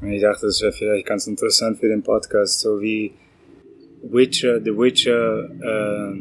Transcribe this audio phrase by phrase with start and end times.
[0.00, 3.12] Und ich dachte, das wäre vielleicht ganz interessant für den Podcast, so wie
[4.02, 6.16] Witcher, The Witcher, äh,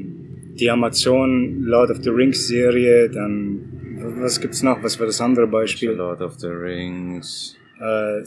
[0.56, 3.78] die Amazon Lord of the Rings Serie, dann
[4.20, 4.82] was gibt's noch?
[4.84, 5.92] Was war das andere Beispiel?
[5.92, 7.56] Lord of the Rings.
[7.80, 8.24] Äh,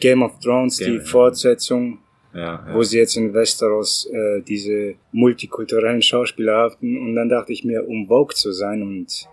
[0.00, 1.04] Game of Thrones, Game, die ja.
[1.04, 1.98] Fortsetzung,
[2.34, 2.74] Ja, ja.
[2.74, 6.98] wo sie jetzt in Westeros äh, diese multikulturellen Schauspieler hatten.
[6.98, 9.28] Und dann dachte ich mir, um Vogue zu sein und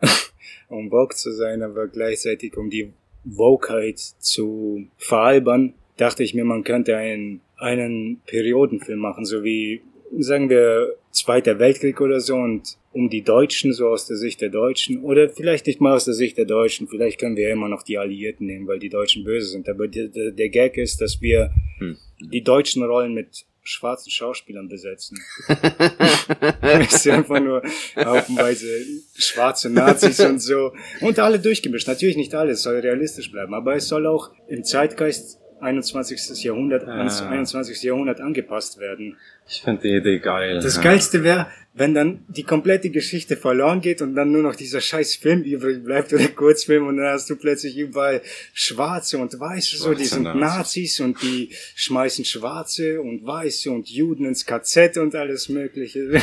[0.68, 2.92] um Vogue zu sein, aber gleichzeitig um die
[3.26, 9.82] Vogueheit zu veralbern, dachte ich mir, man könnte einen, einen Periodenfilm machen, so wie,
[10.18, 14.50] sagen wir, Zweiter Weltkrieg oder so und um die Deutschen, so aus der Sicht der
[14.50, 17.68] Deutschen, oder vielleicht nicht mal aus der Sicht der Deutschen, vielleicht können wir ja immer
[17.68, 21.00] noch die Alliierten nehmen, weil die Deutschen böse sind, aber der, der, der Gag ist,
[21.00, 21.96] dass wir Hm.
[22.20, 25.18] die deutschen Rollen mit schwarzen Schauspielern besetzen.
[26.62, 27.62] es ist einfach nur
[27.96, 28.66] haufenweise
[29.16, 30.72] schwarze Nazis und so.
[31.00, 31.88] Und alle durchgemischt.
[31.88, 36.44] Natürlich nicht alles, soll realistisch bleiben, aber es soll auch im Zeitgeist 21.
[36.44, 37.28] Jahrhundert, Ah.
[37.30, 37.82] 21.
[37.82, 39.16] Jahrhundert angepasst werden.
[39.48, 40.60] Ich finde die Idee geil.
[40.60, 40.82] Das ja.
[40.82, 45.16] Geilste wäre, wenn dann die komplette Geschichte verloren geht und dann nur noch dieser scheiß
[45.16, 48.22] Film übrig bleibt oder Kurzfilm und dann hast du plötzlich überall
[48.54, 50.40] Schwarze und Weiße, so die Schwarze sind Nazis.
[50.40, 56.22] Nazis und die schmeißen Schwarze und Weiße und Juden ins KZ und alles mögliche.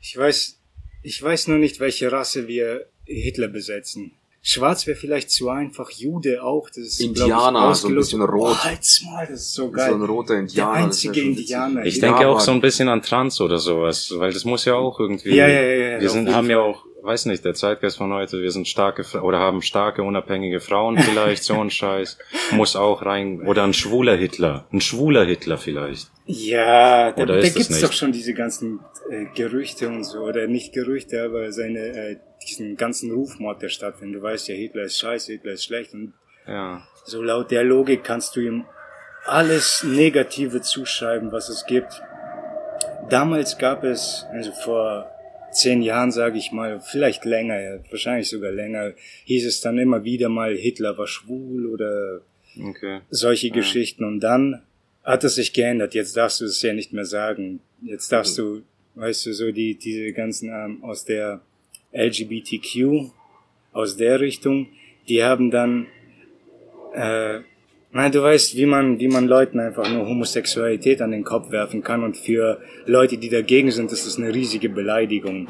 [0.00, 0.60] ich weiß,
[1.02, 4.12] ich weiß nur nicht, welche Rasse wir Hitler besetzen.
[4.42, 8.22] Schwarz wäre vielleicht zu einfach, Jude auch, das ist glaub ich, Indianer, so ein bisschen
[8.22, 8.56] rot.
[8.58, 9.90] Oh, halt's mal, das ist so geil.
[9.90, 10.72] So ein roter Indianer.
[10.74, 11.20] Der einzige.
[11.20, 11.84] Indianer.
[11.84, 14.74] Ich Ja, denke auch so ein bisschen an Trans oder sowas, weil das muss ja
[14.74, 15.34] auch irgendwie.
[15.34, 18.40] Ja, ja, ja, ja, Wir sind, haben ja auch, weiß nicht, der Zeitgeist von heute,
[18.40, 22.16] wir sind starke oder haben starke, unabhängige Frauen vielleicht, so ein Scheiß.
[22.52, 23.46] Muss auch rein.
[23.46, 24.66] Oder ein schwuler Hitler.
[24.72, 26.10] Ein schwuler Hitler vielleicht.
[26.24, 28.80] Ja, da, Oder da ist es gibt's doch schon diese ganzen
[29.10, 32.16] äh, Gerüchte und so, oder nicht Gerüchte, aber seine, äh,
[32.48, 34.20] diesen ganzen Rufmord, der stattfindet.
[34.20, 36.14] Du weißt ja, Hitler ist scheiße, Hitler ist schlecht und
[36.46, 36.82] Ja.
[37.04, 38.64] so laut der Logik kannst du ihm
[39.26, 42.00] alles Negative zuschreiben, was es gibt.
[43.10, 45.10] Damals gab es, also vor
[45.52, 48.92] zehn Jahren sage ich mal, vielleicht länger, ja, wahrscheinlich sogar länger,
[49.24, 52.20] hieß es dann immer wieder mal, Hitler war schwul oder
[52.68, 53.00] Okay.
[53.10, 54.04] solche Geschichten.
[54.04, 54.62] Und dann
[55.04, 55.94] hat es sich geändert.
[55.94, 57.60] Jetzt darfst du es ja nicht mehr sagen.
[57.82, 58.62] Jetzt darfst du,
[58.96, 61.40] weißt du, so die, diese ganzen ähm, aus der
[61.92, 63.10] LGBTQ,
[63.72, 64.68] aus der Richtung,
[65.08, 65.86] die haben dann,
[66.94, 67.40] äh,
[67.92, 71.82] nein, du weißt, wie man, wie man Leuten einfach nur Homosexualität an den Kopf werfen
[71.82, 75.46] kann und für Leute, die dagegen sind, ist das eine riesige Beleidigung.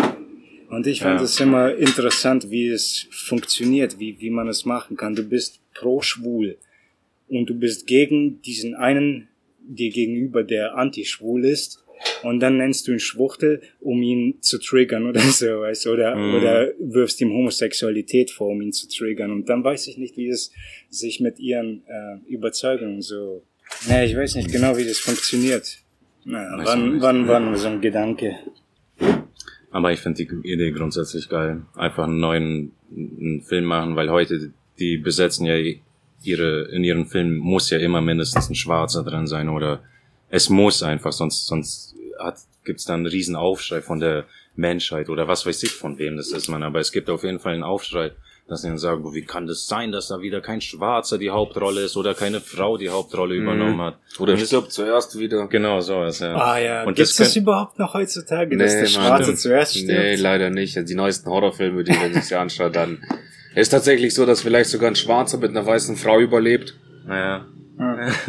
[0.68, 1.24] Und ich fand Ja.
[1.24, 5.14] es immer interessant, wie es funktioniert, wie, wie man es machen kann.
[5.14, 6.58] Du bist pro schwul
[7.28, 9.28] und du bist gegen diesen einen
[9.58, 11.84] dir gegenüber, der anti-schwul ist,
[12.22, 16.16] und dann nennst du ihn Schwuchtel, um ihn zu triggern oder so, weißt du, oder,
[16.16, 16.34] Mhm.
[16.34, 19.30] oder wirfst ihm Homosexualität vor, um ihn zu triggern.
[19.30, 20.52] Und dann weiß ich nicht, wie es
[20.88, 23.42] sich mit ihren äh, Überzeugungen so.
[23.88, 25.78] Naja, ich weiß nicht genau, wie das funktioniert.
[26.24, 28.36] Naja, Weiß wann, wann, wann so ein Gedanke.
[29.70, 31.62] Aber ich finde die Idee grundsätzlich geil.
[31.76, 35.54] Einfach einen neuen einen Film machen, weil heute die besetzen ja
[36.24, 39.82] ihre, in ihren Filmen muss ja immer mindestens ein Schwarzer drin sein oder
[40.30, 44.24] es muss einfach, sonst, sonst hat, gibt's dann einen riesen Aufschrei von der
[44.56, 46.62] Menschheit oder was weiß ich von wem das ist, man.
[46.62, 48.12] Aber es gibt auf jeden Fall einen Aufschrei,
[48.48, 51.82] dass sie dann sagen, wie kann das sein, dass da wieder kein Schwarzer die Hauptrolle
[51.82, 53.98] ist oder keine Frau die Hauptrolle übernommen hat.
[54.18, 55.46] Oder das- stirbt zuerst wieder.
[55.46, 56.34] Genau, sowas, ja.
[56.34, 58.88] Ah ja, Und gibt's das das, überhaupt noch heutzutage, dass der Mann.
[58.90, 59.38] Schwarze Stimmt.
[59.38, 59.88] zuerst stirbt?
[59.92, 60.76] Nee, leider nicht.
[60.88, 62.98] Die neuesten Horrorfilme, die man sich anschaut, dann
[63.54, 66.74] es ist tatsächlich so, dass vielleicht sogar ein Schwarzer mit einer weißen Frau überlebt.
[67.06, 67.46] Naja.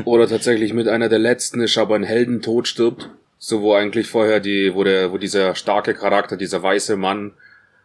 [0.05, 3.09] Oder tatsächlich mit einer der letzten ist, aber ein Heldentod stirbt.
[3.37, 7.33] So, wo eigentlich vorher die, wo der, wo dieser starke Charakter, dieser weiße Mann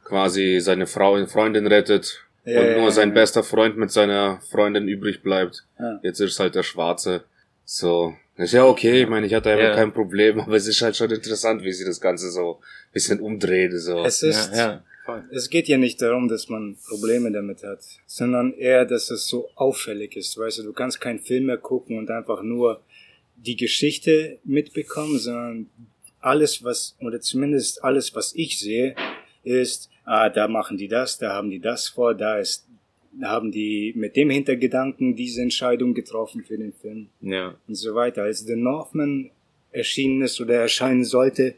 [0.05, 3.15] quasi seine Frau, Freundin rettet Ja, und ja, nur ja, sein ja.
[3.15, 5.65] bester Freund mit seiner Freundin übrig bleibt.
[5.79, 5.99] Ja.
[6.03, 7.25] Jetzt ist halt der Schwarze.
[7.65, 8.15] So.
[8.37, 9.75] Ist ja okay, ich meine, ich hatte einfach Ja.
[9.75, 13.21] kein Problem, aber es ist halt schon interessant, wie sie das Ganze so ein bisschen
[13.21, 14.05] umdreht, so.
[14.05, 14.53] Es ist,
[15.07, 15.25] Voll.
[15.33, 19.49] es geht ja nicht darum, dass man Probleme damit hat, sondern eher, dass es so
[19.55, 20.37] auffällig ist.
[20.37, 22.83] Weißt du, du kannst keinen Film mehr gucken und einfach nur
[23.37, 25.71] die Geschichte mitbekommen, sondern
[26.21, 28.95] alles, was, oder zumindest alles, was ich sehe,
[29.45, 32.67] ist, ah, da machen die das, da haben die das vor, da ist,
[33.23, 37.55] haben die mit dem Hintergedanken diese Entscheidung getroffen für den Film Ja.
[37.69, 38.25] und so weiter.
[38.25, 39.31] Als The Northman
[39.77, 41.55] erschienen ist oder erscheinen sollte,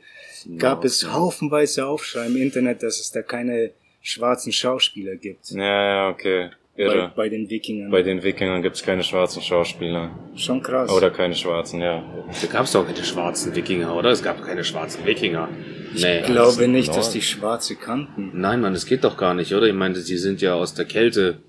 [0.59, 3.71] gab es haufenweise Aufschrei im Internet, dass es da keine
[4.03, 5.51] schwarzen Schauspieler gibt.
[5.51, 6.51] Ja, ja, okay.
[6.77, 7.13] Bei, Irre.
[7.17, 7.91] bei den Wikingern.
[7.91, 10.17] Bei den Wikingern gibt's keine schwarzen Schauspieler.
[10.37, 10.89] Schon krass.
[10.93, 12.05] Oder keine schwarzen, ja.
[12.41, 14.11] Da gab's doch keine schwarzen Wikinger, oder?
[14.11, 15.49] Es gab keine schwarzen Wikinger.
[15.95, 16.21] Nee.
[16.21, 16.99] ich glaube nicht, Nord.
[16.99, 18.31] dass die Schwarze kannten.
[18.35, 19.67] Nein, Mann, das geht doch gar nicht, oder?
[19.67, 21.41] Ich meine, sie sind ja aus der Kälte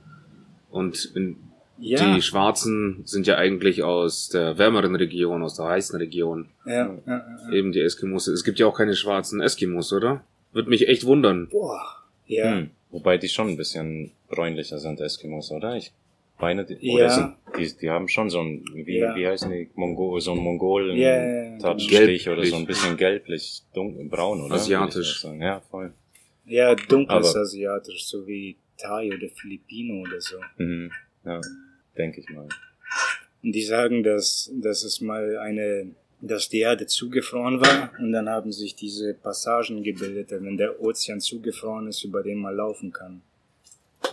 [0.71, 1.37] Und in,
[1.81, 2.15] Ja.
[2.15, 6.49] die Schwarzen sind ja eigentlich aus der wärmeren Region, aus der heißen Region.
[6.65, 7.51] Ja, ja, ja, ja.
[7.53, 8.27] Eben die Eskimos.
[8.27, 10.23] Es gibt ja auch keine schwarzen Eskimos, oder?
[10.51, 11.47] Würde mich echt wundern.
[11.49, 11.81] Boah.
[12.25, 12.51] Ja.
[12.57, 12.69] Hm.
[12.91, 15.75] Wobei die schon ein bisschen bräunlicher sind, Eskimos, oder?
[15.75, 15.91] Ich
[16.39, 16.93] meine, die, Ja.
[16.95, 19.15] oder sind, die, die haben schon so ein, wie, Ja.
[19.15, 21.57] wie heißen die, Mongo, so ein Mongolen Ja, ja, ja.
[21.59, 22.49] Touchstich oder Gelblich.
[22.49, 24.55] so ein bisschen gelblich, dunkel, braun, oder?
[24.55, 25.25] Asiatisch.
[25.39, 25.93] Ja, voll.
[26.45, 30.37] Ja, dunkles Aber- Asiatisch, so wie Thai oder Filipino oder so.
[30.57, 30.91] Mhm.
[31.25, 31.41] Ja,
[31.99, 32.47] denke ich mal.
[33.43, 35.91] Und die sagen, dass, dass es mal eine,
[36.21, 41.21] dass die Erde zugefroren war und dann haben sich diese Passagen gebildet, wenn der Ozean
[41.21, 43.21] zugefroren ist, über den man laufen kann.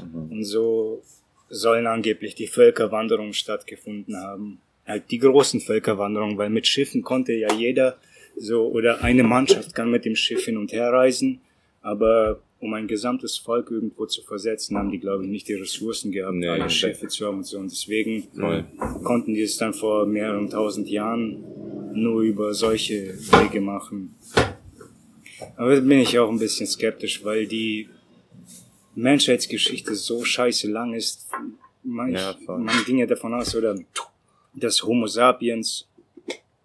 [0.01, 0.31] Mhm.
[0.31, 1.03] Und so
[1.49, 4.61] sollen angeblich die Völkerwanderungen stattgefunden haben.
[4.85, 7.97] Halt die großen Völkerwanderungen, weil mit Schiffen konnte ja jeder
[8.37, 11.41] so oder eine Mannschaft kann mit dem Schiff hin und her reisen,
[11.83, 16.11] aber um ein gesamtes Volk irgendwo zu versetzen, haben die glaube ich nicht die Ressourcen
[16.13, 16.69] gehabt, Nee, alle.
[16.69, 18.65] Schiffe zu haben und so und deswegen Voll.
[19.05, 21.43] konnten die es dann vor mehreren tausend Jahren
[21.95, 24.15] nur über solche Wege machen.
[25.57, 27.89] Aber da bin ich auch ein bisschen skeptisch, weil die
[28.95, 31.29] Menschheitsgeschichte so scheiße lang ist.
[31.83, 33.79] Man, Ja, man ging ja davon aus, oder
[34.55, 35.87] dass Homo sapiens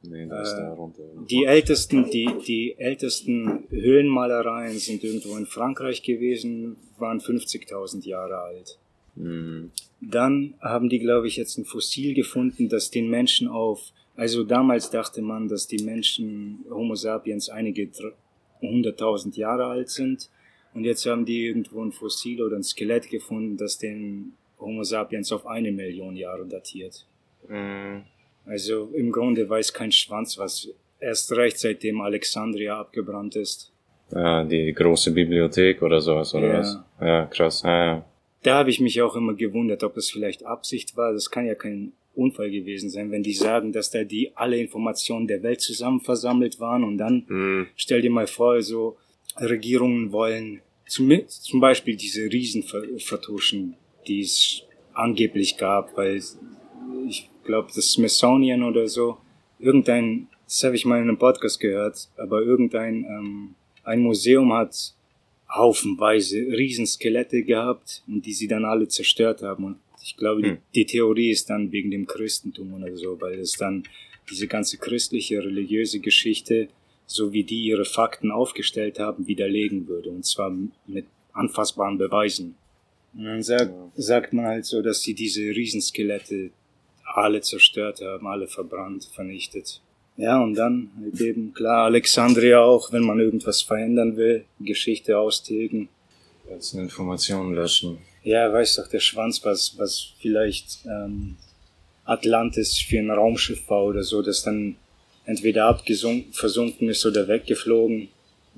[0.04, 1.04] Nee, da ist Äh, der runter.
[1.30, 8.80] die ältesten, die, die ältesten Höhlenmalereien sind irgendwo in Frankreich gewesen, waren 50.000 Jahre alt.
[9.16, 9.72] Mhm.
[10.00, 14.90] Dann haben die, glaube ich, jetzt ein Fossil gefunden, das den Menschen auf, also damals
[14.90, 18.14] dachte man, dass die Menschen Homo sapiens einige dr-
[18.62, 20.30] hunderttausend Jahre alt sind.
[20.74, 25.32] Und jetzt haben die irgendwo ein Fossil oder ein Skelett gefunden, das den Homo sapiens
[25.32, 27.06] auf eine Million Jahre datiert.
[27.48, 28.04] Mhm.
[28.46, 30.68] Also im Grunde weiß kein Schwanz, was
[31.00, 33.72] erst recht seitdem Alexandria abgebrannt ist.
[34.12, 36.60] Ja, die große Bibliothek oder sowas, oder Ja.
[36.60, 36.80] was?
[37.00, 37.62] Ja, krass.
[37.64, 38.06] Ja, ja.
[38.44, 41.14] Da habe ich mich auch immer gewundert, ob das vielleicht Absicht war.
[41.14, 45.28] Das kann ja kein Unfall gewesen sein, wenn die sagen, dass da die alle Informationen
[45.28, 47.68] der Welt zusammen versammelt waren und dann Hm.
[47.76, 48.98] stell dir mal vor, so
[49.40, 53.76] Regierungen wollen zum, zum Beispiel diese Riesen ver vertuschen,
[54.08, 56.22] die es angeblich gab, weil
[57.08, 59.18] ich glaube, das Smithsonian oder so,
[59.60, 64.94] irgendein, das habe ich mal in einem Podcast gehört, aber irgendein ähm, ein Museum hat
[65.50, 69.66] haufenweise Riesenskelette gehabt und die sie dann alle zerstört haben.
[69.66, 70.58] Und ich glaube, Hm.
[70.74, 73.84] die, die Theorie ist dann wegen dem Christentum oder so, weil es dann
[74.30, 76.70] diese ganze christliche, religiöse Geschichte,
[77.06, 80.10] so wie die ihre Fakten aufgestellt haben, widerlegen würde.
[80.10, 80.56] Und zwar
[80.88, 82.56] mit anfassbaren Beweisen.
[83.14, 86.52] Und dann sagt, sagt man halt so, dass sie diese Riesenskelette
[87.18, 89.82] alle zerstört haben, alle verbrannt, vernichtet.
[90.18, 95.90] Ja, und dann eben, klar, Alexandria auch, wenn man irgendwas verändern will, Geschichte austilgen.
[96.50, 98.00] Jetzt Informationen löschen.
[98.24, 101.38] Ja, weiß doch der Schwanz, was, was vielleicht ähm,
[102.06, 104.76] Atlantis für ein Raumschiff war oder so, das dann
[105.26, 108.10] entweder abgesunken, versunken ist oder weggeflogen.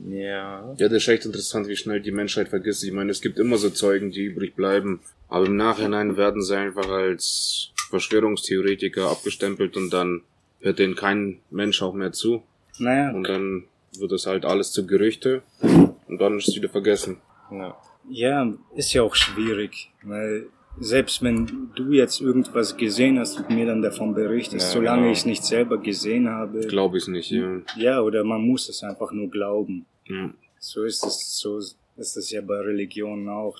[0.09, 0.73] Ja.
[0.77, 2.83] Ja, das ist echt interessant, wie schnell die Menschheit vergisst.
[2.83, 5.01] Ich meine, es gibt immer so Zeugen, die übrig bleiben.
[5.29, 10.21] Aber im Nachhinein werden sie einfach als Verschwörungstheoretiker abgestempelt und dann
[10.61, 12.43] hört denen kein Mensch auch mehr zu.
[12.79, 13.65] Naja, Und dann
[13.99, 17.17] wird das halt alles zu Gerüchte und dann ist es wieder vergessen.
[17.51, 17.77] Ja.
[18.09, 20.47] ja, ist ja auch schwierig, weil
[20.79, 25.11] selbst wenn du jetzt irgendwas gesehen hast und mir dann davon berichtest, Ja, solange genau.
[25.11, 27.61] ich es nicht selber gesehen habe, Glaube ich nicht, ja.
[27.77, 29.85] ja, oder man muss es einfach nur glauben.
[30.07, 30.31] ja.
[30.59, 33.59] So ist es, so ist es ja bei Religionen auch.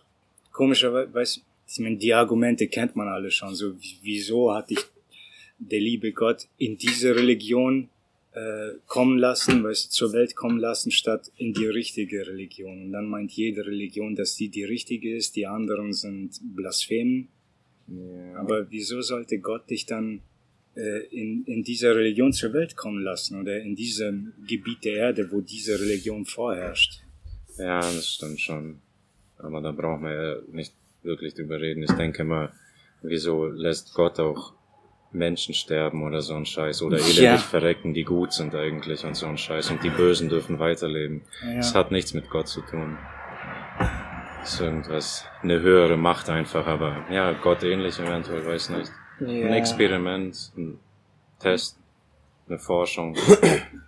[0.53, 1.41] Komischerweise,
[1.73, 3.55] ich meine, die Argumente kennt man alle schon.
[3.55, 4.79] So, wie- wieso hat dich
[5.59, 7.89] der liebe Gott in diese Religion
[8.35, 12.85] äh, kommen lassen, weißt du, zur Welt kommen lassen, statt in die richtige Religion.
[12.85, 17.27] Und dann meint jede Religion, dass die die richtige ist, die anderen sind Blasphemen.
[17.87, 18.35] ja.
[18.39, 20.21] Aber wieso sollte Gott dich dann
[20.75, 25.31] äh, in, in dieser Religion zur Welt kommen lassen oder in diesem Gebiet der Erde,
[25.31, 27.01] wo diese Religion vorherrscht?
[27.59, 28.79] Ja, das stimmt schon.
[29.37, 31.83] Aber da braucht man ja nicht wirklich drüber reden.
[31.83, 32.51] Ich denke mal,
[33.01, 34.53] wieso lässt Gott auch
[35.11, 37.37] Menschen sterben oder so ein Scheiß oder elendig Ja.
[37.37, 41.21] verrecken, die gut sind eigentlich und so ein Scheiß und die Bösen dürfen weiterleben.
[41.45, 41.57] Ja.
[41.57, 42.97] Das hat nichts mit Gott zu tun.
[44.39, 48.91] Das ist irgendwas, eine höhere Macht einfach, aber ja, Gott ähnlich eventuell, weiß nicht.
[49.19, 50.79] Ein Experiment, ein
[51.39, 51.77] Test,
[52.49, 53.15] eine Forschung,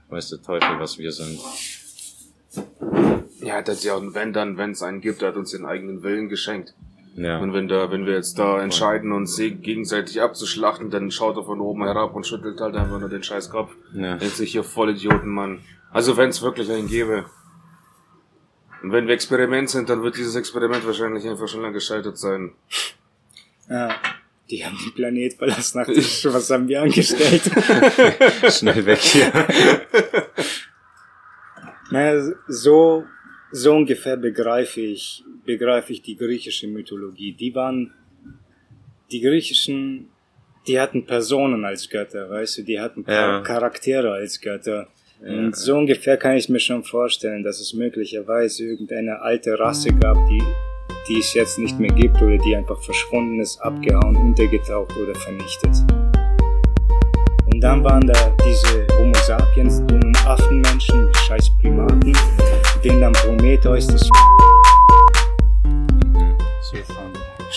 [0.09, 1.39] weiß der Teufel, was wir sind.
[3.41, 6.29] Ja, das ja, und wenn dann, wenn es einen gibt, hat uns den eigenen Willen
[6.29, 6.73] geschenkt.
[7.17, 7.39] Ja.
[7.39, 11.43] Und wenn da, wenn wir jetzt da entscheiden, uns se- gegenseitig abzuschlachten, dann schaut er
[11.43, 13.71] von oben herab und schüttelt halt einfach nur den scheiß Kopf.
[13.93, 14.17] Ja.
[14.17, 15.59] Denkt sich hier voll Idioten, Mann.
[15.91, 17.25] Also wenn es wirklich einen gäbe.
[18.83, 22.51] Und wenn wir Experiment sind, dann wird dieses Experiment wahrscheinlich einfach schon lange gescheitert sein.
[23.69, 23.95] Ja.
[24.51, 25.83] Die haben den Planet verlassen.
[26.03, 27.41] Schon, was haben wir angestellt?
[28.53, 29.31] Schnell weg hier.
[31.89, 33.05] naja, so,
[33.51, 37.33] so ungefähr begreife ich, begreife ich die griechische Mythologie.
[37.33, 37.93] Die waren,
[39.11, 40.09] die griechischen,
[40.67, 43.41] die hatten Personen als Götter, weißt du, die hatten Ja.
[43.41, 44.87] Charaktere als Götter.
[45.21, 50.17] Und so ungefähr kann ich mir schon vorstellen, dass es möglicherweise irgendeine alte Rasse gab,
[50.29, 50.43] die,
[51.07, 55.71] die es jetzt nicht mehr gibt oder die einfach verschwunden ist, abgehauen, untergetaucht oder vernichtet.
[57.51, 62.13] Und dann waren da diese Homo sapiens, dummen Affenmenschen, die scheiß Primaten,
[62.83, 64.09] denen dann Prometheus das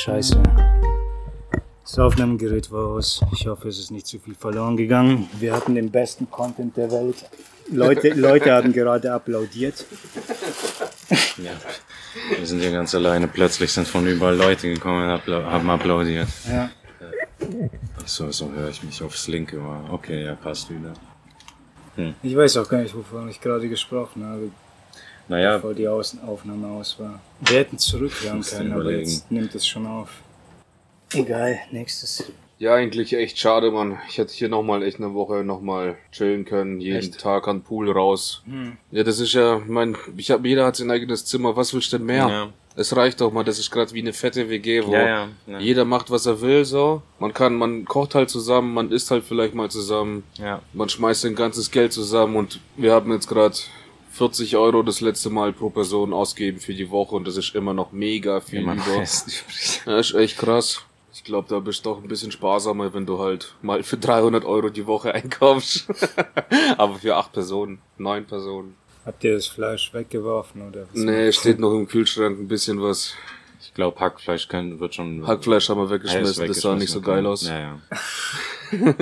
[0.05, 0.41] Scheiße.
[1.83, 3.21] Das Aufnahmegerät war aus.
[3.33, 5.29] Ich hoffe, es ist nicht zu viel verloren gegangen.
[5.41, 7.25] Wir hatten den besten Content der Welt.
[7.71, 9.85] Leute, Leute haben gerade applaudiert.
[11.39, 11.51] Ja.
[12.37, 13.27] Wir sind hier ganz alleine.
[13.29, 16.29] Plötzlich sind von überall Leute gekommen und appla- haben applaudiert.
[16.49, 16.71] Ja.
[18.05, 19.81] So, so höre ich mich aufs linke Ohr.
[19.91, 20.93] Okay, ja, passt wieder.
[22.23, 24.51] Ich weiß auch gar nicht, wovon ich gerade gesprochen habe,
[25.29, 27.21] Naja, bevor die Außen Aufnahme aus war.
[27.41, 29.09] Wir hätten zurückhören können, aber überlegen.
[29.11, 30.11] jetzt nimmt es schon auf.
[31.13, 32.25] Egal, nächstes.
[32.59, 33.99] Ja, eigentlich echt schade, Mann.
[34.09, 36.81] Ich hätte hier nochmal echt eine Woche nochmal chillen können.
[36.81, 37.21] Jeden Echt?
[37.21, 38.43] Tag an den Pool raus.
[38.47, 38.77] Hm.
[38.91, 41.57] Ja, das ist ja, mein, ich hab, jeder hat sein eigenes Zimmer.
[41.57, 42.29] Was willst du denn mehr?
[42.29, 42.49] Ja.
[42.75, 43.45] Es reicht doch mal.
[43.45, 45.59] Das ist gerade wie eine fette WG, wo Ja, ja, ja.
[45.61, 47.03] jeder macht, was er will, so.
[47.21, 50.25] Man kann, man kocht halt zusammen, man isst halt vielleicht mal zusammen.
[50.39, 50.61] ja.
[50.73, 53.55] Man schmeißt sein ganzes Geld zusammen und wir haben jetzt gerade
[54.19, 57.73] 40 Euro das letzte Mal pro Person ausgegeben für die Woche und das ist immer
[57.73, 59.05] noch mega viel Immer über.
[59.87, 60.83] Ja, ist echt krass.
[61.15, 64.45] Ich glaube, da bist du doch ein bisschen sparsamer, wenn du halt mal für 300
[64.45, 65.87] Euro die Woche einkaufst.
[66.77, 68.75] Aber für acht Personen, neun Personen.
[69.07, 70.95] Habt ihr das Fleisch weggeworfen oder was?
[70.95, 73.15] Nee, steht noch im Kühlschrank ein bisschen was.
[73.61, 75.27] Ich glaube, Hackfleisch kann, wird schon.
[75.27, 77.47] Hackfleisch haben wir weggeschmissen, das sah nicht so geil aus.
[77.47, 77.81] Ja, ja.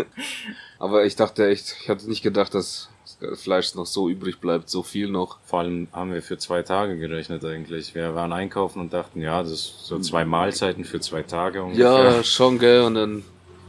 [0.79, 4.69] Aber ich dachte echt, ich hatte nicht gedacht, dass das Fleisch noch so übrig bleibt,
[4.69, 5.39] so viel noch.
[5.45, 7.95] Vor allem haben wir für zwei Tage gerechnet eigentlich.
[7.95, 11.85] Wir waren einkaufen und dachten, ja, das ist so zwei Mahlzeiten für zwei Tage ungefähr.
[12.17, 13.25] Ja, schon, gell, und dann,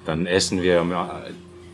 [0.06, 0.94] Dann essen wir am-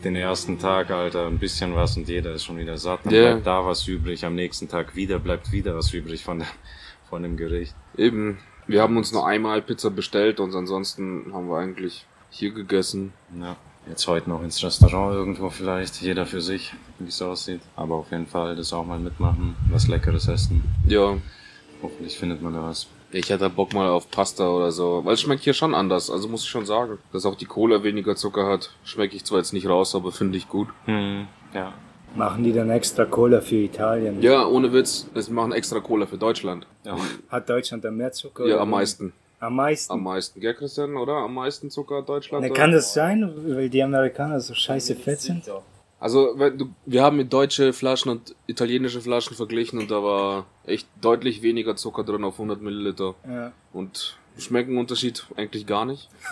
[0.02, 3.00] den ersten Tag, Alter, ein bisschen was und jeder ist schon wieder satt.
[3.04, 3.22] Dann Ja.
[3.32, 4.24] bleibt da was übrig.
[4.24, 6.48] Am nächsten Tag wieder bleibt wieder was übrig von, der,
[7.08, 7.74] von dem Gericht.
[7.96, 13.12] eben, wir haben uns nur einmal Pizza bestellt und ansonsten haben wir eigentlich hier gegessen.
[13.38, 13.56] Ja.
[13.88, 17.60] Jetzt heute noch ins Restaurant irgendwo vielleicht, jeder für sich, wie es aussieht.
[17.76, 20.62] Aber auf jeden Fall das auch mal mitmachen, was Leckeres essen.
[20.86, 21.16] Ja,
[21.84, 22.86] Hoffentlich findet man da was.
[23.12, 26.28] Ich hätte Bock mal auf Pasta oder so, weil es schmeckt hier schon anders, also
[26.28, 26.98] muss ich schon sagen.
[27.12, 30.38] Dass auch die Cola weniger Zucker hat, schmecke ich zwar jetzt nicht raus, aber finde
[30.38, 30.68] ich gut.
[30.86, 31.74] Hm, ja.
[32.16, 34.22] Machen die dann extra Cola für Italien?
[34.22, 36.66] Ja, ohne Witz, wir machen extra Cola für Deutschland.
[36.84, 36.96] ja.
[37.28, 38.46] Hat Deutschland da mehr Zucker?
[38.46, 39.12] Ja, am meisten.
[39.44, 39.92] Am meisten?
[39.92, 41.14] Am meisten, gell Christian, oder?
[41.14, 42.44] Am meisten Zucker Deutschland?
[42.44, 42.58] Na, oder?
[42.58, 45.50] kann das sein, weil die Amerikaner so scheiße fett sind?
[46.00, 50.46] Also, wenn du, wir haben mit deutsche Flaschen und italienische Flaschen verglichen und da war
[50.66, 53.14] echt deutlich weniger Zucker drin auf 100 Milliliter.
[53.26, 56.08] Ja, Und schmecken Unterschied eigentlich gar nicht.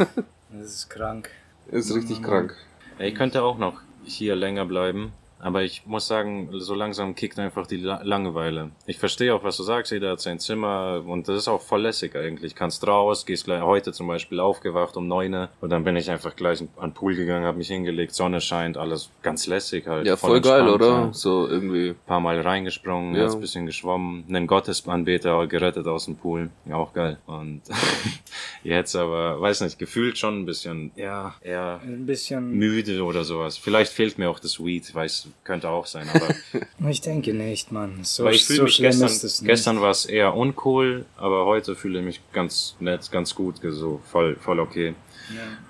[0.51, 1.31] das ist krank.
[1.71, 2.55] Ist richtig krank.
[2.99, 7.67] Ich könnte auch noch hier länger bleiben, aber ich muss sagen, so langsam kickt einfach
[7.67, 8.71] die La Langeweile.
[8.87, 11.83] Ich verstehe auch, was du sagst, jeder hat sein Zimmer und das ist auch voll
[11.83, 12.55] lässig eigentlich.
[12.55, 16.35] Kannst raus, gehst gleich heute zum Beispiel aufgewacht um neune und dann bin ich einfach
[16.37, 20.07] gleich an den Pool gegangen, habe mich hingelegt, Sonne scheint, alles ganz lässig halt.
[20.07, 21.13] Ja, voll geil, entspannt, oder?
[21.13, 21.91] So irgendwie.
[21.91, 23.25] Ein paar Mal reingesprungen, Ja.
[23.25, 27.19] jetzt ein bisschen geschwommen, einen Gottesanbeter gerettet aus dem Pool, ja, auch geil.
[27.27, 27.63] Und
[28.63, 32.51] jetzt aber, weiß nicht, gefühlt schon ein bisschen, ja, eher Ein bisschen.
[32.53, 33.57] müde oder sowas.
[33.57, 36.29] Vielleicht fehlt mir auch das Weed, weiß, könnte auch sein, aber
[36.91, 38.01] Ich denke nicht, Mann.
[38.03, 39.49] So, weil ich fühle so mich schlimm gestern, ist es nicht.
[39.49, 44.01] gestern war es eher uncool, aber heute fühle ich mich ganz nett, ganz gut, so
[44.11, 44.95] voll, voll okay.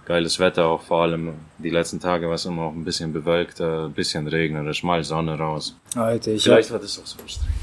[0.07, 1.35] Geiles Wetter auch vor allem.
[1.59, 5.05] Die letzten Tage war es immer auch ein bisschen bewölkt, äh, ein bisschen regnerisch, mal
[5.05, 5.77] Sonne raus.
[5.95, 7.55] Alter, ich Vielleicht hab, war das auch so anstrengend.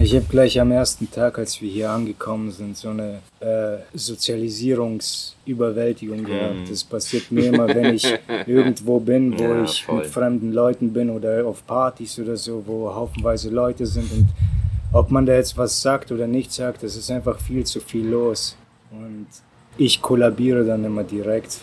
[0.00, 6.24] Ich hab gleich am ersten Tag, als wir hier angekommen sind, so eine äh, Sozialisierungsüberwältigung
[6.24, 6.70] gehabt.
[6.70, 8.06] Das passiert mir immer, wenn ich
[8.46, 9.98] irgendwo bin, wo Ja, ich voll.
[9.98, 14.26] mit fremden Leuten bin oder auf Partys oder so, wo haufenweise Leute sind und
[14.92, 18.06] ob man da jetzt was sagt oder nicht sagt, es ist einfach viel zu viel
[18.06, 18.56] los.
[18.90, 19.26] Und
[19.76, 21.58] ich kollabiere dann immer direkt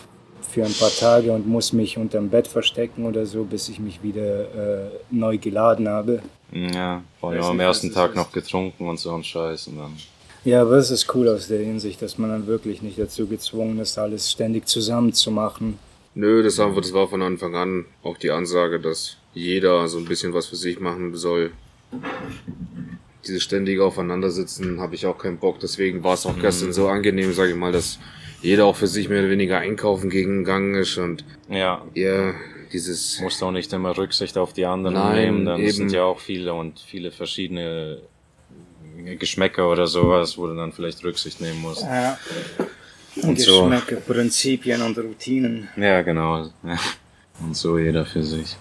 [0.48, 4.00] für ein paar Tage und muss mich unterm Bett verstecken oder so, bis ich mich
[4.02, 6.20] wieder äh, neu geladen habe.
[6.52, 9.96] Ja, vor allem am ersten Tag noch getrunken und so ein Scheiß und dann.
[10.44, 13.80] Ja, aber es ist cool aus der Hinsicht, dass man dann wirklich nicht dazu gezwungen
[13.80, 15.78] ist, alles ständig zusammen zu machen.
[16.14, 19.98] Nö, das, haben wir, das war von Anfang an auch die Ansage, dass jeder so
[19.98, 21.50] ein bisschen was für sich machen soll.
[23.26, 25.58] Dieses ständige Aufeinandersitzen habe ich auch keinen Bock.
[25.60, 27.98] Deswegen war es auch gestern so angenehm, sage ich mal, dass
[28.40, 32.34] jeder auch für sich mehr oder weniger einkaufen gegangen ist und Ja, eher
[32.72, 35.44] dieses musst auch nicht immer Rücksicht auf die anderen Nein, nehmen.
[35.44, 35.72] Dann eben.
[35.72, 38.00] sind ja auch viele und viele verschiedene
[39.18, 41.82] Geschmäcker oder sowas, wo du dann vielleicht Rücksicht nehmen musst.
[41.82, 42.18] Ja.
[43.22, 43.68] Und so.
[43.68, 45.68] Geschmäcker, Prinzipien und Routinen.
[45.76, 46.50] Ja, genau.
[46.62, 46.78] Ja.
[47.38, 48.56] Und so jeder für sich.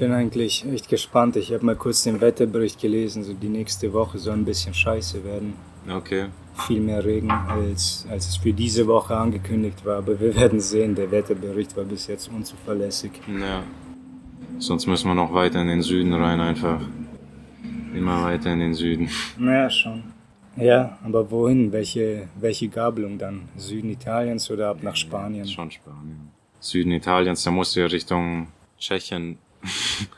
[0.00, 1.36] Bin eigentlich echt gespannt.
[1.36, 3.22] Ich habe mal kurz den Wetterbericht gelesen.
[3.22, 5.54] So die nächste Woche soll ein bisschen scheiße werden.
[5.88, 6.26] Okay.
[6.66, 9.98] Viel mehr Regen, als, als es für diese Woche angekündigt war.
[9.98, 10.94] Aber wir werden sehen.
[10.94, 13.12] Der Wetterbericht war bis jetzt unzuverlässig.
[13.28, 13.62] Ja.
[14.58, 16.80] Sonst müssen wir noch weiter in den Süden rein einfach.
[17.94, 19.10] Immer weiter in den Süden.
[19.38, 20.02] Naja, schon.
[20.56, 21.72] Ja, aber wohin?
[21.72, 23.48] Welche, welche Gabelung dann?
[23.56, 25.46] Süden Italiens oder ab nach Spanien?
[25.46, 26.30] Schon Spanien.
[26.60, 28.48] Süden Italiens, da musst du ja Richtung
[28.78, 29.38] Tschechien.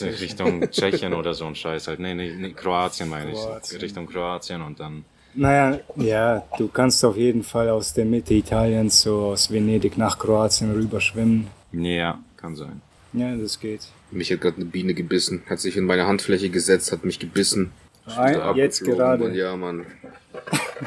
[0.00, 2.00] Richtung Tschechien oder so ein Scheiß halt.
[2.00, 3.38] Nee, nee, nee Kroatien meine ich.
[3.38, 3.80] Kroatien.
[3.80, 5.04] Richtung Kroatien und dann.
[5.36, 10.18] Naja, ja, du kannst auf jeden Fall aus der Mitte Italiens, so aus Venedig nach
[10.18, 11.48] Kroatien rüber schwimmen.
[11.72, 12.80] Ja, kann sein.
[13.12, 13.80] Ja, das geht.
[14.10, 17.70] mich hat gerade eine Biene gebissen, hat sich in meine Handfläche gesetzt, hat mich gebissen.
[18.16, 19.24] Ein, Da jetzt gerade.
[19.24, 19.84] Mann, ja, Mann.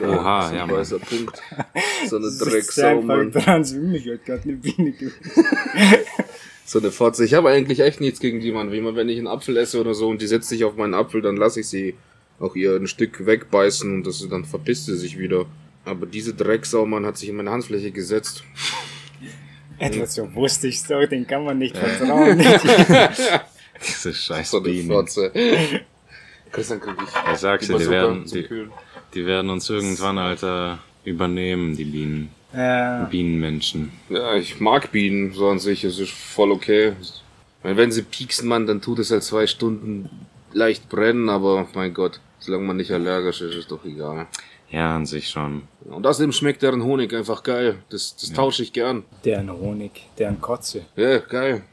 [0.01, 0.77] Oha, so ja, Mann.
[0.77, 1.41] weißer Punkt.
[2.07, 3.31] So eine Drecksau, Mann.
[3.31, 5.11] dran, so mich hat gerade eine Biene ge-
[6.65, 7.25] So eine Fotze.
[7.25, 8.71] Ich habe eigentlich echt nichts gegen die, Mann.
[8.71, 10.93] Wie man, wenn ich einen Apfel esse oder so und die setzt sich auf meinen
[10.93, 11.95] Apfel, dann lasse ich sie
[12.39, 15.45] auch ihr ein Stück wegbeißen und das, dann verpisst sie sich wieder.
[15.85, 18.43] Aber diese Drecksau, Mann, hat sich in meine Handfläche gesetzt.
[19.79, 22.37] Etwas so wusste ich's doch, den kann man nicht vertrauen.
[23.81, 24.89] Diese scheiß So Bienen.
[24.89, 25.31] Fotze.
[26.51, 27.31] Christian, krieg ich.
[27.33, 28.67] Ich sag's dir, Lieber die werden, die,
[29.13, 32.29] die werden uns irgendwann, Alter, übernehmen, die Bienen.
[32.53, 33.91] ja, Bienenmenschen.
[34.09, 36.93] Ja, ich mag Bienen so an sich, es ist voll okay.
[37.63, 40.09] Wenn sie pieksen, Mann, dann tut es halt zwei Stunden
[40.51, 44.27] leicht brennen, aber mein Gott, solange man nicht allergisch ist, ist doch egal.
[44.71, 45.63] Ja, an sich schon.
[45.85, 47.79] Und außerdem schmeckt deren Honig einfach geil.
[47.89, 49.03] Das, das tausche ich gern.
[49.25, 50.81] deren Honig, deren Kotze.
[50.95, 51.63] Ja, geil.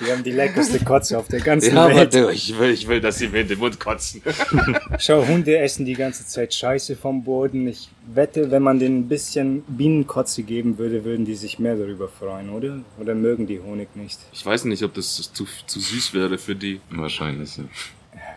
[0.00, 2.14] Die haben die leckerste Kotze auf der ganzen Ja, aber Welt.
[2.14, 4.22] du, ich will, ich will, dass sie mir in den Mund kotzen.
[4.98, 7.66] Schau, Hunde essen die ganze Zeit Scheiße vom Boden.
[7.66, 12.08] Ich wette, wenn man denen ein bisschen Bienenkotze geben würde, würden die sich mehr darüber
[12.08, 12.78] freuen, oder?
[13.00, 14.18] Oder mögen die Honig nicht?
[14.32, 16.80] Ich weiß nicht, ob das zu, zu süß wäre für die.
[16.90, 17.64] Wahrscheinlich, ja.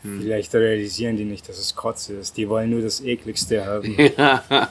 [0.04, 2.36] Vielleicht realisieren die nicht, dass es Kotze ist.
[2.36, 3.96] Die wollen nur das ekligste haben.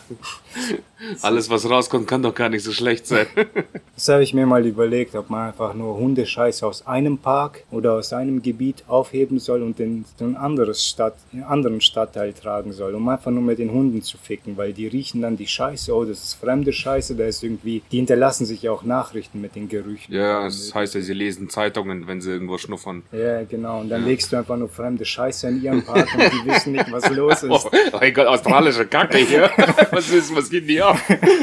[1.23, 3.27] Alles, was rauskommt, kann doch gar nicht so schlecht sein.
[4.01, 7.93] Das habe ich mir mal überlegt, ob man einfach nur Hundescheiße aus einem Park oder
[7.93, 12.73] aus einem Gebiet aufheben soll und in ein anderes Stadt, in einen anderen Stadtteil tragen
[12.73, 15.95] soll, um einfach nur mit den Hunden zu ficken, weil die riechen dann die Scheiße,
[15.95, 19.55] oh, das ist fremde Scheiße, da ist irgendwie, die hinterlassen sich ja auch Nachrichten mit
[19.55, 20.15] den Gerüchen.
[20.15, 23.03] Ja, es heißt ja, sie lesen Zeitungen, wenn sie irgendwo schnuffern.
[23.13, 23.81] Ja, genau.
[23.81, 26.91] Und dann legst du einfach nur fremde Scheiße in ihrem Park und die wissen nicht,
[26.91, 27.69] was los Oh, ist.
[27.93, 29.51] mein Gott, australische Kacke hier.
[29.91, 30.99] Was ist, was geht denn hier ab?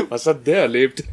[0.09, 1.03] Was hat der erlebt?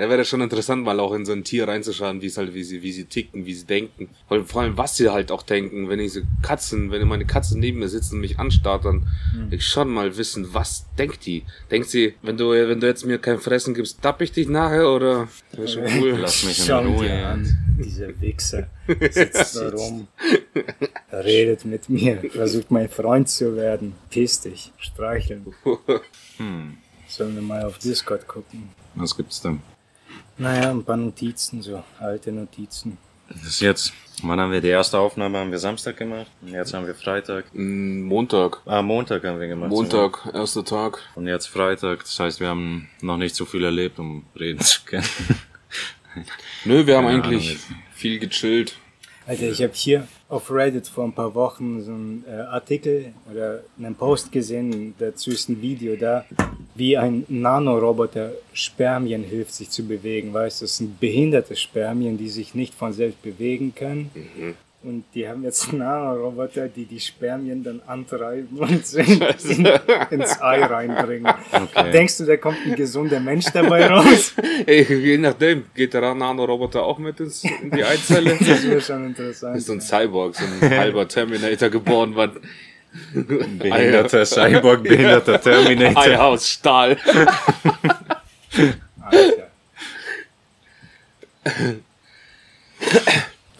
[0.00, 2.62] Ja, wäre schon interessant, mal auch in so ein Tier reinzuschauen, wie es halt, wie
[2.62, 4.08] sie, wie sie ticken, wie sie denken.
[4.28, 5.90] Vor vor allem, was sie halt auch denken.
[5.90, 9.58] Wenn ich so Katzen, wenn meine Katze neben mir sitzt und mich anstarrt, dann will
[9.58, 11.44] ich schon mal wissen, was denkt die?
[11.70, 14.88] Denkt sie, wenn du, wenn du jetzt mir kein Fressen gibst, tapp ich dich nachher
[14.88, 15.28] oder?
[15.52, 16.18] Wäre schon cool.
[16.18, 17.04] Lass mich in Ruhe.
[17.04, 18.68] dir an, dieser Wichser
[19.10, 20.08] sitzt da rum,
[21.12, 23.92] redet mit mir, versucht mein Freund zu werden.
[24.08, 25.44] Piss dich, streicheln.
[26.38, 26.78] Hm.
[27.10, 28.70] Sollen wir mal auf Discord gucken?
[28.94, 29.60] Was gibt's denn?
[30.38, 32.96] Naja, ein paar Notizen, so alte Notizen.
[33.28, 33.92] Das ist jetzt.
[34.22, 35.38] Wann haben wir die erste Aufnahme?
[35.38, 36.26] Haben wir Samstag gemacht.
[36.40, 37.46] Und jetzt haben wir Freitag.
[37.52, 38.60] Mm, Montag.
[38.64, 39.70] Ah, Montag haben wir gemacht.
[39.70, 40.98] Montag, erster Tag.
[41.16, 42.00] Und jetzt Freitag.
[42.00, 45.06] Das heißt, wir haben noch nicht so viel erlebt, um reden zu können.
[46.64, 47.82] Nö, wir haben Keine eigentlich Ahnung.
[47.92, 48.76] viel gechillt.
[49.26, 53.64] Alter, ich habe hier auf Reddit vor ein paar Wochen so einen äh, Artikel oder
[53.78, 56.24] einen Post gesehen, dazu ist ein Video da,
[56.76, 60.32] wie ein Nanoroboter Spermien hilft, sich zu bewegen.
[60.32, 64.10] Weißt du, das sind behinderte Spermien, die sich nicht von selbst bewegen können.
[64.82, 69.68] Und die haben jetzt Nanoroboter, die die Spermien dann antreiben und in, in,
[70.10, 71.30] ins Ei reinbringen.
[71.52, 71.90] Okay.
[71.92, 74.32] Denkst du, da kommt ein gesunder Mensch dabei raus?
[74.66, 78.38] Ey, je nachdem, geht der Nanoroboter auch mit ins, in die Eizelle?
[78.40, 79.56] Das wäre schon interessant.
[79.56, 82.40] ist so ein Cyborg, so ein halber Terminator geboren worden.
[83.12, 86.02] Behinderter Cyborg, behinderter Terminator.
[86.02, 86.96] Ei aus Stahl.
[89.02, 89.50] Alter.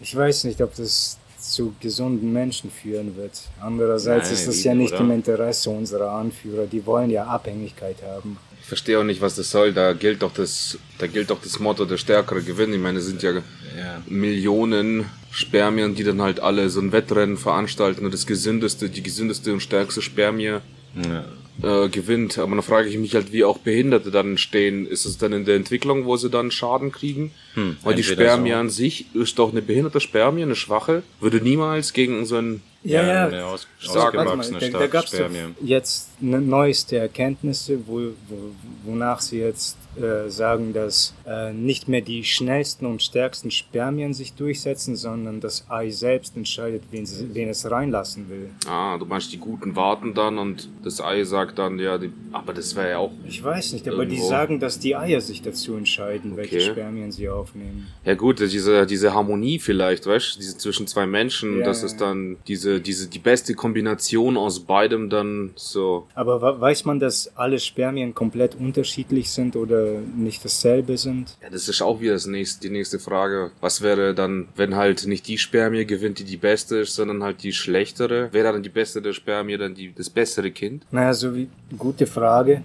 [0.01, 3.33] Ich weiß nicht, ob das zu gesunden Menschen führen wird.
[3.61, 5.01] Andererseits Nein, ist das ja nicht oder?
[5.03, 6.67] im Interesse unserer Anführer.
[6.67, 8.37] Die wollen ja Abhängigkeit haben.
[8.61, 9.73] Ich verstehe auch nicht, was das soll.
[9.73, 12.75] Da gilt doch das, da gilt doch das Motto, der Stärkere gewinnt.
[12.75, 14.03] Ich meine, es sind ja Ja.
[14.07, 19.53] Millionen Spermien, die dann halt alle so ein Wettrennen veranstalten und das gesündeste, die gesündeste
[19.53, 20.59] und stärkste Spermie
[20.95, 21.25] ja.
[21.63, 22.39] Äh, gewinnt.
[22.39, 24.87] Aber dann frage ich mich halt, wie auch Behinderte dann stehen.
[24.87, 27.33] Ist es dann in der Entwicklung, wo sie dann Schaden kriegen?
[27.55, 28.57] Hm, Weil die Spermie so.
[28.57, 33.03] an sich ist doch eine behinderte Spermie, eine schwache, würde niemals gegen so ein Ja,
[33.07, 33.27] ja.
[33.27, 35.55] eine aus, Stark, Warte mal, ausgewachsene da, da gab es Spermie.
[35.63, 38.37] jetzt neueste Erkenntnisse, wo, wo,
[38.85, 44.35] wonach sie jetzt äh, sagen, dass äh, nicht mehr die schnellsten und stärksten Spermien sich
[44.35, 48.51] durchsetzen, sondern das Ei selbst entscheidet, wen, wen es reinlassen will.
[48.69, 52.53] Ah, du meinst, die Guten warten dann und das Ei sagt dann, ja, die, aber
[52.53, 53.11] das wäre ja auch.
[53.27, 54.29] Ich weiß nicht, aber die Irgendwo.
[54.29, 56.71] sagen, dass die Eier sich dazu entscheiden, welche Okay.
[56.71, 57.87] Spermien sie aufnehmen.
[58.05, 61.87] Ja gut, diese, diese Harmonie vielleicht, weißt du, diese zwischen zwei Menschen, Ja, das ja,
[61.87, 66.07] ist dann diese, diese, die beste Kombination aus beidem dann so.
[66.15, 71.37] Aber weiß man, dass alle Spermien komplett unterschiedlich sind oder nicht dasselbe sind?
[71.43, 73.51] Ja, das ist auch wieder das nächste, die nächste Frage.
[73.61, 77.43] Was wäre dann, wenn halt nicht die Spermie gewinnt, die die beste ist, sondern halt
[77.43, 78.33] die schlechtere?
[78.33, 80.85] Wäre dann die beste der Spermie dann die, das bessere Kind?
[80.91, 82.63] Naja, so wie, gute Frage.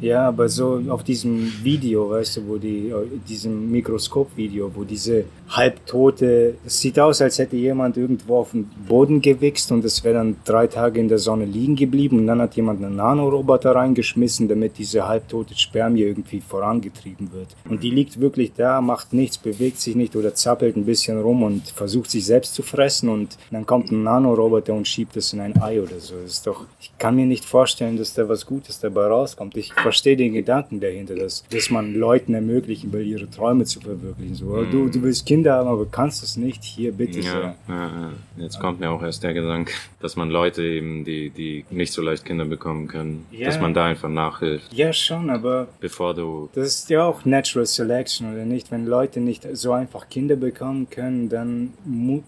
[0.00, 2.94] Ja, aber so auf diesem Video, weißt du, wo die, äh,
[3.28, 9.20] diesem Mikroskopvideo, wo diese halbtote, es sieht aus, als hätte jemand irgendwo auf den Boden
[9.20, 12.54] gewichst und es wäre dann drei Tage in der Sonne liegen geblieben und dann hat
[12.54, 17.48] jemand einen Nanoroboter reingeschmissen, damit diese halbtote Spermie irgendwie vorangetrieben wird.
[17.68, 21.42] Und die liegt wirklich da, macht nichts, bewegt sich nicht oder zappelt ein bisschen rum
[21.42, 25.40] und versucht sich selbst zu fressen und dann kommt ein Nanoroboter und schiebt es in
[25.40, 26.14] ein Ei oder so.
[26.22, 29.56] Das ist doch, ich kann mir nicht vorstellen, dass da was Gutes dabei rauskommt.
[29.56, 34.36] Ich verstehe den Gedanken dahinter, dass, dass man Leuten ermöglichen will, ihre Träume zu verwirklichen.
[34.36, 36.62] So, oh, du, du willst Kinder haben, aber kannst es nicht.
[36.62, 37.54] Hier, bitte Ja, sehr.
[37.68, 38.12] ja.
[38.38, 42.02] Jetzt kommt mir auch erst der Gedanke, dass man Leute eben, die, die nicht so
[42.02, 43.46] leicht Kinder bekommen können, Ja.
[43.46, 47.66] dass man da einfach nachhilft, Ja, schon, aber bevor du Das ist ja auch Natural
[47.66, 48.70] Selection, oder nicht?
[48.70, 51.72] Wenn Leute nicht so einfach Kinder bekommen können, dann.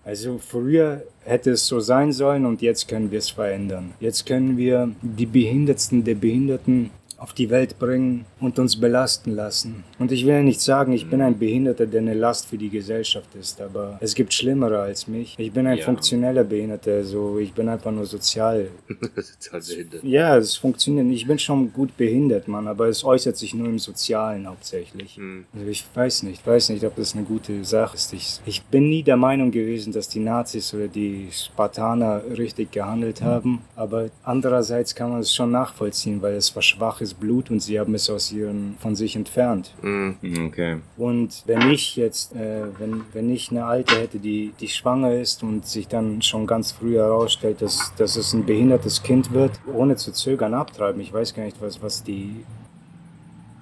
[0.04, 3.92] Also früher hätte es so sein sollen und jetzt können wir es verändern.
[4.00, 6.90] Jetzt können wir die Behindertsten der Behinderten
[7.22, 9.84] auf die Welt bringen und uns belasten lassen.
[10.00, 13.28] Und ich will nicht sagen, ich bin ein Behinderter, der eine Last für die Gesellschaft
[13.40, 15.36] ist, aber es gibt Schlimmere als mich.
[15.38, 15.84] Ich bin ein Ja.
[15.84, 18.68] funktioneller Behinderter, so ich bin einfach nur sozial
[19.52, 20.02] halt behindert.
[20.02, 21.06] ja, es funktioniert.
[21.12, 25.16] Ich bin schon gut behindert, Mann, aber es äußert sich nur im Sozialen hauptsächlich.
[25.16, 25.44] Hm.
[25.54, 28.12] Also ich weiß nicht, weiß nicht, ob das eine gute Sache ist.
[28.14, 33.22] Ich, ich bin nie der Meinung gewesen, dass die Nazis oder die Spartaner richtig gehandelt
[33.22, 37.78] haben, aber andererseits kann man es schon nachvollziehen, weil es war schwaches Blut und sie
[37.78, 39.74] haben es aus ihren, von sich entfernt.
[39.80, 40.16] Hm.
[40.46, 40.76] Okay.
[40.96, 45.42] Und wenn ich jetzt, äh, wenn, wenn ich eine Alte hätte, die, die schwanger ist
[45.42, 49.96] und sich dann schon ganz früh herausstellt, dass, dass es ein behindertes Kind wird, ohne
[49.96, 51.00] zu zögern abtreiben.
[51.00, 52.44] Ich weiß gar nicht, was, was die.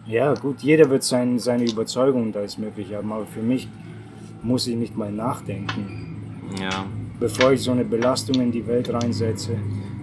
[0.06, 3.68] Ja, gut, jeder wird sein, seine Überzeugungen da als möglich haben, aber für mich
[4.42, 6.16] muss ich nicht mal nachdenken,
[6.60, 6.86] Ja.
[7.20, 9.56] bevor ich so eine Belastung in die Welt reinsetze.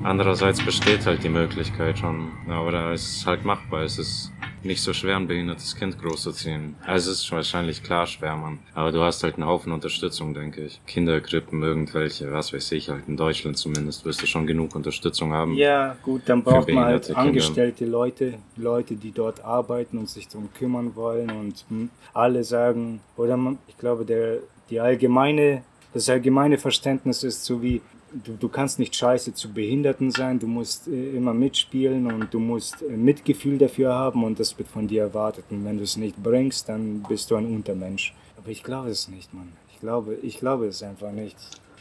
[0.07, 3.83] Andererseits besteht halt die Möglichkeit schon, ja, oder es ist halt machbar.
[3.83, 4.31] Es ist
[4.63, 6.77] nicht so schwer, ein behindertes Kind großzuziehen.
[6.85, 8.59] Also es ist wahrscheinlich klar schwer, Mann.
[8.73, 10.79] Aber du hast halt einen Haufen Unterstützung, denke ich.
[10.87, 15.55] Kinderkrippen, irgendwelche, was weiß ich, halt in Deutschland zumindest wirst du schon genug Unterstützung haben.
[15.55, 17.21] Ja, gut, dann braucht man halt behinderte Kinder.
[17.27, 23.01] angestellte Leute, Leute, die dort arbeiten und sich darum kümmern wollen und hm, alle sagen,
[23.17, 24.37] oder man, ich glaube, der,
[24.69, 27.81] die allgemeine, das allgemeine Verständnis ist so wie,
[28.23, 32.39] du, du kannst nicht scheiße zu Behinderten sein, du musst äh, immer mitspielen und du
[32.39, 35.97] musst äh, Mitgefühl dafür haben und das wird von dir erwartet und wenn du es
[35.97, 38.13] nicht bringst, dann bist du ein Untermensch.
[38.37, 39.51] Aber ich glaube es nicht, Mann.
[39.73, 41.37] Ich glaube, ich glaube es einfach nicht.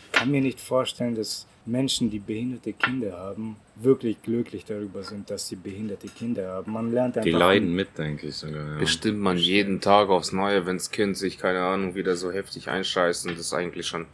[0.06, 5.30] Ich kann mir nicht vorstellen, dass Menschen, die behinderte Kinder haben, wirklich glücklich darüber sind,
[5.30, 6.72] dass sie behinderte Kinder haben.
[6.72, 7.24] Man lernt einfach.
[7.24, 8.74] Die leiden mit, denke ich sogar.
[8.74, 8.78] Ja.
[8.78, 13.26] Bestimmt man jeden Tag aufs Neue, wenns Kind sich, keine Ahnung, wieder so heftig einscheißt
[13.26, 14.06] und das eigentlich schon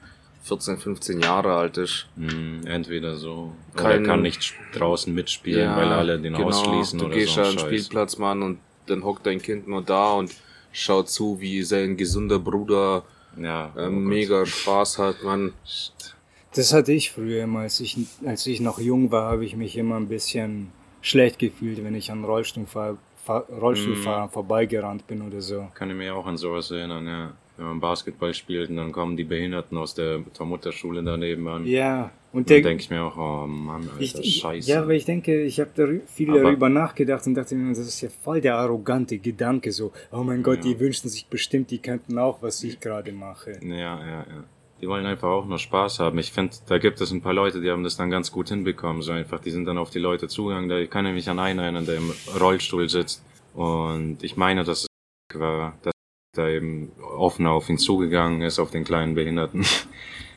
[0.42, 2.06] 14, 15 Jahre alt ist.
[2.16, 3.52] Hm, entweder so.
[3.76, 6.48] Kein- oder kann nicht draußen mitspielen, weil alle den genau.
[6.48, 7.40] ausschließen Du oder gehst so.
[7.40, 7.66] ja ein an den.
[7.66, 10.34] Spielplatz, Mann, und dann hockt dein Kind nur da und
[10.72, 13.04] schaut zu, wie sein gesunder Bruder
[13.36, 13.90] Ja, äh, oh Gott.
[13.92, 15.52] mega Spaß hat, Mann.
[16.54, 17.60] Das hatte ich früher immer.
[17.60, 21.82] Als ich, als ich noch jung war, habe ich mich immer ein bisschen schlecht gefühlt,
[21.84, 25.68] wenn ich an Rollstuhlfahr Fahr Rollstuhlfahrern vorbeigerannt bin oder so.
[25.74, 27.32] Kann ich mich auch an sowas erinnern, ja.
[27.58, 31.66] Wenn man Basketball spielt und dann kommen die Behinderten aus der Mutterschule daneben an.
[31.66, 34.70] Ja, und Dann der, denke ich mir auch, oh Mann, Alter, Ich, Scheiße.
[34.70, 37.78] ja, aber ich denke, ich habe darü- viel Aber- darüber nachgedacht und dachte mir, das
[37.80, 41.78] ist ja voll der arrogante Gedanke, so, oh mein Gott, die wünschen sich bestimmt, die
[41.78, 43.60] könnten auch, was ich gerade mache.
[43.62, 44.44] Ja, ja, ja.
[44.80, 46.18] Die wollen einfach auch nur Spaß haben.
[46.18, 49.00] Ich finde, da gibt es ein paar Leute, die haben das dann ganz gut hinbekommen.
[49.02, 50.68] So einfach, die sind dann auf die Leute zugegangen.
[50.68, 53.22] Da kann ich mich an einen erinnern, der im Rollstuhl sitzt.
[53.54, 54.86] Und ich meine, dass
[55.32, 55.74] es war,
[56.32, 59.64] da eben offen auf ihn zugegangen ist, auf den kleinen Behinderten.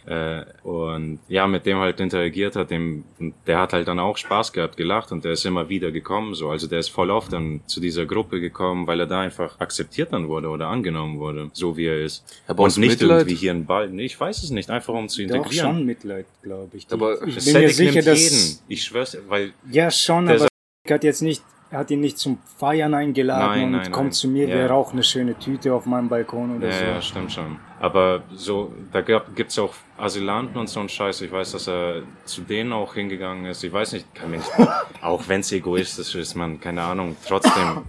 [0.08, 3.06] Äh, und ja, mit dem halt interagiert hat, dem,
[3.48, 6.52] der hat halt dann auch Spaß gehabt, gelacht und der ist immer wieder gekommen, so.
[6.52, 10.14] Also der ist voll oft dann zu dieser Gruppe gekommen, weil er da einfach akzeptiert
[10.14, 12.24] dann wurde oder angenommen wurde, so wie er ist.
[12.46, 13.22] Aber und nicht Mitleid?
[13.22, 13.90] irgendwie hier ein Ball.
[13.90, 15.76] Nee, ich weiß es nicht, einfach um zu Doch integrieren.
[15.78, 16.86] schon Mitleid, glaube ich.
[16.86, 18.60] Die, Aber ich bin mir sicher, nimmt dass jeden.
[18.68, 20.46] Ich schwör's, weil ja schon, aber
[20.88, 24.12] hat jetzt nicht hat ihn nicht zum Feiern eingeladen Nein, und nein, kommt nein.
[24.14, 24.56] zu mir, Ja.
[24.56, 26.86] wir rauchen eine schöne Tüte auf meinem Balkon oder Ja, so.
[26.86, 27.58] ja, stimmt schon.
[27.80, 31.22] Aber so, da gab, gibt's auch Asylanten und so einen Scheiß.
[31.22, 33.64] Ich weiß, dass er zu denen auch hingegangen ist.
[33.64, 34.52] Ich weiß nicht, kann mir nicht,
[35.02, 37.82] auch wenn's egoistisch ist, man, keine Ahnung, trotzdem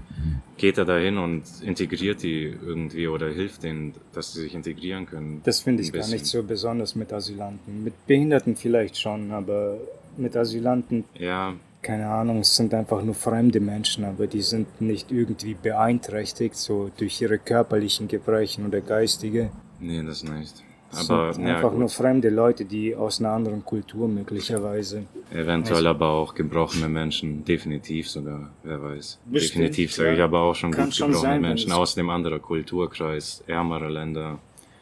[0.57, 5.43] geht er dahin und integriert die irgendwie oder hilft denen, dass sie sich integrieren können.
[5.45, 7.85] Das finde ich gar nicht so besonders mit Asylanten.
[7.85, 9.77] Mit Behinderten vielleicht schon, aber
[10.17, 11.53] mit Asylanten, Ja,
[11.87, 16.91] keine Ahnung, es sind einfach nur fremde Menschen, aber die sind nicht irgendwie beeinträchtigt, so
[16.97, 19.51] durch ihre körperlichen Gebrechen oder geistige.
[19.79, 20.65] nee, das nicht.
[20.91, 21.81] Es Aber, sind ja, einfach gut.
[21.81, 25.05] nur fremde Leute, die aus einer anderen Kultur möglicherweise.
[25.33, 29.19] Eventuell aber auch gebrochene Menschen, definitiv sogar, wer weiß.
[29.25, 33.43] Bestimmt, definitiv sage ich aber auch schon gut gebrochene sein, Menschen aus dem anderen Kulturkreis,
[33.47, 34.39] ärmere Länder.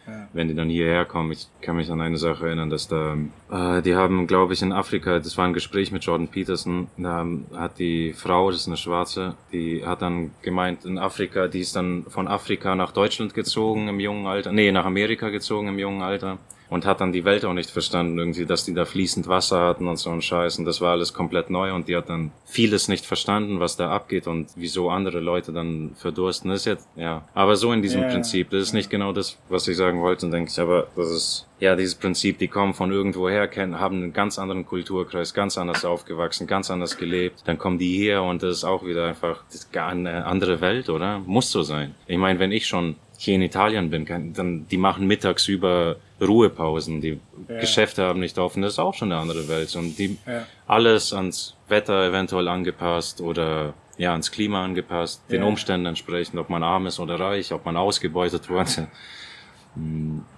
[0.06, 0.28] Ja.
[0.32, 3.16] Wenn die dann hierher kommen, ich kann mich an eine Sache erinnern, dass da,
[3.50, 7.26] äh, die haben, glaube ich, in Afrika, das war ein Gespräch mit Jordan Peterson, da
[7.54, 11.74] hat die Frau, das ist eine Schwarze, die hat dann gemeint, in Afrika, die ist
[11.74, 16.02] dann von Afrika nach Deutschland gezogen im jungen Alter, nee, nach Amerika gezogen im jungen
[16.02, 16.38] Alter
[16.74, 19.86] und hat dann die Welt auch nicht verstanden, irgendwie, dass die da fließend Wasser hatten
[19.86, 22.88] und so ein Scheiß und das war alles komplett neu und die hat dann vieles
[22.88, 26.50] nicht verstanden, was da abgeht und wieso andere Leute dann verdursten.
[26.50, 29.38] Das ist jetzt, ja, aber so in diesem Ja, Prinzip, das ist nicht genau das,
[29.48, 32.90] was ich sagen wollte, denke ich, aber das ist, ja, dieses Prinzip, die kommen von
[32.90, 37.78] irgendwoher, kennen, haben einen ganz anderen Kulturkreis, ganz anders aufgewachsen, ganz anders gelebt, dann kommen
[37.78, 41.20] die hier und das ist auch wieder einfach, das ist gar eine andere Welt, oder?
[41.20, 41.94] Muss so sein.
[42.08, 45.96] Ich meine, wenn ich schon hier in Italien bin, kann, dann, die machen mittags über
[46.20, 47.60] Ruhepausen, die Ja.
[47.60, 50.46] Geschäfte haben nicht offen, das ist auch schon eine andere Welt und die, Ja.
[50.66, 55.46] alles ans Wetter eventuell angepasst oder ja, ans Klima angepasst, den Ja.
[55.48, 58.88] Umständen entsprechend, ob man arm ist oder reich, ob man ausgebeutet wurde.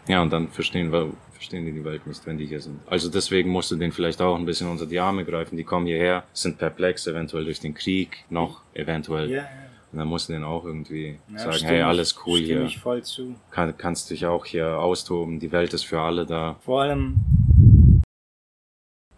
[0.09, 2.81] Ja, und dann verstehen wir, verstehen die die Welt nicht, wenn die hier sind.
[2.87, 5.59] Also deswegen musst du denen vielleicht auch ein bisschen unter die Arme greifen.
[5.59, 9.29] Die kommen hierher, sind perplex, eventuell durch den Krieg, noch eventuell.
[9.31, 9.49] Ja, ja.
[9.97, 12.67] Und dann musst du denen auch irgendwie Ja, sagen, stimme hey, alles cool stimme hier.
[12.67, 13.35] ich voll zu.
[13.51, 16.57] Kann, kannst dich auch hier austoben, die Welt ist für alle da.
[16.67, 17.15] Vor allem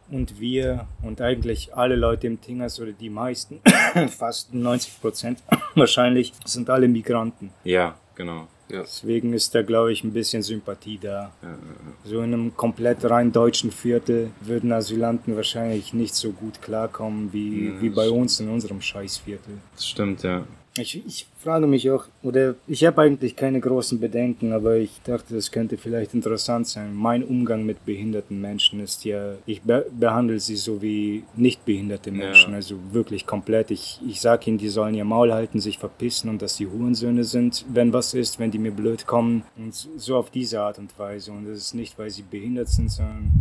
[0.09, 3.61] und wir und eigentlich alle Leute im Tingers oder die meisten,
[4.09, 5.43] fast 90 Prozent
[5.75, 7.51] wahrscheinlich, sind alle Migranten.
[7.65, 8.47] Ja, genau.
[8.71, 11.33] Deswegen ist da, glaube ich, ein bisschen Sympathie da.
[11.43, 11.57] Ja, ja,
[12.05, 17.71] So in einem komplett rein deutschen Viertel würden Asylanten wahrscheinlich nicht so gut klarkommen wie,
[17.71, 19.55] Ja, wie bei uns in unserem Scheißviertel.
[19.75, 20.45] Das stimmt, ja.
[20.79, 25.35] Ich, ich frage mich auch, oder ich habe eigentlich keine großen Bedenken, aber ich dachte,
[25.35, 26.95] das könnte vielleicht interessant sein.
[26.95, 32.11] Mein Umgang mit behinderten Menschen ist ja, ich be behandle sie so wie nicht behinderte
[32.11, 32.57] Menschen, Ja.
[32.57, 33.71] also wirklich komplett.
[33.71, 37.25] Ich, ich sage ihnen, die sollen ihr Maul halten, sich verpissen und dass die Hurensöhne
[37.25, 39.43] sind, wenn was ist, wenn die mir blöd kommen.
[39.57, 41.33] Und so auf diese Art und Weise.
[41.33, 43.33] Und das ist nicht, weil sie behindert sind, sondern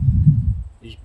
[0.82, 0.97] ich,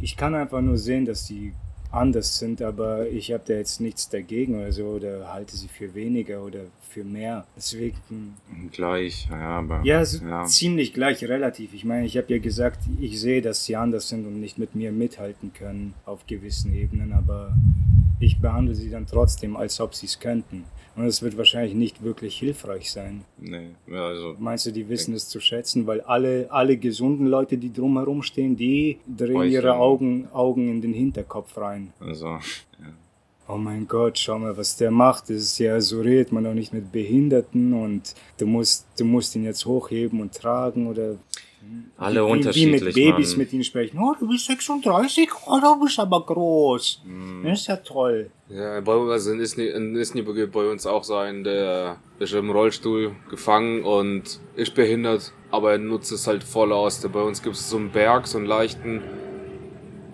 [0.00, 1.52] ich kann einfach nur sehen, dass sie
[1.92, 5.94] anders sind, aber ich habe da jetzt nichts dagegen oder so oder halte sie für
[5.94, 7.46] weniger oder für mehr.
[7.56, 8.36] Deswegen,
[8.72, 9.80] Gleich, ja, aber.
[9.84, 10.44] ja, so ja.
[10.44, 11.74] ziemlich gleich relativ.
[11.74, 14.74] Ich meine, ich habe ja gesagt, ich sehe, dass sie anders sind und nicht mit
[14.74, 17.56] mir mithalten können auf gewissen Ebenen, aber
[18.20, 20.64] ich behandle sie dann trotzdem, als ob sie es könnten.
[20.96, 23.24] Und es wird wahrscheinlich nicht wirklich hilfreich sein.
[23.38, 24.36] Nee, also.
[24.38, 25.86] Meinst du, die wissen es zu schätzen?
[25.86, 29.52] Weil alle, alle gesunden Leute, die drumherum stehen, die drehen Heucheln.
[29.52, 31.92] ihre Augen, Augen in den Hinterkopf rein.
[32.00, 32.40] Also, ja.
[33.48, 35.24] Oh mein Gott, schau mal, was der macht.
[35.24, 39.34] Das ist ja, so redet man doch nicht mit Behinderten und du musst, du musst
[39.34, 41.16] ihn jetzt hochheben und tragen oder
[41.96, 42.80] Alle wie, unterschiedlich.
[42.80, 43.38] wie mit Babys Mann.
[43.38, 43.98] mit ihnen sprechen.
[43.98, 47.02] Oh, du bist 36, oh, du bist aber groß.
[47.04, 47.42] Hm.
[47.44, 48.30] Das ist ja toll.
[48.48, 53.12] Ja, bei, also in Isni, in Isni bei uns auch sein, der ist im Rollstuhl
[53.28, 57.00] gefangen und ist behindert, aber er nutzt es halt voll aus.
[57.12, 59.02] Bei uns gibt es so einen Berg, so einen leichten.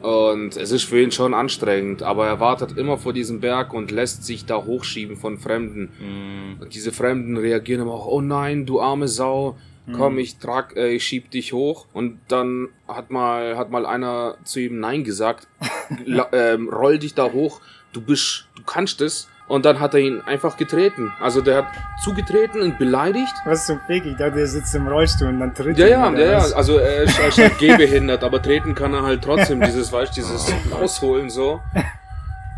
[0.03, 3.91] Und es ist für ihn schon anstrengend, aber er wartet immer vor diesem Berg und
[3.91, 5.91] lässt sich da hochschieben von Fremden.
[5.99, 6.63] Hm.
[6.63, 9.57] Und diese Fremden reagieren immer auch, oh nein, du arme Sau,
[9.93, 11.87] komm, ich trag, äh, ich schieb dich hoch.
[11.93, 15.49] Und dann hat mal, hat mal einer zu ihm Nein gesagt,
[16.05, 17.61] La, ähm, roll dich da hoch,
[17.93, 19.29] du bist, du kannst es.
[19.49, 21.13] Und dann hat er ihn einfach getreten.
[21.21, 21.67] Also der hat
[22.03, 23.33] zugetreten und beleidigt.
[23.45, 24.05] Was zum Fick?
[24.05, 26.39] Ich dachte, er sitzt im Rollstuhl und dann tritt Ja, er ja, ja, ja.
[26.57, 30.17] Also er ist, er ist halt gehbehindert, aber treten kann er halt trotzdem dieses, weißt,
[30.17, 31.61] dieses Ausholen so.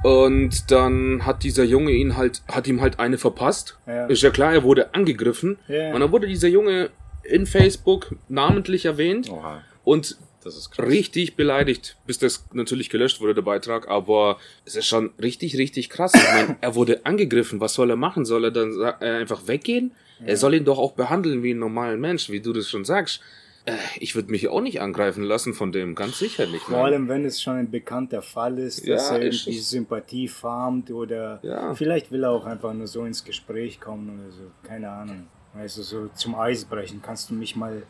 [0.03, 3.77] Und dann hat dieser Junge ihn halt, hat ihm halt eine verpasst.
[3.87, 4.07] Ja.
[4.07, 5.59] Ist ja klar, er wurde angegriffen.
[5.67, 5.93] Ja.
[5.93, 6.89] Und dann wurde dieser Junge
[7.29, 9.31] in Facebook namentlich erwähnt.
[9.31, 9.63] Oha.
[9.85, 10.87] und Das ist krass.
[10.89, 13.89] richtig beleidigt, bis das natürlich gelöscht wurde, der Beitrag.
[13.89, 16.13] Aber es ist schon richtig, richtig krass.
[16.15, 17.61] Ich meine, er wurde angegriffen.
[17.61, 18.25] Was soll er machen?
[18.25, 19.93] Soll er dann äh, einfach weggehen?
[20.25, 23.21] Er soll ihn doch auch behandeln wie einen normalen Mensch, wie du das schon sagst.
[23.67, 26.63] Äh, ich würde mich auch nicht angreifen lassen von dem, ganz sicher nicht.
[26.65, 29.59] Vor allem, wenn es schon ein bekannter Fall ist, dass Ja, er irgendwie.
[29.59, 31.75] Sympathie farmt oder Ja.
[31.75, 34.51] vielleicht will er auch einfach nur so ins Gespräch kommen oder so.
[34.67, 35.27] Keine Ahnung.
[35.55, 37.83] Du, so zum Eisbrechen kannst du mich mal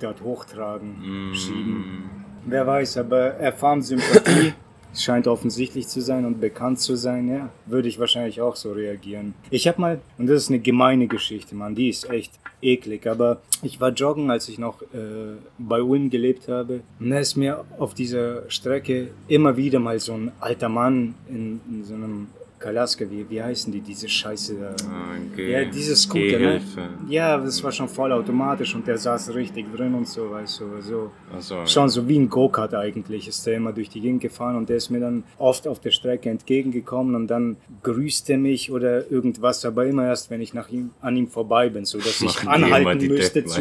[0.00, 2.10] dort hochtragen, schieben.
[2.46, 4.54] Wer weiß, aber er farmt Sympathie.
[4.94, 7.50] Scheint offensichtlich zu sein und bekannt zu sein, ja.
[7.66, 9.34] Würde ich wahrscheinlich auch so reagieren.
[9.50, 13.42] Ich habe mal, und das ist eine gemeine Geschichte, Mann, die ist echt eklig, aber
[13.62, 16.80] ich war joggen, als ich noch äh, bei Ulm gelebt habe.
[16.98, 21.60] Und da ist mir auf dieser Strecke immer wieder mal so ein alter Mann in,
[21.68, 24.70] in so einem Kalaska, wie, wie heißen die, diese Scheiße da?
[24.88, 26.60] Ah, Ja, dieses Scooter, ne?
[27.08, 31.10] Ja, das war schon vollautomatisch und der saß richtig drin und so, weißt du, so.
[31.34, 34.68] Also, Schon so wie ein Go-Kart eigentlich ist der immer durch die Gegend gefahren und
[34.68, 39.10] der ist mir dann oft auf der Strecke entgegengekommen und dann grüßt er mich oder
[39.10, 42.40] irgendwas, aber immer erst, wenn ich nach ihm, an ihm vorbei bin, so dass ich
[42.48, 43.60] anhalten müsste, zu,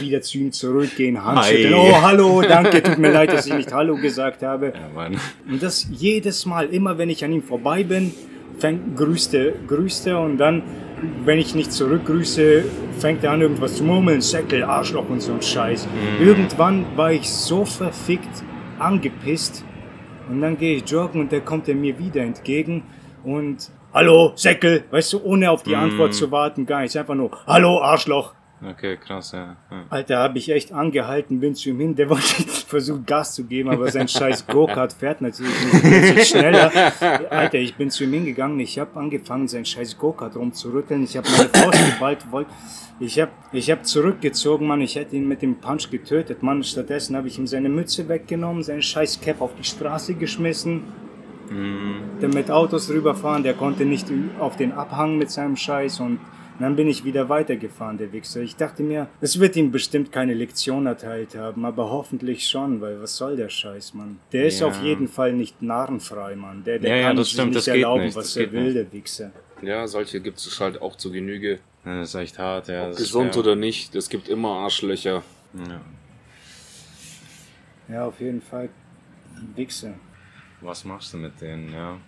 [0.00, 3.96] wieder zu ihm zurückgehen, Handschütteln, oh hallo, danke, tut mir leid, dass ich nicht Hallo
[3.96, 4.72] gesagt habe.
[4.96, 5.10] ja.
[5.48, 8.12] Und das jedes Mal, immer wenn ich an ihm vorbei bin,
[8.58, 10.62] fängt, grüßt, er, grüßt er und dann,
[11.24, 12.64] wenn ich nicht zurückgrüße,
[12.98, 15.86] fängt er an irgendwas zu murmeln, Säckel, Arschloch und so ein Scheiß.
[16.20, 18.42] Irgendwann war ich so verfickt
[18.78, 19.64] angepisst
[20.28, 22.84] und dann gehe ich joggen und da kommt er mir wieder entgegen
[23.24, 27.30] und Hallo, Säckel, weißt du, ohne auf die Antwort zu warten, gar nichts, einfach nur
[27.46, 28.34] Hallo, Arschloch.
[28.68, 29.56] Okay, krass, ja.
[29.70, 29.84] ja.
[29.90, 31.94] Alter, habe ich echt angehalten, bin zu ihm hin.
[31.94, 32.24] Der wollte
[32.66, 36.72] versucht Gas zu geben, aber sein scheiß Go-Kart fährt natürlich nicht, schneller.
[37.30, 38.58] Alter, ich bin zu ihm hingegangen.
[38.58, 41.04] Ich habe angefangen, sein scheiß Go-Kart rumzurütteln.
[41.04, 42.50] Ich habe meine Faust geballt, wollte.
[42.98, 44.80] Ich habe ich hab zurückgezogen, Mann.
[44.80, 46.64] Ich hätte ihn mit dem Punch getötet, Mann.
[46.64, 50.82] Stattdessen habe ich ihm seine Mütze weggenommen, seinen scheiß Cap auf die Straße geschmissen.
[52.20, 54.08] Damit Autos rüberfahren, der konnte nicht
[54.40, 56.18] auf den Abhang mit seinem Scheiß und
[56.60, 58.40] dann bin ich wieder weitergefahren, der Wichser.
[58.40, 63.00] Ich dachte mir, es wird ihm bestimmt keine Lektion erteilt haben, aber hoffentlich schon, weil
[63.00, 64.18] was soll der Scheiß, Mann?
[64.32, 64.66] Der ist Ja.
[64.68, 66.64] auf jeden Fall nicht narrenfrei, Mann.
[66.64, 68.52] Der, der Ja, ja, kann das sich stimmt, nicht das erlauben, nicht, was das er
[68.52, 68.76] will, nicht.
[68.76, 69.32] der Wichser.
[69.62, 71.58] Ja, solche gibt es halt auch zu Genüge.
[71.84, 72.88] Ja, Das ist echt hart, ja.
[72.88, 73.42] Das Gesund ist, ja.
[73.42, 75.22] oder nicht, es gibt immer Arschlöcher.
[75.54, 75.80] Ja.
[77.88, 78.68] Ja, auf jeden Fall
[79.54, 79.94] Wichser.
[80.60, 81.98] Was machst du mit denen, ja?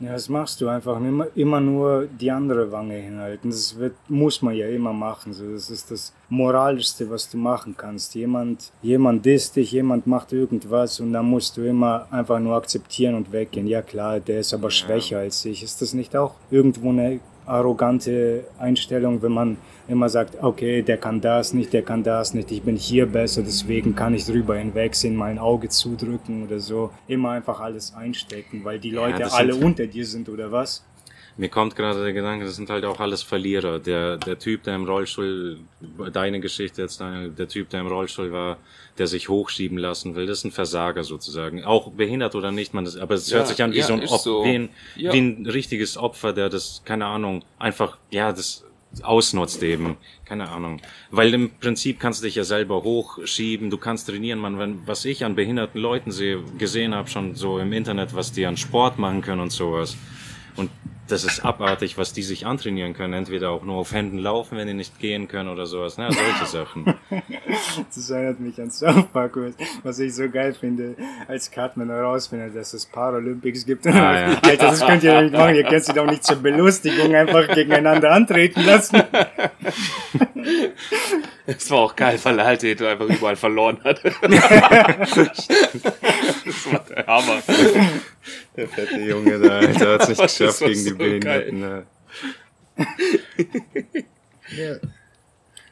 [0.00, 3.50] Ja, das machst du einfach immer, immer nur die andere Wange hinhalten.
[3.50, 5.34] Das wird, muss man ja immer machen.
[5.34, 8.14] So, das ist das Moralischste, was du machen kannst.
[8.14, 13.14] Jemand, jemand disst dich, jemand macht irgendwas und dann musst du immer einfach nur akzeptieren
[13.14, 13.66] und weggehen.
[13.66, 15.62] Ja klar, der ist aber schwächer als ich.
[15.62, 19.56] Ist das nicht auch irgendwo eine arrogante Einstellung, wenn man
[19.90, 23.42] immer sagt, okay, der kann das nicht, der kann das nicht, ich bin hier besser,
[23.42, 26.90] deswegen kann ich drüber hinwegsehen, mal ein Auge zudrücken oder so.
[27.08, 30.84] Immer einfach alles einstecken, weil die Leute das alle sind- unter dir sind oder was?
[31.36, 33.78] Mir kommt gerade der Gedanke, das sind halt auch alles Verlierer.
[33.78, 35.58] Der, der Typ, der im Rollstuhl,
[36.12, 38.58] deine Geschichte jetzt, der Typ, der im Rollstuhl war,
[38.98, 41.64] der sich hochschieben lassen will, das ist ein Versager sozusagen.
[41.64, 43.94] Auch behindert oder nicht, man das, aber es Ja, hört sich an wie ja, so
[43.94, 44.44] ein Opfer, so.
[44.44, 45.12] wie, ein, Ja.
[45.14, 48.64] wie ein richtiges Opfer, der das, keine Ahnung, einfach, ja, das
[49.02, 49.96] ausnutzt eben.
[50.24, 50.80] Keine Ahnung.
[51.10, 55.04] Weil im Prinzip kannst du dich ja selber hochschieben, du kannst trainieren, man, wenn, was
[55.04, 58.98] ich an behinderten Leuten sehe, gesehen habe schon so im Internet, was die an Sport
[58.98, 59.96] machen können und sowas.
[61.10, 63.12] Das ist abartig, was die sich antrainieren können.
[63.14, 65.98] Entweder auch nur auf Händen laufen, wenn die nicht gehen können oder sowas.
[65.98, 66.94] Na, solche Sachen.
[67.94, 70.94] Das erinnert mich an South Park, was- was ich so geil finde,
[71.28, 73.86] als Cartman herausfindet, dass es Paralympics gibt.
[73.86, 73.90] Ah,
[74.30, 74.38] ja.
[74.42, 78.10] Alter, das könnt ihr nicht machen, ihr könnt sie doch nicht zur Belustigung einfach gegeneinander
[78.12, 79.02] antreten lassen.
[81.46, 84.00] Es war auch geil, weil er halt einfach überall verloren hat.
[84.04, 84.22] das
[86.72, 87.42] war der Hammer.
[88.56, 91.60] Der fette Junge da, Alter, hat's nicht Das geschafft gegen die so Behinderten.
[91.60, 91.86] ne.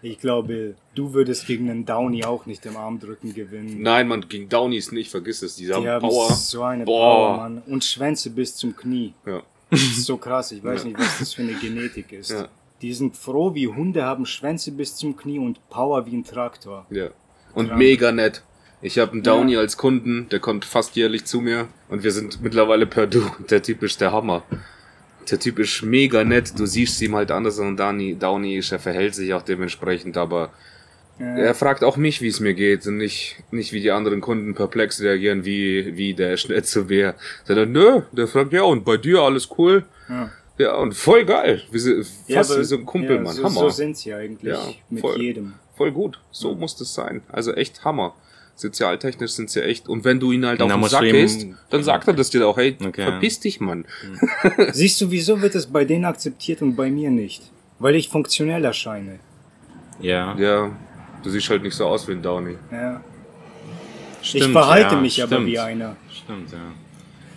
[0.00, 3.82] Ich glaube, du würdest gegen einen Downy auch nicht im Armdrücken gewinnen.
[3.82, 5.56] Nein, man, gegen Downies nicht, vergiss es.
[5.56, 6.32] Die haben, Die haben Power.
[6.32, 7.26] so eine Boah.
[7.26, 7.62] Power, Mann.
[7.66, 9.12] Und Schwänze bis zum Knie.
[9.26, 9.42] Ja.
[9.70, 10.88] Das ist so krass, ich weiß Ja.
[10.88, 12.30] nicht, was das für eine Genetik ist.
[12.30, 12.48] Ja.
[12.80, 16.86] Die sind froh, wie Hunde haben Schwänze bis zum Knie und Power wie ein Traktor.
[16.90, 17.08] Ja.
[17.54, 17.78] Und Krank.
[17.78, 18.42] mega nett.
[18.80, 22.40] Ich habe einen Downy als Kunden, der kommt fast jährlich zu mir und wir sind
[22.42, 23.22] mittlerweile per Du.
[23.50, 24.44] Der Typ ist der Hammer.
[25.30, 26.58] Der Typ ist mega nett.
[26.58, 28.14] Du siehst ihm halt anders an Downy.
[28.16, 30.50] Downy ist, er verhält sich auch dementsprechend, aber
[31.20, 34.20] Äh, er fragt auch mich, wie es mir geht und nicht, nicht wie die anderen
[34.20, 37.16] Kunden perplex reagieren, wie, wie der nicht so wer.
[37.44, 39.84] Sondern, nö, der fragt, ja, und bei dir alles cool?
[40.08, 40.30] Ja.
[40.58, 41.62] Ja, und voll geil.
[41.72, 43.34] Wie, so- fast Ja, aber- wie so ein Kumpel, ja, Mann.
[43.34, 43.60] So, Hammer.
[43.62, 45.20] so sind sie eigentlich Ja, mit voll.
[45.20, 45.54] jedem.
[45.76, 46.20] Voll gut.
[46.30, 47.22] So muss das sein.
[47.28, 48.14] Also echt Hammer.
[48.58, 49.88] Sozialtechnisch sind sie echt.
[49.88, 52.56] Und wenn du ihn halt auf den Sack gehst, dann sagt er das dir auch,
[52.56, 53.04] hey, Okay.
[53.04, 53.84] verpiss dich, Mann.
[54.72, 57.52] Siehst du, wieso wird es bei denen akzeptiert und bei mir nicht?
[57.78, 59.20] Weil ich funktionell erscheine.
[60.00, 60.72] Ja, Ja,
[61.22, 62.56] du siehst halt nicht so aus wie ein Downey.
[62.72, 63.00] Ja.
[64.22, 65.46] stimmt, ich verhalte ja, mich aber stimmt.
[65.46, 65.96] wie einer.
[66.12, 66.58] Stimmt, ja.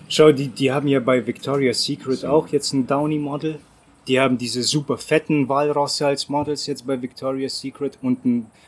[0.10, 3.60] Schau, die, die haben ja bei Victoria's Secret auch jetzt ein Downy-Model.
[4.08, 8.18] Die haben diese super fetten Walrosse als Models jetzt bei Victoria's Secret und,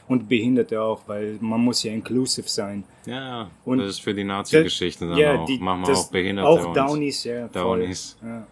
[0.08, 2.84] und Behinderte auch, weil man muss ja inclusive sein.
[3.06, 5.46] Ja, Und das ist für die Nazi-Geschichte dann ja, auch.
[5.46, 7.48] die- Machen wir auch Behinderte Auch Downies, ja.
[7.50, 7.80] voll.
[7.80, 8.16] Downies.
[8.24, 8.46] Ja.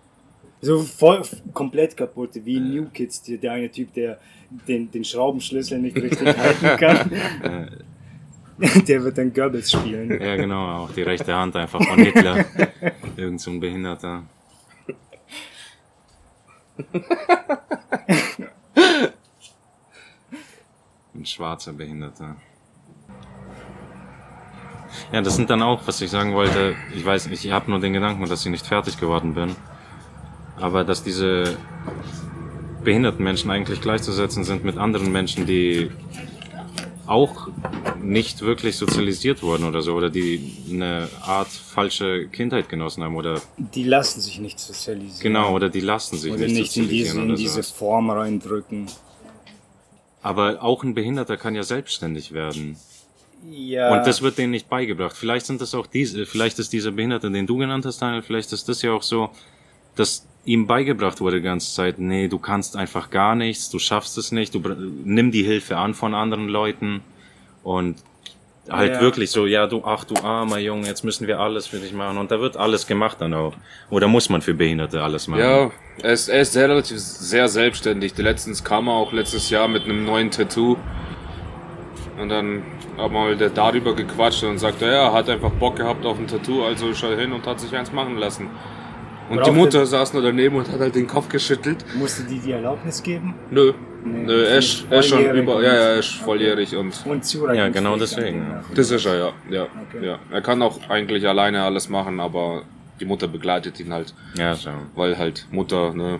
[0.63, 1.21] So voll
[1.53, 4.19] komplett kaputt, wie New Kids, der, der eine Typ, der
[4.67, 7.69] den, den Schraubenschlüssel nicht richtig halten kann.
[8.87, 10.21] der wird dann Goebbels spielen.
[10.21, 12.45] Ja, genau, auch die rechte Hand einfach von Hitler.
[13.17, 14.23] Irgend so ein Behinderter.
[21.13, 22.35] Ein schwarzer Behinderter.
[25.11, 26.75] Ja, das sind dann auch, was ich sagen wollte.
[26.95, 29.55] Ich weiß nicht, ich habe nur den Gedanken, dass ich nicht fertig geworden bin.
[30.57, 31.57] Aber dass diese
[32.83, 35.91] behinderten Menschen eigentlich gleichzusetzen sind mit anderen Menschen, die
[37.07, 37.47] auch
[38.01, 43.41] nicht wirklich sozialisiert wurden oder so, oder die eine Art falsche Kindheit genossen haben, oder
[43.57, 45.21] Die lassen sich nicht sozialisieren.
[45.21, 47.73] genau, oder die lassen sich Oder nicht, nicht in diese, sozialisieren in oder diese so.
[47.73, 48.87] Form reindrücken.
[50.21, 52.77] Aber auch ein Behinderter kann ja selbstständig werden.
[53.49, 53.91] Ja.
[53.97, 55.17] Und das wird denen nicht beigebracht.
[55.17, 58.53] Vielleicht sind das auch diese, vielleicht ist dieser Behinderte, den du genannt hast, Daniel, vielleicht
[58.53, 59.31] ist das ja auch so,
[59.95, 64.17] dass ihm beigebracht wurde die ganze Zeit, nee, du kannst einfach gar nichts, du schaffst
[64.17, 64.59] es nicht, du
[65.03, 67.01] nimm die Hilfe an von anderen Leuten
[67.63, 67.97] und
[68.69, 69.01] halt Ja.
[69.01, 72.17] wirklich so, ja, du, ach du armer Junge, jetzt müssen wir alles für dich machen
[72.17, 73.53] und da wird alles gemacht dann auch.
[73.89, 75.41] Oder muss man für Behinderte alles machen?
[75.41, 75.71] Ja,
[76.01, 78.17] er ist, er ist sehr relativ sehr selbstständig.
[78.17, 80.77] Letztens kam er auch letztes Jahr mit einem neuen Tattoo.
[82.19, 82.63] Und dann
[82.97, 86.27] haben wir halt darüber gequatscht und sagte, ja, er hat einfach Bock gehabt auf ein
[86.27, 88.47] Tattoo, also ist er hin und hat sich eins machen lassen.
[89.31, 91.83] Und die er- Mutter saß nur daneben und hat halt den Kopf geschüttelt.
[91.95, 93.33] Musste die die Erlaubnis geben?
[93.49, 93.73] Nö,
[94.03, 96.87] Nee, nö, er ist, er ist schon über, und- ja, ja, er ist volljährig und
[97.05, 98.63] Und Zureichungsfähig Ja, genau deswegen, ja.
[98.73, 100.03] Das ist er, ja, ja, Okay.
[100.05, 100.19] ja.
[100.31, 102.63] Er kann auch eigentlich alleine alles machen, aber
[102.99, 104.13] die Mutter begleitet ihn halt.
[104.37, 104.71] Ja, so.
[104.95, 106.19] weil halt Mutter, ne,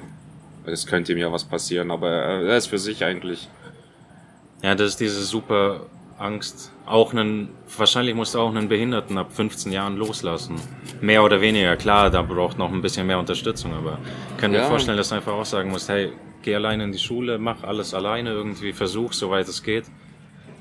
[0.65, 3.49] es könnte ihm ja was passieren, aber er, er ist für sich eigentlich.
[4.61, 5.87] Ja, das ist diese super
[6.21, 6.71] Angst.
[6.85, 10.55] Auch einen, wahrscheinlich musst du auch einen Behinderten ab 15 Jahren loslassen.
[11.01, 13.97] Mehr oder weniger, klar, da braucht noch ein bisschen mehr Unterstützung, aber
[14.35, 14.67] ich kann mir Ja.
[14.67, 16.11] vorstellen, dass du einfach auch sagen musst, hey,
[16.43, 19.85] geh alleine in die Schule, mach alles alleine irgendwie, versuch, soweit es geht.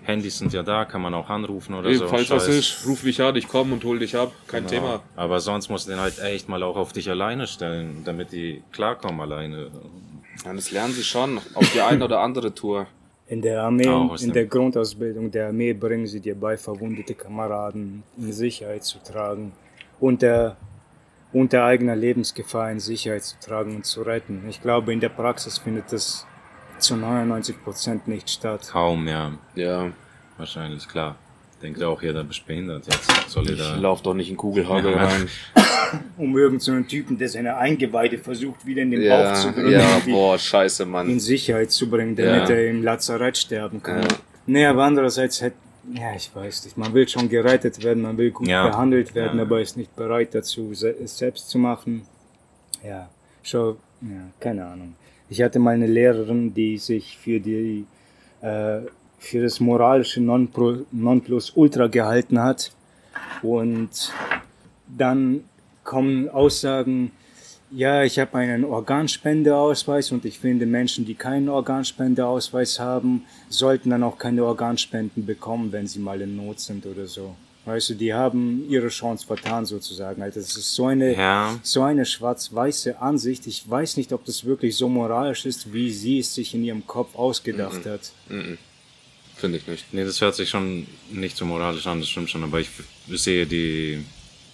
[0.02, 2.08] Handys sind ja da, kann man auch anrufen oder so.
[2.08, 2.54] Falls was Scheiß.
[2.56, 4.70] ist, ruf mich an, ich komme und hol dich ab, kein Genau.
[4.70, 5.02] Thema.
[5.14, 8.62] Aber sonst musst du den halt echt mal auch auf dich alleine stellen, damit die
[8.72, 9.70] klarkommen alleine.
[10.44, 12.86] Ja, das lernen sie schon auf die eine oder andere Tour.
[13.30, 18.02] In der Armee, aus in der Grundausbildung der Armee bringen sie dir bei, verwundete Kameraden
[18.18, 19.52] in Sicherheit zu tragen
[20.00, 20.56] und der
[21.32, 24.44] unter eigener Lebensgefahr in Sicherheit zu tragen und zu retten.
[24.48, 26.26] Ich glaube, in der Praxis findet das
[26.78, 28.68] zu 99 Prozent nicht statt.
[28.72, 29.32] Kaum, ja.
[29.54, 29.92] Ja,
[30.40, 31.16] Wahrscheinlich, klar.
[31.62, 33.10] Denkt auch jeder, bist behindert jetzt.
[33.30, 33.76] Soll ich da.
[33.76, 35.04] lauf doch nicht in Kugelhagel Ja.
[35.06, 35.28] rein.
[36.16, 40.00] Um irgendeinen Typen, der seine Eingeweide versucht, wieder in den Bauch Ja, zu bringen, ja,
[40.06, 41.18] boah, scheiße, in Mann.
[41.18, 42.54] Sicherheit zu bringen, damit Ja.
[42.54, 44.02] er im Lazarett sterben kann.
[44.02, 44.08] Ja.
[44.46, 45.56] Nee, aber andererseits hätte,
[45.92, 48.68] ja, ich weiß nicht, man will schon gerettet werden, man will gut Ja.
[48.68, 49.42] behandelt werden, Ja.
[49.44, 52.02] aber ist nicht bereit dazu, es selbst zu machen.
[52.84, 53.08] Ja,
[53.42, 54.08] schon, ja,
[54.38, 54.94] keine Ahnung.
[55.28, 57.84] Ich hatte mal eine Lehrerin, die sich für die,
[58.42, 58.78] äh,
[59.20, 62.72] für das moralische Nonplusultra gehalten hat.
[63.42, 64.12] Und
[64.88, 65.44] dann
[65.84, 67.12] kommen Aussagen,
[67.70, 74.02] ja, ich habe einen Organspendeausweis und ich finde, Menschen, die keinen Organspendeausweis haben, sollten dann
[74.02, 77.36] auch keine Organspenden bekommen, wenn sie mal in Not sind oder so.
[77.66, 80.22] Weißt du, die haben ihre Chance vertan sozusagen.
[80.22, 81.56] Also das ist so eine, Ja.
[81.62, 83.46] so eine schwarz-weiße Ansicht.
[83.46, 86.86] Ich weiß nicht, ob das wirklich so moralisch ist, wie sie es sich in ihrem
[86.86, 88.12] Kopf ausgedacht hat.
[89.40, 89.86] Finde ich nicht.
[89.92, 92.68] Nee, das hört sich schon nicht so moralisch an, das stimmt schon, aber ich
[93.08, 94.04] sehe die.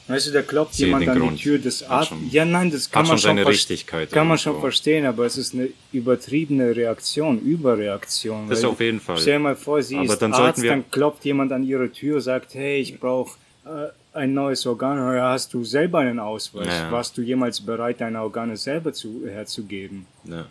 [0.09, 1.39] Weißt du, da klopft jemand an Grund.
[1.41, 2.18] die Tür des Arztes.
[2.30, 5.53] Ja, nein, das kann man schon seine Richtigkeit Kann man schon verstehen, aber es ist
[5.55, 8.49] eine übertriebene Reaktion, Überreaktion.
[8.49, 9.18] Das weil- auf jeden Fall.
[9.18, 11.91] Stell dir mal vor, sie Aber ist dann Arzt, wir- dann klopft jemand an ihre
[11.91, 14.97] Tür, sagt, hey, ich brauche äh, ein neues Organ.
[15.16, 16.68] Ja, hast du selber einen Ausweis?
[16.68, 16.93] Ja.
[16.93, 20.07] Warst du jemals bereit, deine Organe selber zu, herzugeben?
[20.24, 20.47] Ja.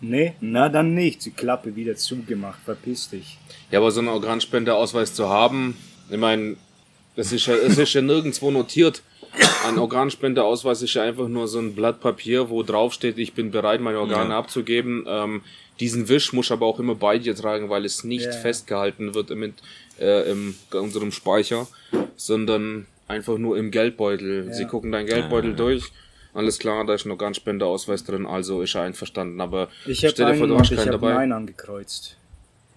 [0.00, 1.24] Nee, na dann nicht.
[1.24, 3.38] Die Klappe wieder zugemacht, verpiss dich.
[3.70, 5.76] Ja, aber so einen Organspendeausweis zu haben,
[6.10, 6.56] ich meine,
[7.16, 9.02] das ist ja, es ist ja nirgendwo notiert,
[9.66, 13.50] ein Organspendeausweis ist ja einfach nur so ein Blatt Papier, wo drauf steht, ich bin
[13.50, 14.38] bereit, meine Organe Ja.
[14.38, 15.04] abzugeben.
[15.08, 15.42] Ähm,
[15.80, 19.14] diesen Wisch muss ich aber auch immer bei dir tragen, weil es nicht Ja, festgehalten
[19.14, 19.52] wird im,
[20.00, 21.66] äh, im unserem Speicher,
[22.16, 24.46] sondern einfach nur im Geldbeutel.
[24.46, 24.52] Ja.
[24.52, 25.84] Sie gucken deinen Geldbeutel durch.
[26.36, 29.40] Alles klar, da ist ein Organspendeausweis drin, also ist er einverstanden.
[29.40, 31.14] Aber Ich habe vor, einen ich habe dabei.
[31.14, 32.18] Nein angekreuzt.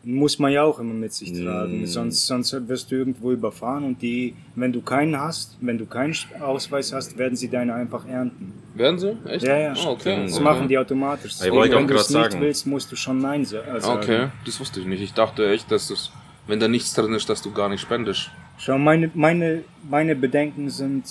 [0.02, 1.82] Muss man ja auch immer mit sich tragen.
[1.82, 1.86] Mm.
[1.86, 6.16] Sonst, sonst wirst du irgendwo überfahren und die, wenn du keinen hast, wenn du keinen
[6.40, 8.54] Ausweis hast, werden sie deine einfach ernten.
[8.76, 9.18] Werden sie?
[9.26, 9.46] Echt?
[9.46, 9.74] Ja, ja.
[9.74, 10.24] Ah, okay.
[10.24, 10.44] Das okay.
[10.44, 11.34] machen die automatisch.
[11.44, 12.40] Ich wollte wenn auch du es nicht sagen.
[12.40, 13.86] willst, musst du schon Nein äh, sagen.
[13.86, 15.02] Okay, das wusste ich nicht.
[15.02, 16.12] Ich dachte echt, dass es,
[16.48, 18.32] wenn da nichts drin ist, dass du gar nicht spendest.
[18.58, 21.04] Schau, meine, meine, meine Bedenken sind,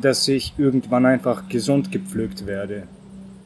[0.00, 2.84] dass ich irgendwann einfach gesund gepflückt werde.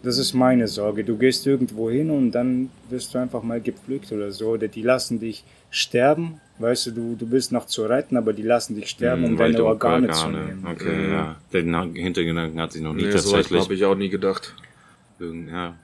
[0.03, 1.05] Das ist meine Sorge.
[1.05, 4.49] Du gehst irgendwo hin und dann wirst du einfach mal gepflückt oder so.
[4.51, 6.41] Oder die lassen dich sterben.
[6.59, 9.39] Weißt du, du, du bist noch zu retten, aber die lassen dich sterben, um Hm,
[9.39, 10.67] weil deine du Organe, zu nehmen.
[10.71, 11.13] Okay, Mhm.
[11.13, 11.37] ja.
[11.53, 13.61] Den Hintergedanken hatte ich noch nie Nee, so tatsächlich.
[13.63, 14.55] habe ich auch nie gedacht.
[15.19, 15.75] Irgend- ja.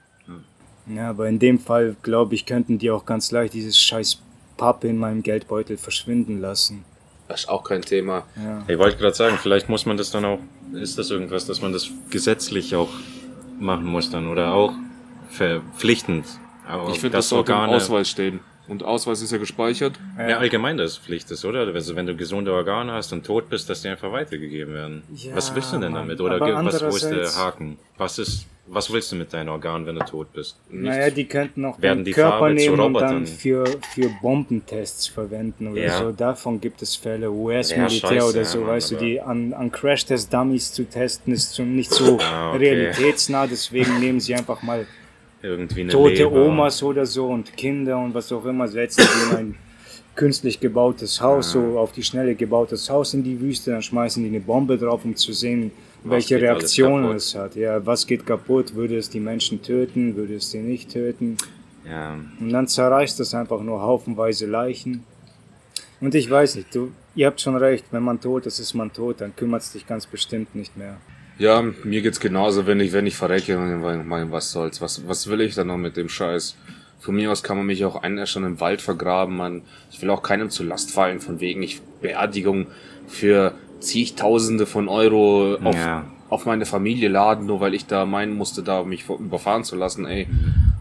[0.93, 4.19] Ja, aber in dem Fall, glaube ich, könnten die auch ganz leicht dieses scheiß
[4.55, 6.85] Pappe in meinem Geldbeutel verschwinden lassen.
[7.27, 8.23] Das ist auch kein Thema.
[8.35, 8.63] Ja.
[8.67, 10.39] Ich wollte gerade sagen, vielleicht muss man das dann auch,
[10.73, 12.89] ist das irgendwas, dass man das gesetzlich auch
[13.59, 14.73] machen muss dann oder auch
[15.29, 16.25] verpflichtend.
[16.67, 18.39] Aber Ich finde, das dass sollte im Organe, Ausweis stehen.
[18.67, 19.93] Und Ausweis ist ja gespeichert.
[20.17, 21.59] ja, allgemein das Pflicht ist, oder?
[21.73, 25.03] Also wenn du gesunde Organe hast und tot bist, dass die einfach weitergegeben werden.
[25.15, 26.01] Ja, was willst du denn Mann.
[26.07, 26.19] damit?
[26.19, 27.77] Oder was, wo ist der Haken?
[27.97, 30.57] Was ist, was willst du mit deinen Organen, wenn du tot bist?
[30.69, 35.67] Naja, die könnten auch Werden den Körper Farbe nehmen und dann für, für Bombentests verwenden
[35.67, 35.97] oder Ja.
[35.99, 36.11] so.
[36.11, 37.27] Davon gibt es Fälle.
[37.27, 41.53] Ja, US-Militär scheiße, oder so, ja, weißt du, die an, an Crash-Test-Dummies zu testen, ist
[41.53, 42.57] so nicht so Ah, okay.
[42.73, 43.47] realitätsnah.
[43.47, 44.85] Deswegen nehmen sie einfach mal
[45.89, 46.31] tote Leber.
[46.45, 49.55] Omas oder so und Kinder und was auch immer, setzen die in ein
[50.15, 54.29] künstlich gebautes Haus, so auf die Schnelle gebautes Haus in die Wüste, dann schmeißen die
[54.29, 55.71] eine Bombe drauf, um zu sehen,
[56.03, 57.55] welche Reaktionen es hat.
[57.55, 58.75] Ja, was geht kaputt?
[58.75, 60.15] Würde es die Menschen töten?
[60.15, 61.37] Würde es die nicht töten?
[61.87, 65.03] Ja, Und dann zerreißt das einfach nur haufenweise Leichen.
[66.01, 68.91] Und ich weiß nicht, du, ihr habt schon recht, wenn man tot ist, ist man
[68.93, 70.97] tot, dann kümmert es dich ganz bestimmt nicht mehr.
[71.39, 75.27] Ja, mir geht's genauso, wenn ich, wenn ich verrecke, mein, mein, was soll's, was, was
[75.27, 76.55] will ich dann noch mit dem Scheiß?
[76.99, 80.23] Von mir aus kann man mich auch einäschern im Wald vergraben, man, ich will auch
[80.23, 82.67] keinem zur Last fallen, von wegen ich Beerdigung
[83.07, 86.05] für zigtausende von Euro auf, Ja.
[86.29, 90.05] auf meine Familie laden, nur weil ich da meinen musste, da mich überfahren zu lassen,
[90.05, 90.27] ey.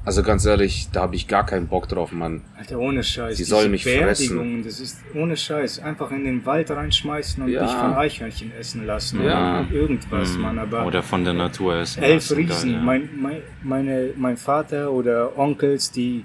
[0.04, 2.42] Also ganz ehrlich, da habe ich gar keinen Bock drauf, Mann.
[2.56, 3.36] Alter, ohne Scheiß.
[3.36, 5.80] Sie diese sollen mich Beerdigungen, Das ist ohne Scheiß.
[5.80, 7.64] Einfach in den Wald reinschmeißen und Ja.
[7.64, 9.24] dich von Eichhörnchen essen lassen.
[9.24, 9.62] Ja.
[9.62, 10.60] Oder irgendwas, Mann.
[10.60, 12.04] Aber oder von der Natur essen.
[12.04, 12.70] elf lassen, Riesen.
[12.70, 12.84] geil, ja.
[12.84, 16.24] Mein, mein, meine, mein Vater oder Onkels, die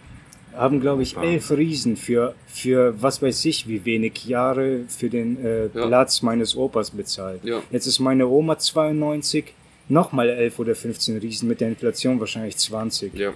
[0.55, 5.43] haben, glaube ich, elf Riesen für, für was weiß ich, wie wenig Jahre für den
[5.43, 5.87] äh, Ja.
[5.87, 7.41] Platz meines Opas bezahlt.
[7.43, 7.61] Ja.
[7.71, 9.53] Jetzt ist meine Oma 92,
[9.89, 13.13] nochmal 11 oder 15 Riesen, mit der Inflation wahrscheinlich 20.
[13.17, 13.33] Ja,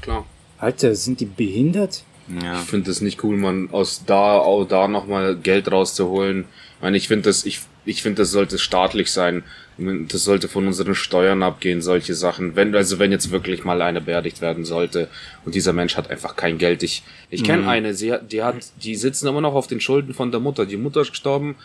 [0.00, 0.24] klar.
[0.58, 2.04] Alter, sind die behindert?
[2.42, 2.54] ja.
[2.60, 6.46] Ich finde das nicht cool, man aus da auch da nochmal Geld rauszuholen.
[6.76, 9.42] Ich meine, ich finde das, ich, ich finde das sollte staatlich sein.
[9.76, 12.54] Das sollte von unseren Steuern abgehen, solche Sachen.
[12.54, 15.08] Wenn, also wenn jetzt wirklich mal einer beerdigt werden sollte
[15.44, 16.82] und dieser Mensch hat einfach kein Geld.
[16.84, 20.14] Ich, ich kenne eine, sie hat, die hat, die sitzen immer noch auf den Schulden
[20.14, 20.64] von der Mutter.
[20.64, 21.56] Die Mutter ist gestorben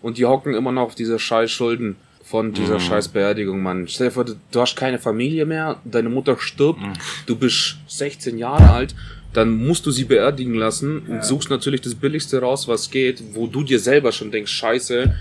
[0.00, 1.96] und die hocken immer noch auf diese scheiß Schulden
[2.28, 3.88] von dieser scheiß Beerdigung, Mann.
[3.88, 6.80] Stell dir vor, du, du hast keine Familie mehr, deine Mutter stirbt,
[7.24, 8.94] du bist 16 Jahre alt,
[9.32, 13.46] dann musst du sie beerdigen lassen und suchst natürlich das Billigste raus, was geht, wo
[13.46, 15.14] du dir selber schon denkst, scheiße,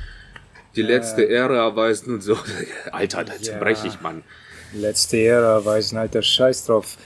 [0.78, 2.38] die letzte Ehre erweisen und so.
[2.92, 3.86] Alter, da Ja.
[3.86, 4.24] ich, Mann.
[4.74, 6.98] Letzte Ära weisen halt der Scheiß drauf.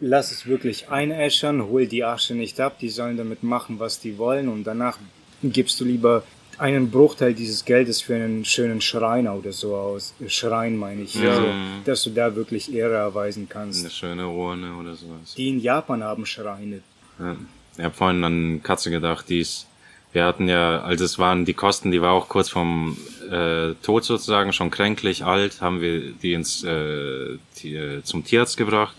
[0.00, 4.18] Lass es wirklich einäschern, hol die Asche nicht ab, die sollen damit machen, was die
[4.18, 4.98] wollen und danach
[5.42, 6.22] gibst du lieber
[6.58, 10.14] einen Bruchteil dieses Geldes für einen schönen Schreiner oder so aus.
[10.28, 11.14] Schrein meine ich.
[11.14, 11.30] Ja.
[11.30, 11.46] Also,
[11.84, 13.80] dass du da wirklich Ehre erweisen kannst.
[13.80, 15.34] Eine schöne Urne oder sowas.
[15.36, 16.80] Die in Japan haben Schreine.
[17.18, 17.36] Ja.
[17.76, 19.66] Ich habe vorhin an Katze gedacht, die ist,
[20.12, 22.96] wir hatten ja, als es waren die Kosten, die war auch kurz vom
[23.26, 28.96] äh, Tod sozusagen, schon kränklich alt, haben wir die ins äh, die, zum Tierarzt gebracht.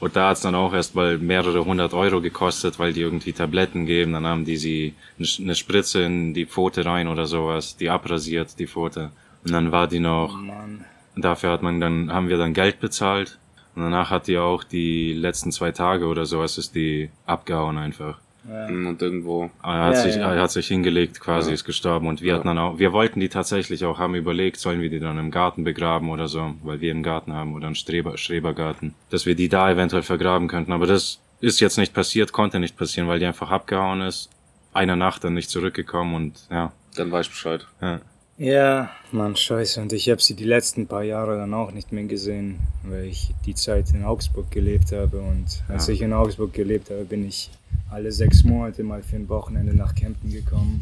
[0.00, 3.86] Und da hat's dann auch erst mal mehrere hundert Euro gekostet, weil die irgendwie Tabletten
[3.86, 4.12] geben.
[4.12, 8.66] Dann haben die sie eine Spritze in die Pfote rein oder sowas, die abrasiert, die
[8.66, 9.12] Pfote.
[9.44, 10.84] Und dann war die noch Mann.
[11.16, 13.38] Dafür hat man dann, haben wir dann Geld bezahlt.
[13.74, 18.18] Und danach hat die auch die letzten zwei Tage oder sowas ist die abgehauen einfach.
[18.46, 19.50] Und irgendwo.
[19.62, 20.34] Er hat, Ja, sich, ja.
[20.34, 21.54] er hat sich hingelegt, quasi Ja.
[21.54, 22.06] ist gestorben.
[22.06, 22.34] Und wir Ja.
[22.36, 25.30] hatten dann auch, wir wollten die tatsächlich auch, haben überlegt, sollen wir die dann im
[25.30, 29.34] Garten begraben oder so, weil wir einen Garten haben oder einen Streber, Schrebergarten, dass wir
[29.34, 30.72] die da eventuell vergraben könnten.
[30.72, 34.28] Aber das ist jetzt nicht passiert, konnte nicht passieren, weil die einfach abgehauen ist.
[34.74, 37.66] Eine Nacht dann nicht zurückgekommen und ja, Dann weiß ich Bescheid.
[37.80, 38.00] ja.
[38.36, 39.80] Ja, Mann, scheiße.
[39.80, 43.30] Und ich habe sie die letzten paar Jahre dann auch nicht mehr gesehen, weil ich
[43.46, 45.18] die Zeit in Augsburg gelebt habe.
[45.20, 45.94] Und als Ja.
[45.94, 47.50] ich in Augsburg gelebt habe, bin ich
[47.94, 50.80] alle sechs Monate mal für ein Wochenende nach Kempten gekommen.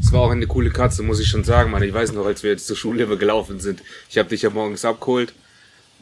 [0.00, 1.82] Es war auch eine coole Katze, muss ich schon sagen, Mann.
[1.82, 3.82] Ich weiß noch, als wir jetzt zur Schule gelaufen sind.
[4.10, 5.32] Ich habe dich ja morgens abgeholt.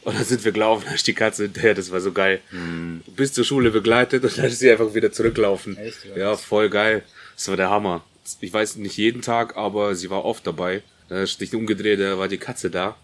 [0.01, 2.41] Und dann sind wir gelaufen, da ist die Katze hinterher, das war so geil.
[2.51, 5.77] Du bist zur Schule begleitet und dann ist sie einfach wieder zurücklaufen.
[5.77, 5.99] Echt?
[6.15, 7.03] Ja, voll geil.
[7.35, 8.03] Das war der Hammer.
[8.41, 10.81] Ich weiß nicht jeden Tag, aber sie war oft dabei.
[11.07, 12.95] Da ist dich umgedreht, da war die Katze da.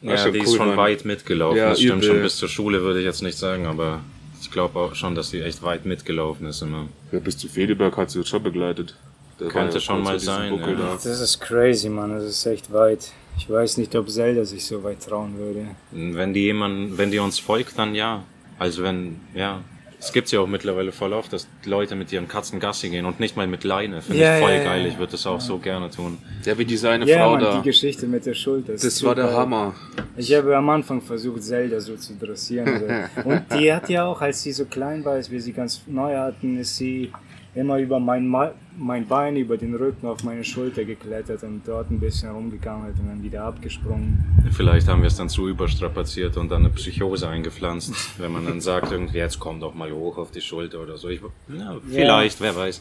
[0.00, 0.76] War Ja, schon die cool, ist schon Mann.
[0.78, 1.58] weit mitgelaufen.
[1.58, 2.14] Ja, das stimmt übel.
[2.14, 4.00] schon bis zur Schule, würde ich jetzt nicht sagen, aber
[4.40, 6.88] ich glaube auch schon, dass die echt weit mitgelaufen ist immer.
[7.12, 8.94] Ja, bis zu Fedeberg hat sie uns schon begleitet.
[9.38, 10.66] War Könnte ja schon mal sein, ja.
[10.66, 10.92] da.
[10.94, 12.10] Das ist crazy, Mann.
[12.10, 13.12] Das ist echt weit.
[13.36, 15.68] Ich weiß nicht, ob Zelda sich so weit trauen würde.
[15.92, 18.24] Wenn die jemand, wenn die uns folgt, dann ja.
[18.58, 19.62] Also wenn, ja.
[20.00, 23.18] Es gibt's ja auch mittlerweile voll oft, dass Leute mit ihren Katzen Gassi gehen und
[23.18, 24.00] nicht mal mit Leine.
[24.00, 24.82] Finde Ja, ich voll ja, geil.
[24.82, 24.88] ja.
[24.88, 26.18] Ich würde das auch so gerne tun.
[26.44, 27.56] Ja, wie diese eine Ja, Frau Mann, da.
[27.58, 28.74] die Geschichte mit der Schulter.
[28.74, 29.32] ist Das war der.
[29.32, 29.74] Hammer.
[30.16, 32.82] Ich habe am Anfang versucht, Zelda so zu dressieren.
[32.84, 33.10] Oder?
[33.24, 36.14] Und die hat ja auch, als sie so klein war, als wir sie ganz neu
[36.16, 37.10] hatten, ist sie
[37.58, 41.90] immer über mein, Ma mein Bein, über den Rücken auf meine Schulter geklettert und dort
[41.90, 44.24] ein bisschen rumgegangen und dann wieder abgesprungen.
[44.52, 48.60] Vielleicht haben wir es dann zu überstrapaziert und dann eine Psychose eingepflanzt, wenn man dann
[48.60, 51.08] sagt, irgendwie, jetzt komm doch mal hoch auf die Schulter oder so.
[51.08, 52.80] Ich, ja, vielleicht, wer weiß.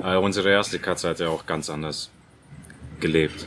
[0.00, 0.16] Ja.
[0.16, 2.10] Äh, unsere erste Katze hat ja auch ganz anders
[2.98, 3.46] gelebt.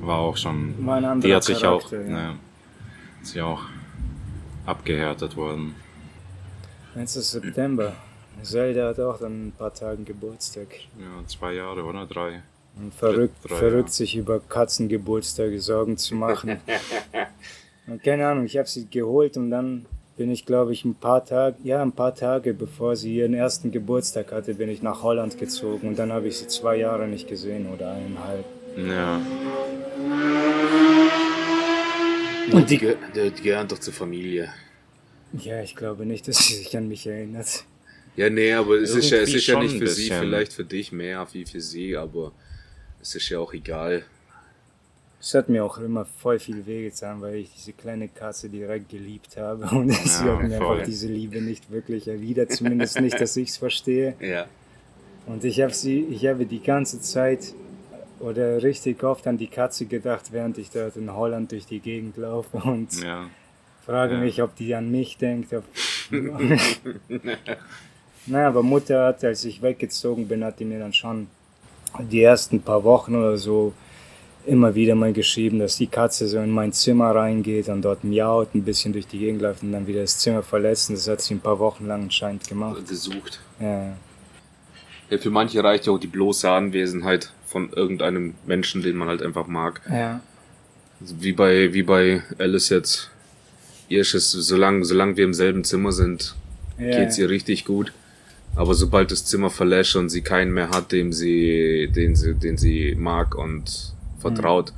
[0.00, 0.74] War auch schon.
[1.20, 2.18] Die hat sich auch, Charakter, ja.
[2.18, 2.34] ja.
[3.22, 3.62] ist ja auch
[4.64, 5.74] abgehärtet worden.
[6.94, 7.92] Jetzt ist September.
[8.42, 10.68] Zelda hat auch dann ein paar Tagen Geburtstag.
[10.98, 12.42] Ja, zwei Jahre oder drei.
[12.78, 13.94] Und verrückt, Drei, verrückt ja.
[13.94, 16.58] sich über Katzengeburtstage Sorgen zu machen.
[17.86, 21.24] und keine Ahnung, ich habe sie geholt und dann bin ich, glaube ich, ein paar
[21.24, 25.38] Tage, ja, ein paar Tage bevor sie ihren ersten Geburtstag hatte, bin ich nach Holland
[25.38, 28.44] gezogen und dann habe ich sie zwei Jahre nicht gesehen oder eineinhalb.
[28.76, 29.20] Ja,
[32.52, 34.52] Und die, die, die gehören doch zur Familie.
[35.32, 37.64] Ja, ich glaube nicht, dass sie sich an mich erinnert.
[38.16, 40.90] Ja, nee, aber es ist ja, es ist ja nicht für sie, vielleicht für dich
[40.92, 42.32] mehr wie für sie, aber
[43.02, 44.04] es ist ja auch egal.
[45.20, 49.36] Es hat mir auch immer voll viel wehgetan, weil ich diese kleine Katze direkt geliebt
[49.36, 50.72] habe und sie Ja, hat mir voll.
[50.76, 54.14] einfach diese Liebe nicht wirklich erwidert, zumindest nicht, dass ich es verstehe.
[54.20, 54.46] Ja.
[55.26, 57.52] Und ich habe sie, ich habe die ganze Zeit
[58.20, 62.16] oder richtig oft an die Katze gedacht, während ich dort in Holland durch die Gegend
[62.16, 63.28] laufe und ja.
[63.84, 64.20] frage Ja.
[64.20, 65.48] mich, ob die an mich denkt.
[68.26, 71.28] Naja, aber Mutter hat, als ich weggezogen bin, hat die mir dann schon
[72.10, 73.72] die ersten paar Wochen oder so
[74.46, 78.54] immer wieder mal geschrieben, dass die Katze so in mein Zimmer reingeht und dort miaut,
[78.54, 80.88] ein bisschen durch die Gegend läuft und dann wieder das Zimmer verlässt.
[80.88, 82.86] Und das hat sie ein paar Wochen lang anscheinend gemacht.
[82.88, 83.40] Gesucht.
[83.60, 83.96] Ja.
[85.10, 89.22] Ja, für manche reicht ja auch die bloße Anwesenheit von irgendeinem Menschen, den man halt
[89.22, 89.80] einfach mag.
[89.90, 90.20] Ja.
[91.00, 93.10] Also Wie bei, wie bei Alice jetzt.
[93.88, 96.34] Ihr ist es, solange, solange wir im selben Zimmer sind,
[96.78, 96.98] ja.
[96.98, 97.92] geht's ihr richtig gut.
[98.56, 102.56] Aber sobald das Zimmer verlässt und sie keinen mehr hat, dem sie, den sie, den
[102.56, 104.72] sie mag und vertraut,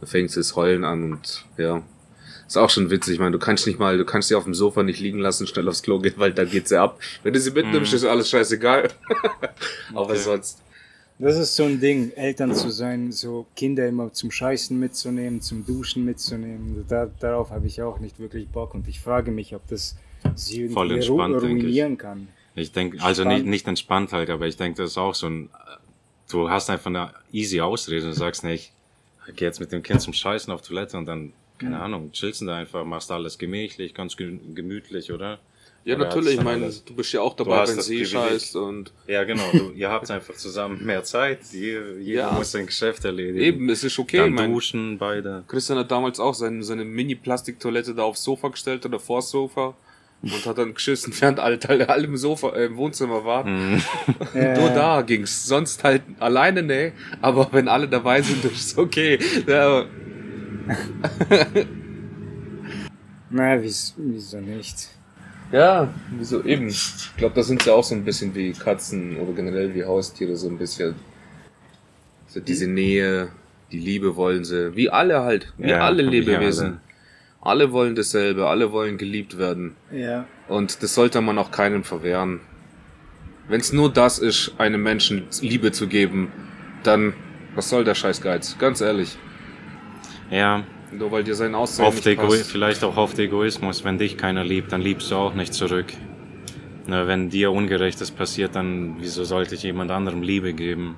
[0.00, 1.82] dann fängt sie das Heulen an und ja.
[2.46, 4.52] Ist auch schon witzig, ich meine, du kannst nicht mal, du kannst sie auf dem
[4.52, 7.00] Sofa nicht liegen lassen, schnell aufs Klo gehen, weil da geht sie ab.
[7.22, 8.90] Wenn du sie mitnimmst, ist alles scheißegal.
[9.94, 10.18] Aber Okay.
[10.18, 10.58] sonst.
[11.18, 15.64] Das ist so ein Ding, Eltern zu sein, so Kinder immer zum Scheißen mitzunehmen, zum
[15.64, 16.84] Duschen mitzunehmen.
[16.88, 19.96] Da, darauf habe ich auch nicht wirklich Bock und ich frage mich, ob das
[20.34, 22.28] sie Voll irgendwie ru ruinieren kann.
[22.54, 25.48] Ich denke, also nicht, nicht entspannt halt, aber ich denke, das ist auch so ein,
[26.30, 28.72] du hast einfach eine easy Ausrede und sagst nicht,
[29.36, 32.46] geh jetzt mit dem Kind zum Scheißen auf Toilette und dann, keine Ahnung, chillst du
[32.46, 35.38] da einfach, machst alles gemächlich, ganz ge- gemütlich, oder?
[35.84, 38.08] Ja, Oder natürlich, ich meine, du bist ja auch dabei, wenn sie Privileg.
[38.12, 42.32] scheißt und Ja, genau, du, ihr habt einfach zusammen mehr Zeit, jeder, jeder Ja.
[42.32, 43.38] muss sein Geschäft erledigen.
[43.42, 45.42] eben, es ist okay, Dann mein, duschen, beide.
[45.48, 49.74] Christian hat damals auch seine, seine Mini-Plastiktoilette da aufs Sofa gestellt oder vors Sofa
[50.22, 53.72] und hat dann geschissen, während alle, alle, alle im Sofa, äh, im Wohnzimmer waren.
[53.74, 53.82] Mhm.
[54.34, 56.92] Ja, Nur da ging's, sonst halt alleine, ne.
[57.20, 59.18] Aber wenn alle dabei sind, ist es okay.
[59.46, 59.84] Ja,
[63.30, 64.88] Naja, wie's- wieso nicht?
[65.50, 66.68] ja wieso eben.
[66.68, 70.36] Ich glaube, da sind sie auch so ein bisschen wie Katzen oder generell wie Haustiere,
[70.36, 70.94] so ein bisschen.
[72.28, 73.28] So diese Nähe,
[73.70, 74.74] die Liebe wollen sie.
[74.76, 75.52] Wie alle halt.
[75.58, 76.80] Wie Ja, alle Lebewesen.
[77.42, 77.72] Alle.
[77.72, 79.76] Wollen dasselbe, alle wollen geliebt werden.
[79.92, 82.40] Ja, Und das sollte man auch keinem verwehren.
[83.48, 86.32] Wenn es nur das ist, einem Menschen Liebe zu geben,
[86.84, 87.14] dann
[87.54, 88.56] was soll der Scheißgeiz?
[88.58, 89.18] Ganz ehrlich.
[90.30, 92.50] Ja, Nur weil dir sein Aussehen oft nicht passt.
[92.50, 93.84] vielleicht auch oft Egoismus.
[93.84, 95.92] Wenn dich keiner liebt, dann liebst du auch nicht zurück.
[96.86, 100.96] Na, wenn dir Ungerechtes passiert, dann wieso sollte ich jemand anderem Liebe geben?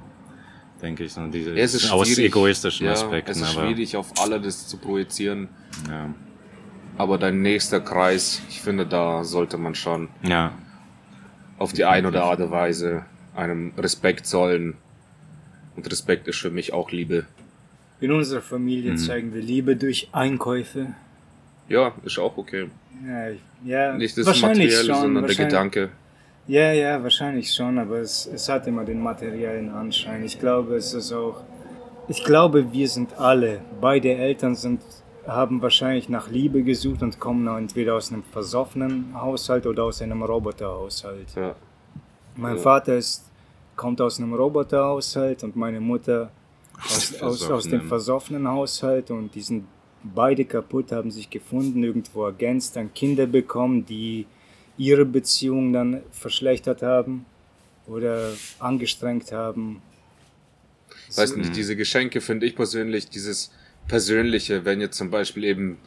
[0.85, 1.13] denke ich.
[1.13, 3.31] So diese, Ja, es ist aus egoistischen ja, Aspekten.
[3.33, 5.49] Es ist aber, schwierig, auf alle das zu projizieren.
[5.89, 6.15] Ja.
[6.97, 10.53] Aber dein nächster Kreis, ich finde, da sollte man schon ja,
[11.59, 14.75] auf die eine oder andere Weise einem Respekt zollen.
[15.77, 17.25] Und Respekt ist für mich auch Liebe.
[18.01, 18.97] In unserer Familie Mhm.
[18.99, 20.95] zeigen wir Liebe durch Einkäufe.
[21.69, 22.69] Ja, ist auch okay.
[23.05, 23.29] Ja,
[23.65, 25.89] ja Nicht das wahrscheinlich Materielle, schon, sondern der Gedanke.
[26.47, 30.23] Ja, ja, wahrscheinlich schon, aber es, es hat immer den materiellen Anschein.
[30.25, 31.43] Ich glaube, es ist auch.
[32.07, 34.83] Ich glaube, wir sind alle, beide Eltern sind,
[35.27, 40.23] haben wahrscheinlich nach Liebe gesucht und kommen entweder aus einem versoffenen Haushalt oder aus einem
[40.23, 41.35] Roboterhaushalt.
[41.37, 41.55] Ja.
[42.37, 42.63] Mein Ja.
[42.63, 43.25] Vater ist,
[43.77, 46.31] kommt aus einem Roboterhaushalt und meine Mutter
[46.85, 47.89] aus, aus, aus dem Versoffenen.
[47.89, 49.65] versoffenen Haushalt und die sind
[50.03, 54.27] beide kaputt, haben sich gefunden, irgendwo ergänzt, dann Kinder bekommen, die
[54.77, 57.25] ihre Beziehung dann verschlechtert haben
[57.87, 59.81] oder angestrengt haben.
[61.15, 63.51] Weiß nicht, diese Geschenke finde ich persönlich, dieses
[63.89, 65.79] Persönliche, wenn jetzt zum Beispiel eben,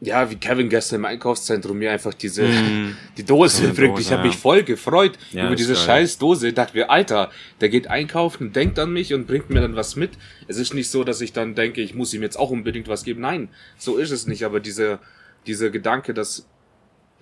[0.00, 2.44] ja, wie Kevin gestern im Einkaufszentrum mir einfach diese,
[3.16, 3.92] die Dose So bringt.
[3.92, 4.28] Dose, Ich habe ja.
[4.28, 5.82] mich voll gefreut Ja, über diese geil.
[5.82, 6.52] scheiß Dose.
[6.52, 7.30] Dachte mir, Alter,
[7.60, 10.10] der geht einkaufen, denkt an mich und bringt mir dann was mit.
[10.48, 13.04] Es ist nicht so, dass ich dann denke, ich muss ihm jetzt auch unbedingt was
[13.04, 13.20] geben.
[13.20, 14.44] Nein, so ist es nicht.
[14.44, 14.98] Aber diese,
[15.46, 16.46] dieser Gedanke, dass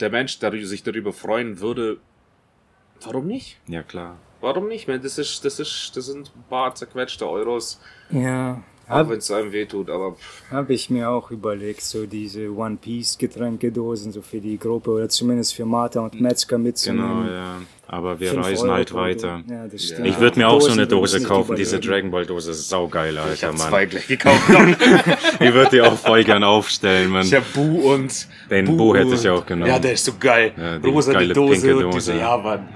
[0.00, 1.98] der Mensch darüber, sich darüber freuen würde,
[3.02, 3.58] warum nicht?
[3.68, 4.16] ja klar.
[4.42, 4.88] Warum nicht?
[4.88, 7.78] Man, das ist, das ist, das sind ein paar zerquetschte Euros,
[8.10, 12.06] Ja, auch habe wenn es einem wehtut, aber pff, hab ich mir auch überlegt, so
[12.06, 16.64] diese One Piece Getränkedosen, so für die Gruppe oder zumindest für Martha und Metzger Genau,
[16.64, 17.28] mitzunehmen.
[17.32, 17.54] ja.
[17.92, 19.42] Aber wir reisen Euro halt weiter.
[19.50, 20.04] Ja, das Ja.
[20.04, 21.80] Ich würde mir auch so Dosen eine würden Dose kaufen, diese.
[21.80, 23.68] Dragon Ball Dose ist saugeil, ich Alter, habe Mann.
[23.68, 24.42] zwei gleich gekauft.
[25.40, 27.26] Ich würde die auch voll gern aufstellen, Mann.
[27.26, 29.68] ich habe Bu und Den Bu hätte ich auch genommen.
[29.70, 30.52] Ja, der ist so geil.
[30.56, 32.20] Ja, die Rosa geile Dose pinke und diese, Dose.
[32.20, 32.68] ja, Mann.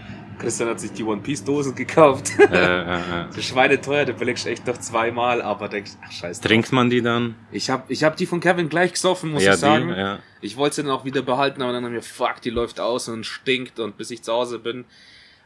[0.45, 2.30] Christian hat sich die One Piece Dosen gekauft.
[2.38, 3.01] Äh, äh, äh.
[3.34, 6.42] Die Schweine teuer, der belegst echt noch zweimal, aber denkst, ach scheiße.
[6.42, 7.34] Trinkt man die dann?
[7.51, 9.88] Ich habe ich hab die von Kevin gleich gesoffen, muss Ja, ich sagen.
[9.88, 10.18] die, ja.
[10.42, 13.09] Ich wollte sie dann auch wieder behalten, aber dann haben wir, fuck, die läuft aus
[13.09, 14.84] und stinkt und bis ich zu Hause bin.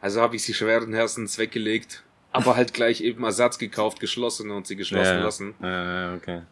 [0.00, 4.66] Also habe ich sie schweren Herzens weggelegt, aber halt gleich eben Ersatz gekauft, geschlossen und
[4.66, 5.54] sie geschlossen ja, lassen.
[5.62, 6.42] Ja, okay.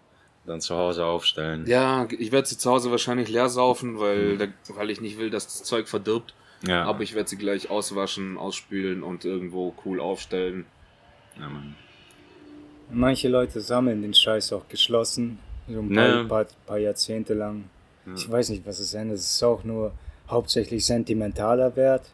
[0.46, 1.66] Dann zu Hause aufstellen.
[1.66, 5.28] Ja, ich werde sie zu Hause wahrscheinlich leer saufen, weil, da, weil ich nicht will,
[5.30, 6.34] dass das Zeug verdirbt.
[6.66, 6.84] Ja.
[6.84, 10.66] Aber ich werde sie gleich auswaschen, ausspülen und irgendwo cool aufstellen.
[11.38, 11.74] ja, Mann.
[12.90, 15.38] Manche Leute sammeln den Scheiß auch geschlossen,
[15.68, 17.64] so ein paar, paar, paar Jahrzehnte lang.
[18.14, 19.10] Ich weiß nicht, was es ist.
[19.10, 19.92] Es ist auch nur
[20.28, 22.08] hauptsächlich sentimentaler Wert.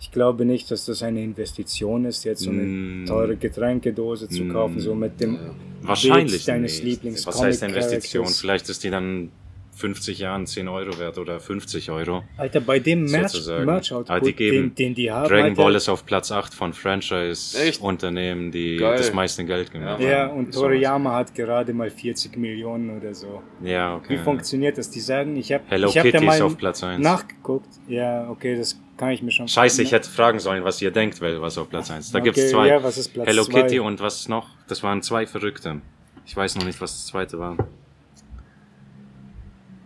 [0.00, 3.06] Ich glaube nicht, dass das eine Investition ist, jetzt so eine Mm.
[3.06, 5.38] teure Getränkedose zu kaufen, so mit dem
[5.82, 6.84] Wahrscheinlich Bild deines nicht.
[6.84, 8.26] Lieblings Was heißt Investition?
[8.26, 9.30] Vielleicht ist die dann
[9.76, 12.24] 50 Jahren 10 Euro wert oder 50 Euro.
[12.38, 13.46] Alter, bei dem Merch.
[13.46, 16.72] Merch-Output, die geben- den, den die haben, Dragon Alter, Ball ist auf Platz 8 von?
[16.72, 18.96] Franchise-Unternehmen, die Geil.
[18.96, 20.38] das meiste Geld gemacht Ja, Ja, haben.
[20.38, 20.54] und.
[20.54, 23.42] Toriyama hat gerade mal 40 Millionen oder so.
[23.62, 24.18] Ja, Wie okay.
[24.24, 24.90] funktioniert das?
[24.90, 27.02] Die sagen, ich habe Hello ich hab da Kitty mal ist auf Platz 1.
[27.02, 27.68] nachgeguckt.
[27.88, 31.20] Ja, okay, das kann ich mir schon Scheiße, ich hätte fragen sollen, was ihr denkt,
[31.20, 32.12] weil was auf Platz 1.
[32.12, 32.68] Da Okay, gibt's zwei.
[32.68, 33.62] ja, was ist Platz Hello zwei?
[33.62, 34.48] Kitty und was noch?
[34.68, 35.80] Das waren zwei Verrückte.
[36.24, 37.56] Ich weiß noch nicht, was das zweite war.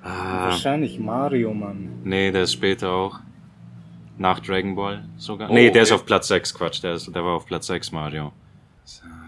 [0.03, 2.01] Ah, Wahrscheinlich Mario, Mann.
[2.05, 3.19] nee, der ist später auch.
[4.19, 5.51] Nach Dragon Ball sogar.
[5.51, 6.01] Oh, nee, der ist okay.
[6.01, 6.83] auf Platz 6, Quatsch.
[6.83, 8.33] Der, ist, der war auf Platz 6, Mario.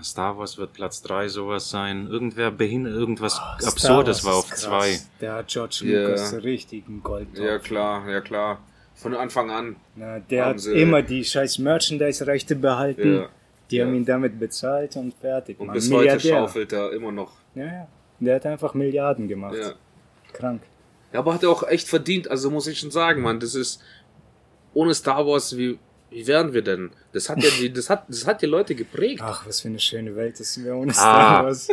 [0.03, 2.09] Star Wars wird Platz 3 sowas sein.
[2.09, 4.61] Irgendwer behindert, irgendwas Star Absurdes war ist auf krass.
[4.63, 4.99] 2.
[5.21, 5.83] Der hat George.
[5.85, 7.29] Lucas richtig einen Gold.
[7.39, 8.59] Ja, klar, ja, klar.
[8.95, 9.77] Von Anfang an.
[9.95, 13.15] Na, der Haben hat sie- immer die scheiß Merchandise-Rechte behalten.
[13.15, 13.29] Ja.
[13.71, 13.87] Die Ja.
[13.87, 15.59] haben ihn damit bezahlt und fertig.
[15.61, 15.75] Und Mann.
[15.75, 17.33] bis heute schaufelt er immer noch.
[17.55, 17.89] Ja, ja.
[18.21, 19.55] Der hat einfach Milliarden gemacht.
[19.59, 19.73] Ja.
[20.33, 20.63] Krank.
[21.13, 23.83] Ja, aber hat er auch echt verdient, also muss ich schon sagen, Mann, das ist
[24.75, 25.79] ohne Star Wars, wie,
[26.11, 26.91] wie wären wir denn?
[27.13, 29.21] Das hat ja die, das hat, das hat die Leute geprägt.
[29.23, 30.95] Ach, was für eine schöne Welt ist wir ohne Ah.
[30.95, 31.69] Star Wars.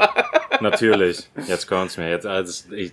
[0.60, 1.28] Natürlich.
[1.48, 2.08] Jetzt kommt's mir.
[2.10, 2.92] Jetzt, also, ich,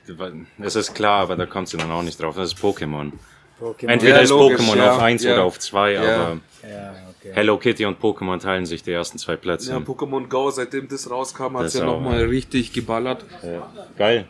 [0.62, 2.36] es ist klar, aber da kommst du dann auch nicht drauf.
[2.36, 3.12] Das ist Pokémon.
[3.60, 3.88] Pokémon.
[3.88, 5.34] Entweder Ja, ist logisch, Pokémon ja, auf 1 ja.
[5.34, 6.02] oder auf 2, Ja.
[6.02, 7.32] aber Ja, okay.
[7.34, 9.72] Hello Kitty und Pokémon teilen sich die ersten zwei Plätze.
[9.72, 13.24] Ja, Pokémon Go, seitdem das rauskam, hat Das es ja nochmal richtig geballert.
[13.44, 13.72] Ja.
[13.98, 14.26] Geil.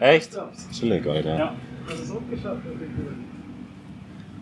[0.00, 0.36] Echt?
[0.72, 1.38] Chillig, Alter.
[1.38, 1.54] Ja,
[1.86, 2.62] das ist umgeschafft.
[2.64, 3.14] das ist gut.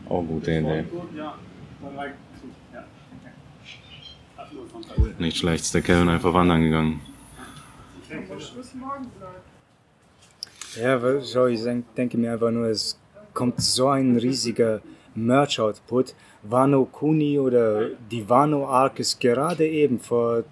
[0.09, 0.83] Oh, gute Idee.
[0.85, 1.35] Gut, ja.
[1.83, 2.85] Dann gut, ja.
[5.19, 7.01] Nicht schlecht, ist der Kevin einfach wandern gegangen.
[10.81, 12.99] Ja, weil- schau, ich denk- denke mir einfach nur, es
[13.35, 14.81] kommt so ein riesiger
[15.15, 16.15] Merch-Output.
[16.45, 20.45] Wano Kuni oder die Wano Arc ist gerade eben vor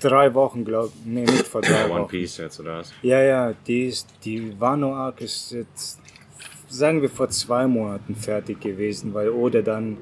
[0.00, 1.06] drei Wochen, glaube ich.
[1.06, 2.08] Nee, nicht vor drei One Wochen.
[2.08, 2.92] Piece jetzt, oder was?
[3.02, 6.00] Ja, ja, die, ist, die Wano Arc ist jetzt,
[6.68, 9.98] sagen wir, vor zwei Monaten fertig gewesen, weil Oda dann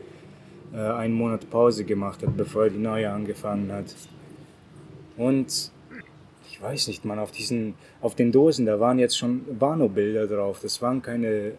[0.73, 3.95] äh, einen Monat Pause gemacht hat, bevor die neue angefangen hat.
[5.17, 5.71] Und
[6.51, 10.61] ich weiß nicht, man, auf diesen, auf den Dosen, da waren jetzt schon Wano-Bilder drauf.
[10.63, 11.55] Das waren keine äh,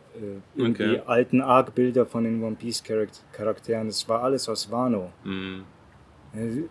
[0.62, 1.02] Okay.
[1.06, 3.88] alten Arc-Bilder von den One Piece Charak- Charakteren.
[3.88, 5.12] Das war alles aus Wano.
[5.24, 5.64] Mhm.
[6.34, 6.64] Äh,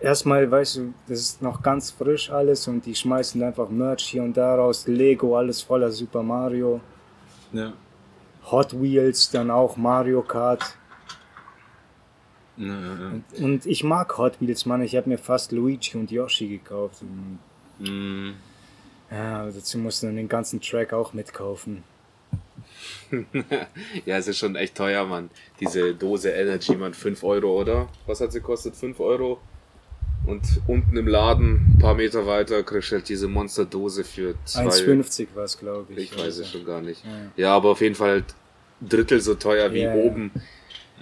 [0.00, 4.22] Erstmal, weißt du, das ist noch ganz frisch alles und die schmeißen einfach Merch hier
[4.22, 4.86] und da raus.
[4.86, 6.80] Lego, alles voller Super Mario.
[7.52, 7.72] Ja.
[8.50, 10.62] Hot Wheels, dann auch Mario Kart.
[12.56, 12.96] Ja, ja,
[13.38, 13.44] ja.
[13.44, 14.82] Und ich mag Hot Wheels, Mann.
[14.82, 17.02] Ich habe mir fast Luigi und Yoshi gekauft.
[17.02, 17.38] Und,
[17.78, 18.34] Mhm.
[19.10, 21.82] ja, dazu musst du dann den ganzen Track auch mitkaufen.
[24.06, 25.30] Ja, es ist schon echt teuer, Mann.
[25.58, 27.88] Diese Dose Energy, Mann, 5 Euro, oder?
[28.06, 28.76] Was hat sie kostet?
[28.76, 29.40] 5 Euro?
[30.30, 34.64] Und unten im Laden, ein paar Meter weiter, kriegst du halt diese Monsterdose für 2
[34.64, 36.12] 1,50 war es, glaube ich.
[36.12, 37.04] Ich weiß es schon gar nicht.
[37.04, 37.10] Ja.
[37.36, 38.24] Ja, aber auf jeden Fall halt
[38.80, 39.92] Drittel so teuer wie ja.
[39.92, 40.30] oben.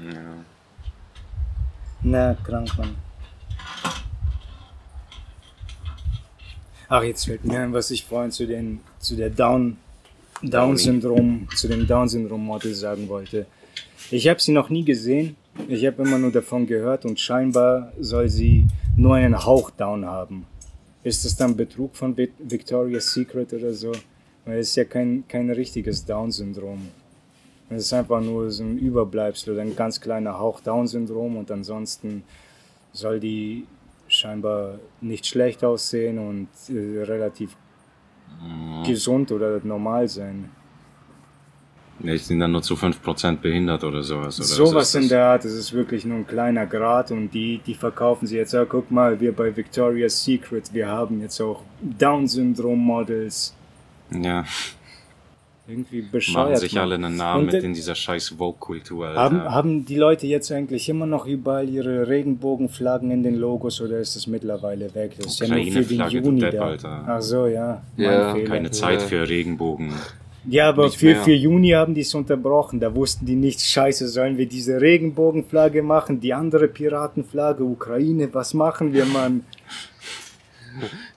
[0.02, 0.44] ja.
[2.00, 2.96] Na, krank, Mann.
[6.88, 9.76] Ach, jetzt fällt mir ein, was ich vorhin zu den, zu der Down,
[10.40, 13.44] Down-Syndrom, zu dem Down-Syndrom-Model sagen wollte.
[14.10, 15.36] Ich habe sie noch nie gesehen.
[15.68, 18.66] Ich habe immer nur davon gehört und scheinbar soll sie
[18.98, 20.44] nur einen Hauch Down haben.
[21.04, 23.92] Ist das dann Betrug von Vic- Victoria's Secret oder so?
[24.44, 26.88] Weil es ist ja kein, kein richtiges Down-Syndrom.
[27.70, 32.24] Es ist einfach nur so ein Überbleibsel oder ein ganz kleiner Hauch Down-Syndrom und ansonsten
[32.92, 33.66] soll die
[34.08, 37.56] scheinbar nicht schlecht aussehen und äh, relativ
[38.84, 40.50] gesund oder normal sein.
[42.00, 44.38] Ja, ich bin dann nur zu 5% behindert oder sowas.
[44.38, 47.74] Oder Sowas in der Art, das ist wirklich nur ein kleiner Grad und die, die
[47.74, 53.54] verkaufen sie jetzt, ja, guck mal, wir bei Victoria's Secret, wir haben jetzt auch Down-Syndrom-Models.
[54.12, 54.44] Ja,
[55.66, 56.46] Irgendwie bescheuert.
[56.50, 56.82] machen sich Mann.
[56.84, 59.08] alle einen Namen Und, mit in dieser scheiß Vogue-Kultur.
[59.08, 59.20] Alter.
[59.20, 63.98] Haben, haben die Leute jetzt eigentlich immer noch überall ihre Regenbogenflaggen in den Logos oder
[63.98, 65.12] ist das mittlerweile weg?
[65.18, 66.62] Das ist ja nur für den Juni Depp, da.
[66.64, 67.04] Alter.
[67.06, 67.82] Ach so, ja.
[67.96, 68.48] Ja, Fehler.
[68.48, 69.92] Keine Zeit für Regenbogen.
[70.50, 71.22] Ja, aber für, mehr.
[71.24, 72.80] für Juni haben die es unterbrochen.
[72.80, 78.54] Da wussten die nicht, scheiße, sollen wir diese Regenbogenflagge machen, die andere Piratenflagge, Ukraine, was
[78.54, 79.44] machen wir, Mann?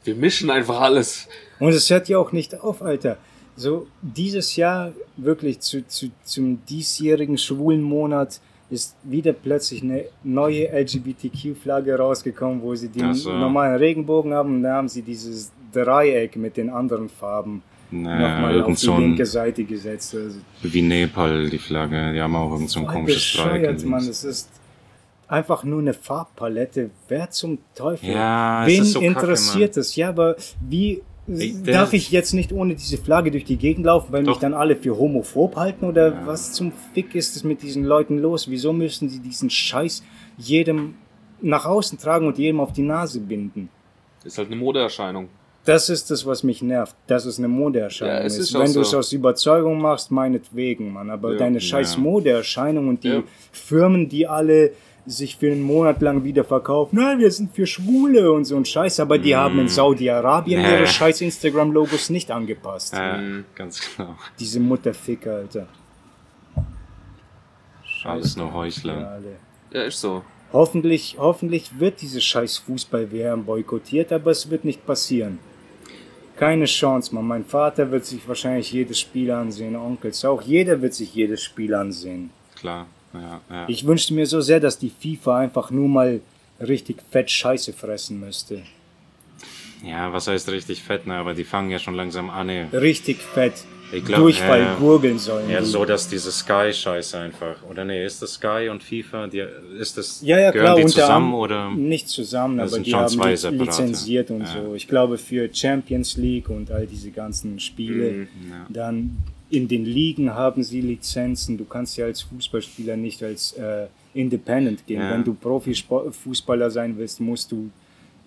[0.04, 1.28] Wir mischen einfach alles.
[1.60, 3.18] Und es hört ja auch nicht auf, Alter.
[3.56, 10.70] So, dieses Jahr wirklich zu, zu, zum diesjährigen schwulen Monat ist wieder plötzlich eine neue
[10.72, 13.32] LGBTQ-Flagge rausgekommen, wo sie den so.
[13.32, 17.62] normalen Regenbogen haben und da haben sie dieses Dreieck mit den anderen Farben
[17.92, 20.16] Naja, nochmal auf irgend die so linke ein, Seite gesetzt.
[20.16, 22.14] Also, wie Nepal, die Flagge.
[22.14, 23.62] Die haben auch irgend so ein komisches Dreieck.
[23.62, 24.08] bescheuert, Mann.
[24.08, 24.50] Es ist
[25.28, 26.90] einfach nur eine Farbpalette.
[27.08, 28.10] Wer zum Teufel?
[28.10, 29.96] Ja, Wen ist so kacke, interessiert es?
[29.96, 34.12] Ja, aber wie Ich- darf ich jetzt nicht ohne diese Flagge durch die Gegend laufen,
[34.12, 34.40] weil mich Doch.
[34.40, 35.86] dann alle für homophob halten?
[35.86, 38.50] Oder was zum Fick ist es mit diesen Leuten los?
[38.50, 40.04] Wieso müssen sie diesen Scheiß
[40.38, 40.96] jedem
[41.42, 43.70] nach außen tragen und jedem auf die Nase binden?
[44.24, 45.30] Ist halt eine Modeerscheinung.
[45.66, 46.96] Das ist das, was mich nervt.
[47.06, 48.16] Das ist eine Modeerscheinung.
[48.16, 48.50] Ja, es ist.
[48.50, 48.98] ist Wenn du es so.
[48.98, 51.10] aus Überzeugung machst, meinetwegen, Mann.
[51.12, 51.38] Aber Ja.
[51.38, 52.00] deine scheiß Ja.
[52.02, 53.24] Modeerscheinung und die Ja.
[53.52, 54.72] Firmen, die alle
[55.06, 58.66] sich für einen Monat lang wieder verkaufen, nein, wir sind für Schwule und so ein
[58.66, 60.72] Scheiß, aber die haben in Saudi-Arabien Ja.
[60.78, 62.94] ihre scheiß Instagram-Logos nicht angepasst.
[62.94, 63.46] Ja, Mhm.
[63.56, 64.16] ganz genau.
[64.40, 65.68] Diese Mutterficker, Alter.
[68.04, 69.20] Alles nur Ja, Heuchler.
[69.72, 70.24] Ja, ist so.
[70.54, 75.40] Hoffentlich, hoffentlich wird diese scheiß Fußball-WM boykottiert, aber es wird nicht passieren.
[76.42, 77.28] Keine Chance, Mann.
[77.28, 80.42] Mein Vater wird sich wahrscheinlich jedes Spiel ansehen, Onkels auch.
[80.42, 82.32] Jeder wird sich jedes Spiel ansehen.
[82.56, 82.88] Klar.
[83.14, 83.66] Ja, ja.
[83.68, 86.20] Ich wünschte mir so sehr, dass die FIFA einfach nur mal
[86.60, 88.64] richtig fett Scheiße fressen müsste.
[89.86, 91.14] ja, was heißt richtig fett, ne?
[91.18, 92.66] Aber die fangen ja schon langsam an, ey.
[92.74, 93.54] Richtig fett.
[94.00, 95.50] Glaub, Durchfall ja, gurgeln sollen.
[95.50, 95.66] Ja, die.
[95.66, 97.56] so dass diese Sky-Scheiße einfach.
[97.70, 99.28] Oder nee, ist das Sky und FIFA?
[99.28, 99.44] Die,
[99.78, 101.70] ist das, Ja, ja, gehören klar, die zusammen oder?
[101.72, 103.64] Nicht zusammen, aber die haben zwei separate.
[103.66, 104.48] lizenziert und Ja.
[104.64, 104.76] so.
[104.76, 108.66] Ich glaube, für Champions League und all diese ganzen Spiele, Mhm, ja.
[108.70, 109.18] dann
[109.50, 111.58] in den Ligen haben sie Lizenzen.
[111.58, 115.02] Du kannst ja als Fußballspieler nicht als äh, Independent gehen.
[115.02, 117.70] Wenn du Profifußballer sein willst, musst du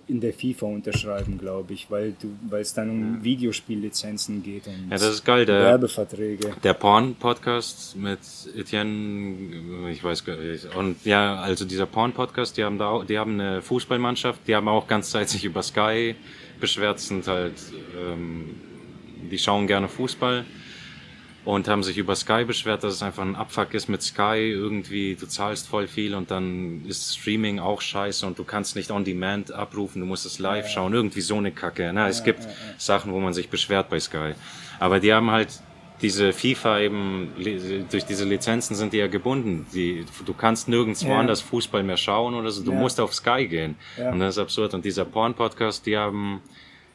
[0.06, 4.90] in der FIFA unterschreiben, glaube ich, weil du, weil es dann um Videospiellizenzen geht und
[4.90, 5.46] Ja, das ist geil.
[5.46, 6.52] Der, Werbeverträge.
[6.62, 8.18] der Porn-Podcast mit
[8.56, 10.74] Etienne, ich weiß gar nicht.
[10.76, 14.68] Und ja, also dieser Porn-Podcast, die haben da auch, die haben eine Fußballmannschaft, die haben
[14.68, 16.14] auch ganz Zeit sich über Sky
[16.60, 17.54] beschwert, sind halt,
[17.98, 18.54] ähm,
[19.30, 20.44] die schauen gerne Fußball
[21.44, 24.50] und haben sich über Sky beschwert, dass es einfach ein Abfuck ist mit Sky.
[24.50, 28.90] Irgendwie, du zahlst voll viel und dann ist Streaming auch scheiße und du kannst nicht
[28.90, 30.94] on demand abrufen, du musst es live schauen.
[30.94, 31.90] Irgendwie so eine Kacke.
[31.92, 32.46] Na, es gibt
[32.78, 34.32] Sachen, wo man sich beschwert bei Sky.
[34.80, 35.48] Aber die haben halt
[36.02, 37.28] diese FIFA eben,
[37.90, 39.66] durch diese Lizenzen sind die ja gebunden.
[39.72, 41.10] Die, du kannst nirgends Ja.
[41.10, 42.64] woanders Fußball mehr schauen oder so.
[42.64, 42.78] Du Ja.
[42.78, 43.76] musst auf Sky gehen.
[43.96, 44.10] Ja.
[44.10, 44.74] Und das ist absurd.
[44.74, 46.40] Und dieser Porn-Podcast, die haben,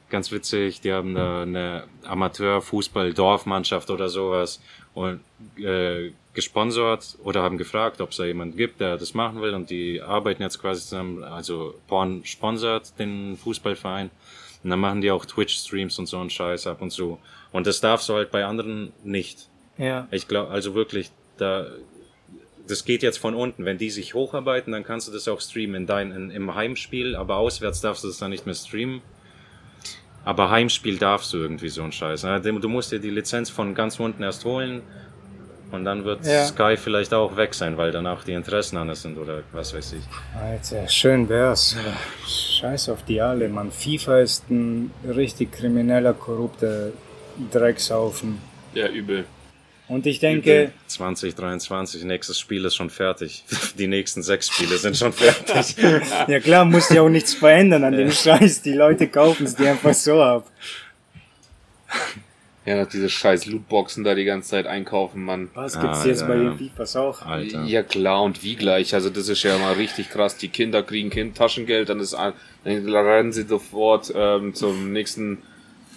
[0.10, 4.62] ganz witzig, die haben da eine Amateur-Fußball-Dorfmannschaft oder sowas
[4.94, 5.22] und
[5.58, 9.70] äh, gesponsert oder haben gefragt, ob es da jemand gibt, der das machen will und
[9.70, 14.10] die arbeiten jetzt quasi zusammen, also Porn sponsert den Fußballverein
[14.64, 17.18] und dann machen die auch Twitch-Streams und so einen Scheiß ab und zu.
[17.52, 19.48] Und das darfst du halt bei anderen nicht.
[19.78, 20.08] Ja.
[20.12, 21.68] Ich glaube, also wirklich, da,
[22.68, 23.66] das geht jetzt von unten.
[23.66, 27.16] Wenn die sich hocharbeiten, dann kannst du das auch streamen in dein, in, im Heimspiel,
[27.16, 29.02] aber auswärts darfst du das dann nicht mehr streamen.
[30.26, 32.24] Aber Heimspiel darfst du irgendwie so einen Scheiß.
[32.24, 32.42] ne?
[32.42, 34.82] Du du musst dir die Lizenz von ganz unten erst holen
[35.72, 36.46] und dann wird Ja.
[36.46, 40.04] Sky vielleicht auch weg sein, weil danach die Interessen anders sind oder was weiß ich.
[40.40, 41.76] Alter, schön wär's.
[42.28, 43.72] Scheiß auf die alle, Mann.
[43.72, 46.90] FIFA ist ein richtig krimineller, korrupter
[47.52, 48.40] Dreckshaufen.
[48.74, 49.26] Ja, übel.
[49.90, 53.44] Und ich denke, 2023, nächstes Spiel ist schon fertig.
[53.78, 55.76] Die nächsten sechs Spiele sind schon fertig.
[56.28, 58.62] ja klar, muss ja auch nichts verändern an dem Scheiß.
[58.62, 60.48] Die Leute kaufen es dir einfach so ab.
[62.66, 65.50] Ja, diese scheiß Lootboxen da die ganze Zeit einkaufen, Mann.
[65.56, 67.24] Was gibt's Ah, jetzt ja, bei den FIFAs auch?
[67.24, 67.64] Alter.
[67.64, 68.94] Ja klar, und wie gleich.
[68.94, 70.38] Also das ist ja mal richtig krass.
[70.38, 72.34] Die Kinder kriegen Kind Taschengeld, dann ist dann
[72.64, 75.40] rennen sie sofort ähm, zum nächsten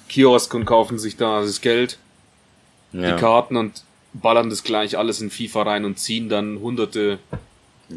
[0.08, 1.98] Kiosk und kaufen sich da das Geld,
[2.92, 3.14] Ja.
[3.14, 3.82] die Karten und
[4.14, 7.18] ballern das gleich alles in FIFA rein und ziehen dann hunderte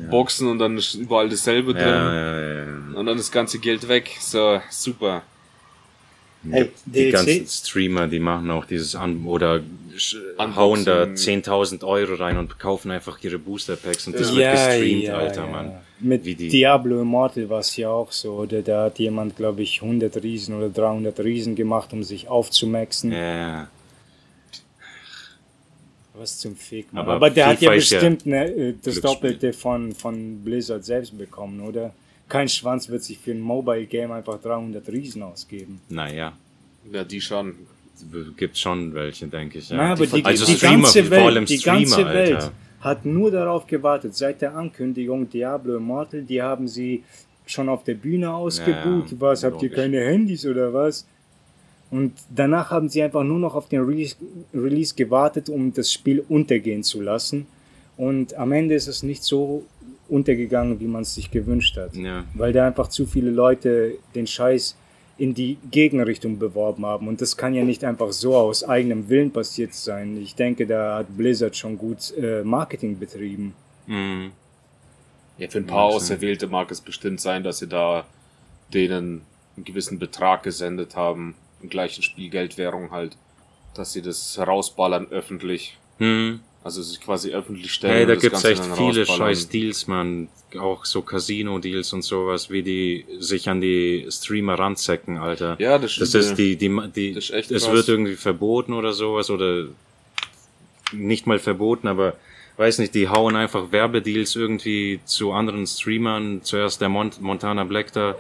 [0.10, 1.84] Boxen und dann ist überall dasselbe drin.
[1.88, 2.66] Ja, ja, ja, ja.
[2.96, 4.12] Und dann das ganze Geld weg.
[4.20, 5.24] So, super.
[6.50, 7.12] Hey, Die DLC?
[7.14, 9.62] ganzen Streamer, die machen auch dieses An oder
[10.38, 10.56] Unboxing.
[10.56, 15.10] hauen da 10.000 Euro rein und kaufen einfach ihre Booster Packs und das wird gestreamt,
[15.10, 15.72] Alter, Mann.
[16.00, 18.34] Mit Wie die- Diablo Immortal war es ja auch so.
[18.34, 23.12] Oder da hat jemand, glaube ich, 100 Riesen oder 300 Riesen gemacht, um sich aufzumaxen.
[23.14, 23.68] Ja,
[26.18, 27.04] Was zum Fick, Mann.
[27.04, 29.02] Aber Aber, der hat ja bestimmt ne, äh, das.
[29.02, 31.94] Doppelte von, von Blizzard selbst bekommen, oder?
[32.30, 35.80] Kein Schwanz wird sich für ein Mobile-Game einfach 300 Riesen ausgeben.
[35.90, 36.34] naja,
[36.92, 37.54] Ja, die schon.
[38.38, 39.70] gibt schon welche, denke ich.
[39.70, 39.78] Ja.
[39.78, 42.52] Na, aber die, also die Streamer, ganze vor allem Welt, die Streamer, ganze Welt Alter.
[42.82, 44.16] hat nur darauf gewartet.
[44.16, 47.04] Seit der Ankündigung Diablo Immortal, die haben sie
[47.46, 49.12] schon auf der Bühne ausgebucht.
[49.12, 51.06] Ja, was, habt ihr keine Handys oder was?
[51.92, 54.16] Und danach haben sie einfach nur noch auf den Release,
[54.54, 57.48] Release gewartet, um das Spiel untergehen zu lassen.
[57.98, 59.64] Und am Ende ist es nicht so
[60.10, 61.96] untergegangen, wie man es sich gewünscht hat.
[61.96, 62.26] Ja.
[62.34, 64.76] Weil da einfach zu viele Leute den Scheiß
[65.18, 67.08] in die Gegenrichtung beworben haben.
[67.08, 70.18] Und das kann ja nicht einfach so aus eigenem Willen passiert sein.
[70.22, 73.54] Ich denke, da hat Blizzard schon gut äh, Marketing betrieben.
[73.88, 74.32] Mhm.
[75.38, 75.86] Ja, für ein paar.
[75.86, 78.06] Auserwählte mag es bestimmt sein, dass sie da
[78.74, 79.22] denen
[79.56, 81.36] einen gewissen Betrag gesendet haben,
[81.66, 83.18] im gleichen Spielgeldwährung halt,
[83.74, 85.78] dass sie das rausballern öffentlich.
[86.00, 86.40] Mhm.
[86.64, 87.94] Also sich quasi öffentlich stellen.
[87.94, 89.36] Hey, da das gibt's Ganze echt viele rausballern.
[89.36, 90.30] scheiß Deals, man.
[90.60, 95.58] Auch so Casino-Deals und sowas, wie die sich an die Streamer ranzecken, Alter.
[95.60, 96.24] Ja, das Das stimmt.
[96.24, 99.66] ist die, die, die, Das ist echt es wird irgendwie verboten oder sowas oder
[100.94, 102.14] nicht mal verboten, aber
[102.58, 106.42] weiß nicht, die hauen einfach Werbedeals irgendwie zu anderen Streamern.
[106.42, 108.16] Zuerst der Mont Montana Black da,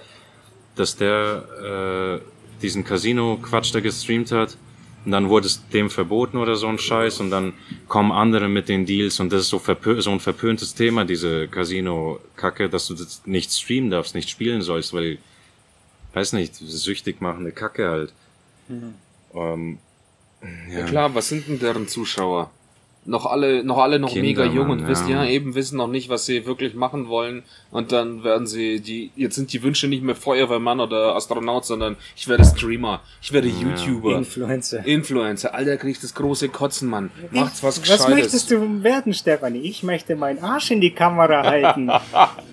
[0.75, 2.34] dass der äh,
[2.65, 4.57] diesen Casino-Quatsch da gestreamt hat.
[5.05, 7.53] Und dann wurde es dem verboten oder so ein Scheiß und dann
[7.87, 9.61] kommen andere mit den Deals und das ist so,
[9.99, 14.93] so ein verpöntes Thema, diese Casino-Kacke, dass du das nicht streamen darfst, nicht spielen sollst,
[14.93, 15.19] weil,
[16.15, 18.13] weiß nicht, süchtig machende Kacke halt.
[19.35, 19.77] Ähm,
[20.71, 22.49] Ja klar, was sind denn deren Zuschauer?
[23.07, 25.23] Noch alle, noch alle noch Kinder, mega jung Mann, und wissen, ja.
[25.23, 27.43] ja, eben wissen noch nicht, was sie wirklich machen wollen.
[27.69, 31.97] Und dann werden sie, die, jetzt sind die Wünsche nicht mehr Feuerwehrmann oder Astronaut, sondern
[32.15, 34.83] ich werde Streamer, ich werde YouTuber, Influencer.
[34.85, 35.53] Influencer.
[35.53, 37.11] Alter, kriegt das große Kotzen, Mann.
[37.29, 38.09] Macht's was Was Gescheites.
[38.09, 39.61] möchtest du werden, Stefanie?
[39.61, 41.91] Ich möchte meinen Arsch in die Kamera halten.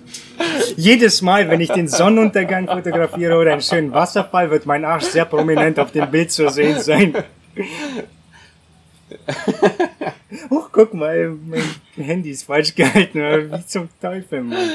[0.77, 5.25] Jedes Mal, wenn ich den Sonnenuntergang fotografiere oder einen schönen Wasserfall, wird mein Arsch sehr
[5.25, 7.15] prominent auf dem Bild zu sehen sein.
[10.49, 11.63] Oh, guck mal, mein
[11.95, 13.19] Handy ist falsch gehalten.
[13.51, 14.67] Wie zum Teufel, Mann.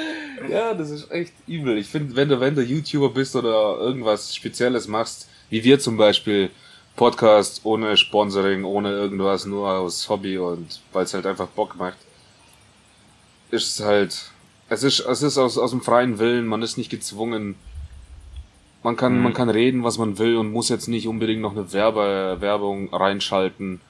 [0.48, 1.78] Ja, das ist echt übel.
[1.78, 5.96] Ich finde, wenn du, wenn du YouTuber bist oder irgendwas Spezielles machst, wie wir zum
[5.96, 6.50] Beispiel,
[6.98, 11.96] Podcast ohne Sponsoring, ohne irgendwas, nur aus Hobby und weil es halt einfach Bock macht,
[13.50, 14.32] ist es halt,
[14.68, 17.54] es ist, es ist aus, aus dem freien Willen, man ist nicht gezwungen.
[18.82, 21.72] Man kann, man kann reden, was man will und muss jetzt nicht unbedingt noch eine
[21.72, 23.80] Werbe, Werbung reinschalten.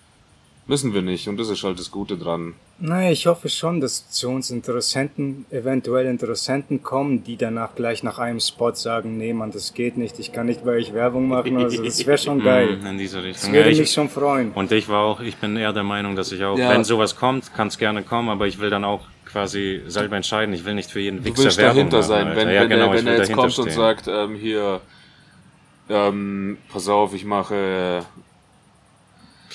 [0.68, 1.26] Müssen wir nicht.
[1.28, 2.52] Und das ist halt das Gute dran.
[2.78, 8.18] Naja, ich hoffe schon, dass zu uns Interessenten, eventuell Interessenten kommen, die danach gleich nach
[8.18, 11.56] einem Spot sagen, nee, Mann, das geht nicht, ich kann nicht bei euch Werbung machen.
[11.56, 12.78] Also das wäre schon geil.
[12.86, 13.52] In diese Das Richtung.
[13.54, 14.52] würde Ja, ich, mich schon freuen.
[14.52, 16.68] und ich war auch, ich bin eher der Meinung, dass ich auch, Ja.
[16.70, 20.54] wenn sowas kommt, kann es gerne kommen, aber ich will dann auch quasi selber entscheiden.
[20.54, 22.26] Ich will nicht für jeden Du Wichser willst Werbung dahinter machen, sein.
[22.28, 22.40] Alter.
[22.40, 23.74] Wenn, ja, wenn, genau, er, wenn er jetzt kommt und stehen.
[23.76, 24.80] sagt, ähm, hier,
[25.88, 28.04] ähm, pass auf, ich mache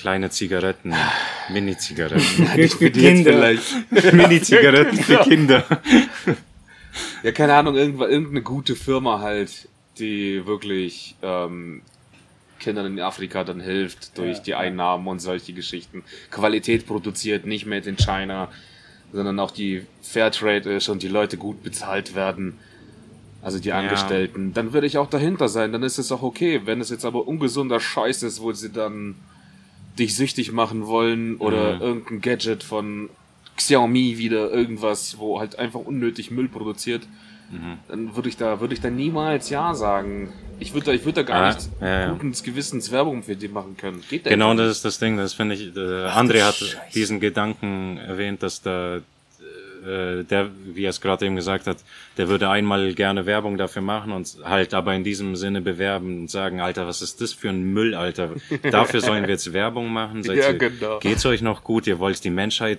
[0.04, 0.92] Kleine Zigaretten,
[1.48, 2.20] Mini-Zigaretten.
[2.20, 3.32] Für, für die Kinder.
[3.32, 3.72] vielleicht,
[4.12, 5.64] Mini-Zigaretten für Kinder.
[7.22, 9.66] ja, keine Ahnung, irgendeine gute Firma halt,
[9.98, 11.80] die wirklich ähm,
[12.60, 14.58] Kindern in Afrika dann hilft durch Ja, die ja.
[14.58, 16.04] Einnahmen und solche Geschichten.
[16.30, 18.50] Qualität produziert, nicht made in China,
[19.10, 22.58] sondern auch die Fairtrade ist und die Leute gut bezahlt werden.
[23.40, 24.52] Also die Angestellten.
[24.52, 26.60] Dann würde ich auch dahinter sein, dann ist es auch okay.
[26.66, 29.14] Wenn es jetzt aber ungesunder Scheiß ist, wo sie dann
[29.98, 31.80] dich süchtig machen wollen oder Mhm.
[31.82, 33.08] irgendein Gadget von
[33.56, 37.02] Xiaomi wieder irgendwas, wo halt einfach unnötig Müll produziert,
[37.50, 37.78] Mhm.
[37.88, 40.32] dann würde ich da würde ich da niemals ja sagen.
[40.58, 42.08] Ich würde da ich würde da gar Ah, nicht ja, ja.
[42.12, 44.02] guten Gewissens Werbung für die machen können.
[44.08, 45.16] Geht Genau, das ist das Ding.
[45.16, 45.76] Das finde ich.
[45.76, 46.56] Äh, André hat
[46.94, 49.00] diesen Gedanken erwähnt, dass da
[49.86, 51.78] äh, der, wie er es gerade eben gesagt hat,
[52.16, 56.30] der würde einmal gerne Werbung dafür machen und halt aber in diesem Sinne bewerben und
[56.30, 58.30] sagen, Alter, was ist das für ein Müll, Alter?
[58.70, 60.22] Dafür sollen wir jetzt Werbung machen?
[60.22, 60.98] Seid Ja, ihr, genau.
[61.00, 61.86] Geht's euch noch gut?
[61.86, 62.78] Ihr wollt die Menschheit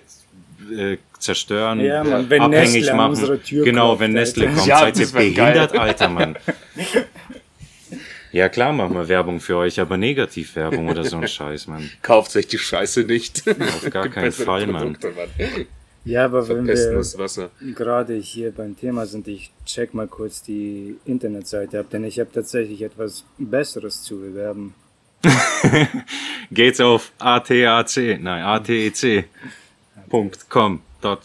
[0.75, 3.09] äh, zerstören, Ja, Mann, wenn abhängig Nestle machen.
[3.11, 5.33] unsere Tür genau, klopft, wenn Nestle kommt, Ja, seid ihr wär geil.
[5.53, 6.35] behindert, Alter, Mann.
[8.31, 11.89] Ja, klar machen wir Werbung für euch, aber Negativwerbung oder so ein Scheiß, Mann.
[12.01, 13.43] Kauft euch die Scheiße nicht.
[13.47, 14.97] Auf gar keinen Fall, Mann.
[14.97, 15.65] Produkte, Mann.
[16.05, 17.49] Ja, aber wenn wir das Wasser.
[17.75, 22.31] gerade hier beim Thema sind, ich check mal kurz die Internetseite ab, denn ich habe
[22.31, 24.75] tatsächlich etwas Besseres zu bewerben.
[26.51, 29.25] Geht's auf ATAC, nein, ATEC.com.
[31.01, 31.21] Dot.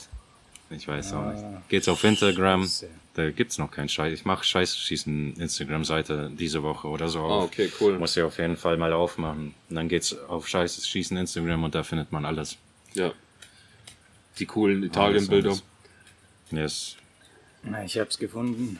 [0.71, 1.45] Ich weiß auch nicht.
[1.69, 2.63] Geht's auf Instagram.
[2.63, 2.89] Scheiße.
[3.15, 4.13] Da gibt's noch keinen Scheiß.
[4.13, 7.19] Ich mache Scheißschießen Instagram-Seite diese Woche oder so.
[7.21, 7.45] Ah, auf.
[7.45, 7.99] okay, cool.
[7.99, 9.55] Muss ich auf jeden Fall mal aufmachen.
[9.69, 12.57] Und dann geht's auf Scheißschießen Instagram und da findet man alles.
[12.95, 13.13] Ja.
[14.41, 15.57] Die coolen Italien-Bilder.
[16.51, 16.97] Yes.
[17.63, 18.79] Na, ich hab's gefunden.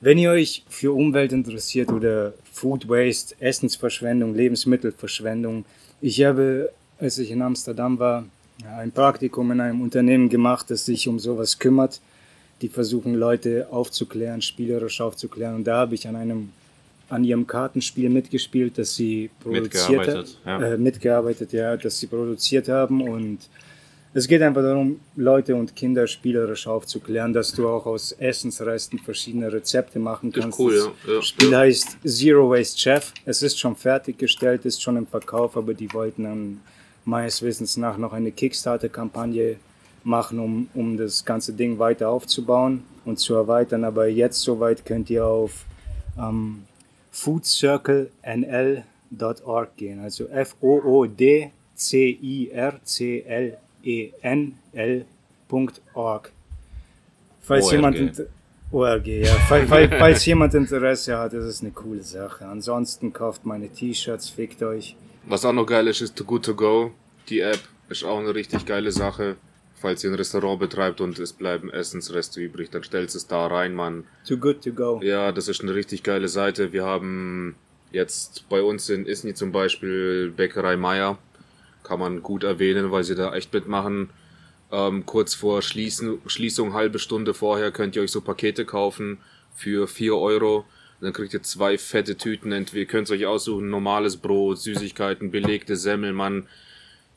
[0.00, 5.64] Wenn ihr euch für Umwelt interessiert oder Food Waste, Essensverschwendung, Lebensmittelverschwendung,
[6.00, 8.24] ich habe, als ich in Amsterdam war,
[8.78, 12.00] ein Praktikum in einem Unternehmen gemacht, das sich um sowas kümmert.
[12.62, 15.56] Die versuchen Leute aufzuklären, spielerisch aufzuklären.
[15.56, 16.50] Und da habe ich an einem,
[17.10, 20.62] an ihrem Kartenspiel mitgespielt, das sie produziert Mitgearbeitet, haben.
[20.62, 20.72] ja.
[20.72, 23.02] Äh, mitgearbeitet, ja, das sie produziert haben.
[23.02, 23.40] Und
[24.14, 29.52] es geht einfach darum, Leute und Kinder spielerisch aufzuklären, dass du auch aus Essensresten verschiedene
[29.52, 30.58] Rezepte machen Das ist kannst.
[30.58, 31.58] cool, das ja, ja, Spiel ja.
[31.58, 33.12] heißt Zero Waste Chef.
[33.24, 36.60] Es ist schon fertiggestellt, ist schon im Verkauf, aber die wollten dann
[37.04, 39.56] meines Wissens nach noch eine Kickstarter-Kampagne
[40.02, 43.84] machen, um, um das ganze Ding weiter aufzubauen und zu erweitern.
[43.84, 45.64] Aber jetzt soweit könnt ihr auf
[46.18, 46.62] ähm,
[47.10, 50.00] foodcirclenl.org gehen.
[50.00, 50.26] Also
[53.86, 56.32] F-O-O-D-C-I-R-C-L-E-N-L.org.
[57.40, 58.26] Falls jemand
[58.72, 59.34] ORG, ja.
[59.34, 62.46] Fall, fall, falls jemand Interesse hat, ist es eine coole Sache.
[62.46, 64.96] Ansonsten kauft meine T-Shirts, fickt euch.
[65.26, 66.90] Was auch noch geil ist, ist Too Good To Go.
[67.28, 69.36] Die App ist auch eine richtig geile Sache.
[69.78, 73.74] Falls ihr ein Restaurant betreibt und es bleiben Essensreste übrig, dann stellt es da rein,
[73.74, 74.04] Mann.
[74.26, 75.00] Too good to go.
[75.02, 76.72] Ja, das ist eine richtig geile Seite.
[76.72, 77.56] Wir haben
[77.92, 81.18] jetzt bei uns in Isny zum Beispiel Bäckerei Meier.
[81.86, 84.10] Kann man gut erwähnen, weil sie da echt mitmachen.
[84.72, 89.18] Ähm, kurz vor Schließen, Schließung, halbe Stunde vorher, könnt ihr euch so Pakete kaufen
[89.54, 90.64] für 4 Euro.
[91.00, 92.50] Dann kriegt ihr zwei fette Tüten.
[92.52, 96.48] Entweder ihr könnt euch aussuchen, normales Brot, Süßigkeiten, belegte Semmel, Mann.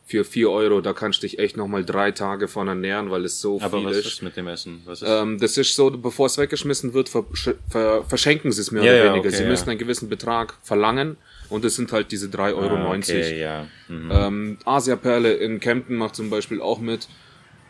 [0.05, 3.41] Für 4 Euro, da kannst du dich echt nochmal drei Tage von ernähren, weil es
[3.41, 4.05] so Aber viel was ist.
[4.07, 4.81] ist mit dem Essen?
[4.85, 5.07] Was ist?
[5.07, 8.91] Ähm, das ist so, bevor es weggeschmissen wird, versch- ver verschenken sie es mehr Ja,
[8.91, 9.27] oder ja, weniger.
[9.27, 9.49] okay, sie ja.
[9.49, 11.15] müssen einen gewissen Betrag verlangen
[11.49, 12.75] und es sind halt diese 3,90 Euro.
[12.75, 13.67] Ah, okay, ja.
[13.87, 14.11] Mhm.
[14.11, 17.07] Ähm, Asia Perle in Kempten macht zum Beispiel auch mit.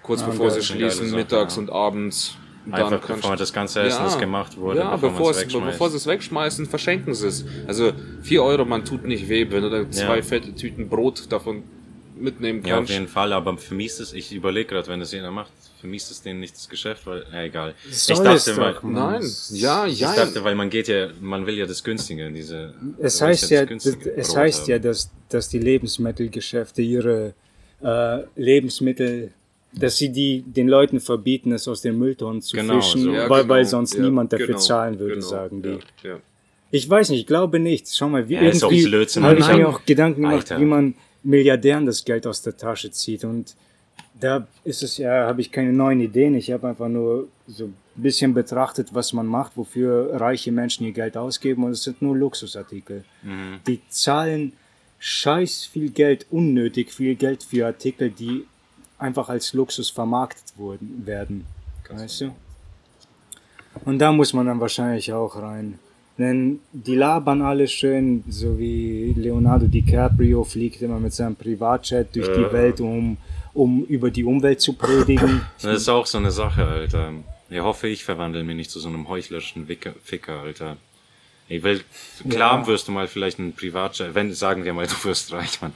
[0.04, 0.62] Kurz bevor geil.
[0.62, 1.62] sie schließen, mittags ja.
[1.62, 2.36] und abends.
[2.66, 5.90] Und Einfach kannst- bevor das ganze Essen, das gemacht wurde, Ja, bevor bevor, es, bevor
[5.90, 7.46] sie es wegschmeißen, verschenken sie es.
[7.68, 10.22] Also 4 Euro, man tut nicht weh, wenn du da zwei Ja.
[10.22, 11.64] fette Tüten Brot davon
[12.18, 12.92] mitnehmen Ja, auf kannst.
[12.94, 16.40] jeden Fall, aber vermisst es, ich überlege gerade, wenn das jeder macht, vermisst es denen
[16.40, 17.74] nicht das Geschäft, weil, ja, egal.
[17.90, 18.76] Soll ich dachte, weil.
[18.84, 20.14] Nein, ja, ich ja.
[20.14, 22.74] dachte, weil man geht ja, man will ja das Günstige, diese.
[23.00, 24.72] Es heißt ja, das es heißt haben.
[24.72, 27.34] ja, dass, dass die Lebensmittelgeschäfte ihre
[27.82, 29.32] äh, Lebensmittel,
[29.74, 33.12] dass sie die den Leuten verbieten, es aus den Mülltonnen zu Genau, fischen, so.
[33.14, 33.54] Ja, weil, genau.
[33.54, 36.08] weil sonst Ja, niemand dafür genau, zahlen würde, genau, sagen die.
[36.08, 36.20] Ja.
[36.72, 37.88] Ich weiß nicht, ich glaube nicht.
[37.96, 38.86] Schau mal, wie Ja, irgendwie
[39.22, 40.60] habe ich mir auch Gedanken gemacht, Alter.
[40.60, 43.24] wie man Milliardären das Geld aus der Tasche zieht.
[43.24, 43.56] Und
[44.20, 46.36] da ist es ja, habe ich keine neuen Ideen.
[46.36, 50.94] Ich habe einfach nur so ein bisschen betrachtet, was man macht, wofür reiche Menschen ihr
[50.94, 51.64] Geld ausgeben.
[51.64, 53.04] Und es sind nur Luxusartikel.
[53.68, 54.54] Die zahlen
[55.00, 58.46] scheiß viel Geld, unnötig viel Geld für Artikel, die
[58.98, 61.46] einfach als Luxus vermarktet wurden, werden.
[61.90, 62.32] Weißt du?
[63.86, 65.80] Und da muss man dann wahrscheinlich auch rein.
[66.18, 72.28] Denn die labern alle schön, so wie Leonardo DiCaprio fliegt immer mit seinem Privatjet durch
[72.28, 73.16] die Welt, um,
[73.54, 75.42] um über die Umwelt zu predigen.
[75.62, 77.14] Das ist auch so eine Sache, Alter.
[77.50, 79.68] Ich hoffe, ich verwandle mich nicht zu so einem heuchlerischen
[80.04, 80.78] Ficker, Alter.
[81.48, 81.82] Ich will,
[82.30, 82.68] klar Ja.
[82.68, 85.74] wirst du mal vielleicht ein Privatjet, wenn, sagen wir mal, du wirst reich, Mann.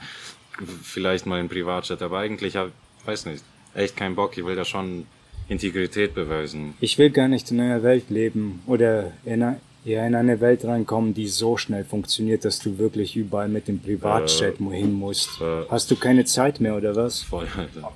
[0.82, 2.70] Vielleicht mal ein Privatjet, aber eigentlich, hab,
[3.06, 3.42] weiß nicht,
[3.74, 4.38] echt keinen Bock.
[4.38, 5.06] Ich will da schon
[5.48, 6.74] Integrität beweisen.
[6.80, 10.64] Ich will gar nicht in einer Welt leben oder in eine, ja, in eine Welt
[10.64, 15.40] reinkommen, die so schnell funktioniert, dass du wirklich überall mit dem Privatjet hin musst.
[15.40, 15.64] äh.
[15.68, 17.22] Hast du keine Zeit mehr oder was?
[17.22, 17.92] Voll, Alter.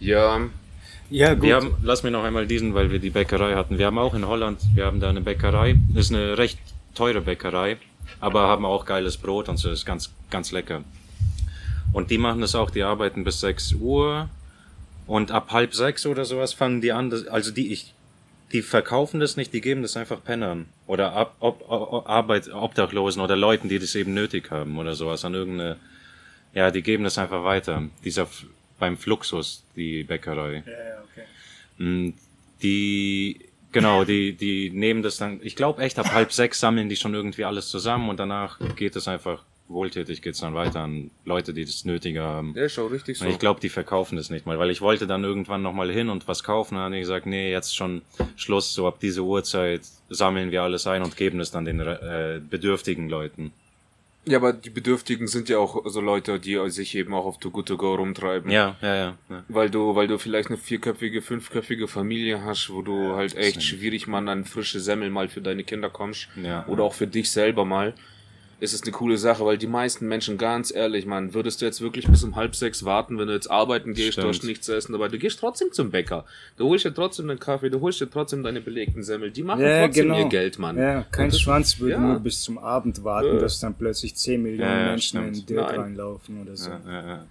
[0.00, 0.40] Ja,
[1.10, 1.42] Ja, gut.
[1.42, 3.78] Wir haben, lass mir noch einmal diesen, weil wir die Bäckerei hatten.
[3.78, 5.76] Wir haben auch in Holland, wir haben da eine Bäckerei.
[5.94, 6.58] Ist eine recht
[6.94, 7.78] teure Bäckerei,
[8.20, 10.84] aber haben auch geiles Brot und so ist ganz, ganz lecker.
[11.92, 14.28] Und die machen das auch, die arbeiten bis 6 Uhr
[15.06, 17.94] und ab halb sechs oder sowas fangen die an, also die, ich,
[18.52, 23.20] die verkaufen das nicht, die geben das einfach Pennern oder ab, ob, ob, Arbeit, Obdachlosen
[23.20, 25.76] oder Leuten, die das eben nötig haben oder sowas an irgendeine,
[26.54, 27.82] ja, die geben das einfach weiter.
[28.04, 28.26] Dieser,
[28.78, 30.62] beim Fluxus, die Bäckerei.
[30.66, 31.82] Ja, ja, okay.
[31.82, 32.14] Mm,
[32.62, 33.38] Die,
[33.70, 37.14] genau, die, die nehmen das dann, ich glaube echt, ab halb sechs sammeln die schon
[37.14, 41.64] irgendwie alles zusammen und danach geht es einfach, wohltätig geht's dann weiter an Leute, die
[41.64, 42.54] das nötiger haben.
[42.54, 43.24] der ist auch richtig so.
[43.24, 46.08] Und ich glaube, die verkaufen das nicht mal, weil ich wollte dann irgendwann nochmal hin
[46.08, 46.74] und was kaufen.
[46.74, 48.02] Dann habe ich gesagt, nee, jetzt schon
[48.36, 52.40] Schluss, so ab dieser Uhrzeit sammeln wir alles ein und geben es dann den äh,
[52.48, 53.52] bedürftigen Leuten.
[54.28, 57.50] Ja, aber die Bedürftigen sind ja auch so Leute, die sich eben auch auf Too
[57.50, 58.50] Good To Go rumtreiben.
[58.50, 59.18] Ja, ja, ja.
[59.30, 59.44] ja.
[59.48, 64.06] Weil du, weil du vielleicht eine vierköpfige, fünfköpfige Familie hast, wo du halt echt schwierig
[64.06, 66.28] mal an frische Semmel mal für deine Kinder kommst.
[66.42, 66.66] Ja.
[66.66, 67.94] Oder auch für dich selber mal.
[68.60, 71.80] Ist es eine coole Sache, weil die meisten Menschen, ganz ehrlich, man, würdest du jetzt
[71.80, 74.28] wirklich bis um halb sechs warten, wenn du jetzt arbeiten gehst, du Stimmt.
[74.34, 76.24] hast nichts zu essen, aber du gehst trotzdem zum Bäcker.
[76.56, 79.30] Du holst dir trotzdem einen Kaffee, du holst dir trotzdem deine belegten Semmel.
[79.30, 80.18] Die machen Ja, trotzdem genau.
[80.18, 80.76] ihr Geld, Mann.
[80.76, 82.00] Ja, kein das- Schwanz würde ja.
[82.00, 83.38] nur bis zum Abend warten, Ja.
[83.38, 85.50] dass dann plötzlich 10 Millionen Menschen in stimmt.
[85.50, 85.80] Dirt Nein.
[85.80, 86.70] reinlaufen oder so.
[86.70, 87.24] Ja, ja, ja.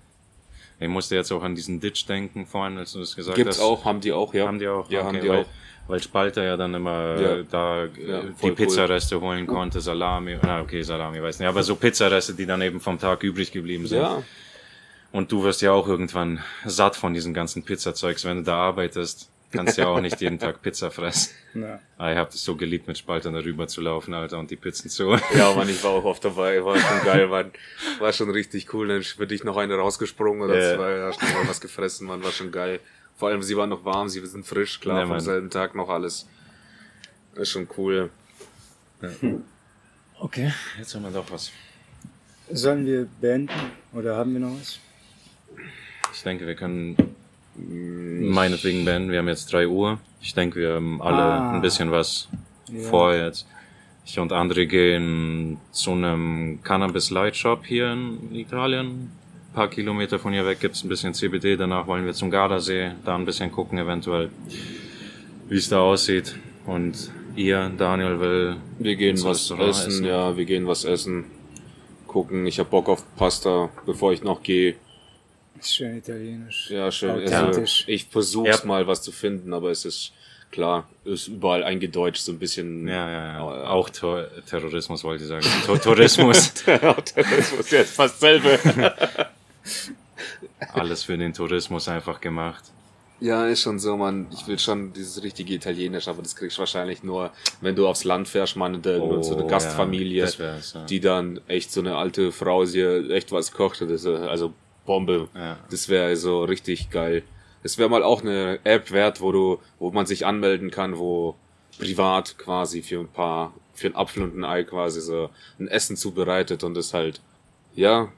[0.79, 3.63] Ich musste jetzt auch an diesen Ditch denken, vorhin, als du das gesagt Gibt's hast.
[3.65, 4.47] auch, haben die auch, ja.
[4.47, 4.89] Haben die auch?
[4.89, 5.45] Ja, Okay, haben die auch.
[5.87, 7.35] Weil Spalter ja dann immer Ja.
[7.37, 8.55] äh, da äh, Ja, die voll cool.
[8.55, 12.79] Pizzareste holen konnte, Salami, na okay, Salami, weiß nicht, aber so Pizzareste, die dann eben
[12.81, 13.99] vom Tag übrig geblieben sind.
[14.01, 14.21] Ja,
[15.13, 19.29] Und du wirst ja auch irgendwann satt von diesen ganzen Pizzazeugs, wenn du da arbeitest.
[19.49, 21.33] Kannst ja auch nicht jeden Tag Pizza fressen.
[21.57, 21.79] Ja.
[21.97, 24.89] Ah, ich hab das so geliebt, mit Spaltern darüber zu laufen, Alter, und die Pizzen
[24.91, 25.15] zu.
[25.35, 27.51] Ja, Mann, ich war auch oft dabei, war schon geil, Mann.
[27.97, 30.75] War schon richtig cool, dann für dich noch eine rausgesprungen oder Ja.
[30.75, 32.79] zwei, hast noch mal was gefressen, Mann, war schon geil.
[33.17, 35.89] Vor allem, sie waren noch warm, sie sind frisch, klar, Ja, vom selben Tag noch
[35.89, 36.27] alles.
[37.35, 38.09] Ist schon cool.
[40.19, 41.51] Okay, jetzt haben wir doch was.
[42.51, 43.51] Sollen wir beenden
[43.93, 44.79] oder haben wir noch was?
[46.13, 46.95] Ich denke, wir können
[47.55, 49.11] meinetwegen beenden.
[49.11, 49.99] Wir haben jetzt drei Uhr.
[50.21, 51.51] Ich denke, wir haben alle Ah.
[51.53, 52.27] ein bisschen was
[52.69, 52.89] Ja.
[52.89, 53.45] vor jetzt.
[54.05, 59.11] Ich und André gehen zu einem Cannabis Light Shop hier in Italien.
[59.57, 61.57] Ein paar Kilometer von hier weg gibt's ein bisschen CBD.
[61.57, 64.29] Danach wollen wir zum Gardasee, da ein bisschen gucken eventuell,
[65.49, 66.35] wie es da aussieht.
[66.67, 71.25] Und ihr, Daniel, will Wir gehen was Restaurant essen, ja, wir gehen was essen.
[72.05, 74.75] Gucken, ich hab Bock auf Pasta, bevor ich noch gehe.
[75.59, 76.69] Ist schön italienisch.
[76.69, 77.27] Ja, schön.
[77.33, 78.67] Also, ich versuch's Ja.
[78.67, 80.11] mal was zu finden, aber es ist
[80.51, 82.87] klar, ist überall eingedeutscht, so ein bisschen.
[82.87, 83.33] Ja, ja, ja.
[83.33, 83.69] Ja.
[83.71, 85.47] Auch Tor Terrorismus wollte ich sagen.
[85.65, 86.53] Tor Tourismus.
[86.65, 88.59] Terrorismus, jetzt fast selber.
[90.73, 92.63] Alles für den Tourismus einfach gemacht.
[93.19, 94.27] Ja, ist schon so, man.
[94.31, 97.31] Ich will schon dieses richtige Italienisch, aber das kriegst du wahrscheinlich nur,
[97.61, 100.85] wenn du aufs Land fährst, man, in der, so eine Oh, Gastfamilie, ja, ja.
[100.85, 103.81] die dann echt so eine alte Frau sie echt was kocht.
[103.81, 104.53] Das also
[104.85, 105.29] Bombe.
[105.35, 105.57] Ja.
[105.71, 107.23] Das wäre so richtig geil.
[107.63, 111.35] Das wäre mal auch eine App wert, wo du, wo man sich anmelden kann, wo
[111.79, 115.29] privat quasi für ein paar, für ein Apfel und ein Ei quasi so
[115.59, 117.21] ein Essen zubereitet und das halt,
[117.75, 118.09] ja,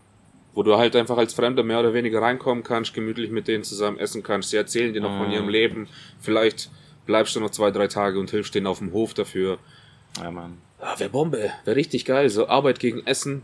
[0.59, 3.97] wo du halt einfach als Fremder mehr oder weniger reinkommen kannst, gemütlich mit denen zusammen
[3.97, 4.49] essen kannst.
[4.49, 5.33] Sie erzählen dir noch von Mhm.
[5.33, 5.87] ihrem Leben.
[6.19, 6.69] Vielleicht
[7.05, 9.57] bleibst du noch zwei, drei Tage und hilfst denen auf dem Hof dafür.
[10.21, 10.57] Ja, Mann.
[10.81, 11.49] Ah, wär Bombe.
[11.63, 12.29] Wäre richtig geil.
[12.29, 13.41] So Arbeit gegen Essen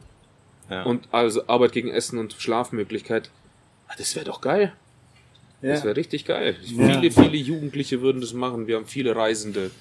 [0.69, 0.83] Ja.
[0.83, 3.29] und also Arbeit gegen Essen und Schlafmöglichkeit.
[3.87, 4.73] Ah, Das wäre doch geil.
[5.61, 5.69] Ja.
[5.71, 6.57] Das wäre richtig geil.
[6.63, 6.99] Ja.
[6.99, 8.67] Viele, viele Jugendliche würden das machen.
[8.67, 9.71] Wir haben viele Reisende.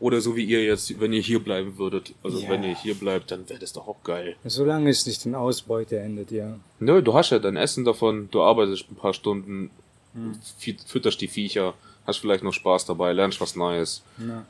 [0.00, 2.14] Oder so wie ihr jetzt, wenn ihr hier bleiben würdet.
[2.22, 2.48] Also Ja.
[2.50, 4.36] wenn ihr hier bleibt, dann wäre das doch auch geil.
[4.44, 6.56] Solange es nicht in Ausbeute endet, ja.
[6.78, 9.70] Nö, du hast ja dein Essen davon, du arbeitest ein paar Stunden,
[10.60, 11.74] fü- fütterst die Viecher,
[12.06, 14.02] hast vielleicht noch Spaß dabei, lernst was Neues.
[14.18, 14.44] Ja.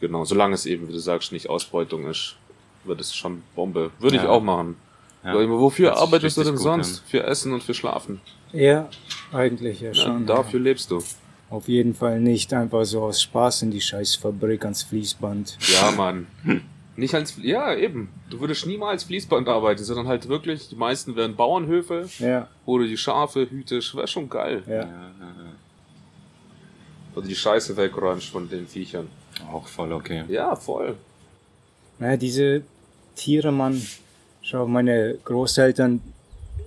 [0.00, 2.36] Genau, solange es eben, wie du sagst, nicht Ausbeutung ist,
[2.84, 3.90] wird es schon Bombe.
[4.00, 4.28] Würde ich Ja.
[4.30, 4.76] auch machen.
[5.24, 5.34] Ja.
[5.48, 7.02] Wofür arbeitest du denn sonst?
[7.08, 8.20] Für Essen und für Schlafen.
[8.52, 8.88] Ja,
[9.32, 10.26] eigentlich ja Ja, schon.
[10.26, 11.02] dafür lebst du.
[11.50, 15.56] Auf jeden Fall nicht einfach so aus Spaß in die Scheißfabrik ans Fließband.
[15.60, 16.26] Ja, Mann.
[16.96, 18.10] Nicht als, ja, eben.
[18.28, 22.86] Du würdest niemals Fließband arbeiten, sondern halt wirklich, die meisten wären Bauernhöfe, Ja, wo du
[22.86, 24.62] die Schafe hütest, wäre schon geil.
[24.66, 24.72] ja.
[24.74, 25.52] Ja, ja, ja.
[27.14, 29.08] Oder die Scheiße wegräumst von den Viechern.
[29.50, 30.24] Auch voll okay.
[30.28, 30.96] Ja, voll.
[31.98, 32.62] Naja, diese
[33.16, 33.80] Tiere, Mann.
[34.42, 36.00] Schau, meine Großeltern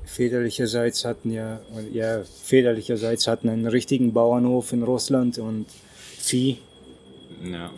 [0.06, 1.60] väterlicherseits hatten ja,
[1.94, 5.66] ja, väterlicherseits hatten einen richtigen Bauernhof in Russland und
[6.20, 6.58] Vieh.
[7.44, 7.70] Ja, ja.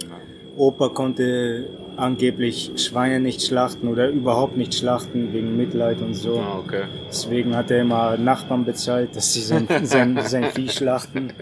[0.57, 1.67] Opa konnte
[1.97, 6.39] angeblich Schweine nicht schlachten oder überhaupt nicht schlachten wegen Mitleid und so.
[6.39, 6.83] Ah, okay.
[7.07, 11.33] Deswegen hat er immer Nachbarn bezahlt, dass sie sein, sein, sein Vieh schlachten.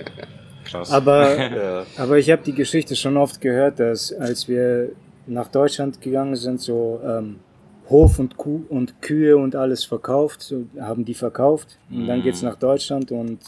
[0.65, 0.91] Krass.
[0.91, 1.85] Aber, Ja.
[1.97, 4.91] aber ich habe die Geschichte schon oft gehört, dass als wir
[5.27, 7.39] nach Deutschland gegangen sind, so ähm,
[7.89, 11.77] Hof und Kuh und Kühe und alles verkauft, so, haben die verkauft.
[11.89, 12.23] Und dann Mhm.
[12.23, 13.39] geht's nach Deutschland und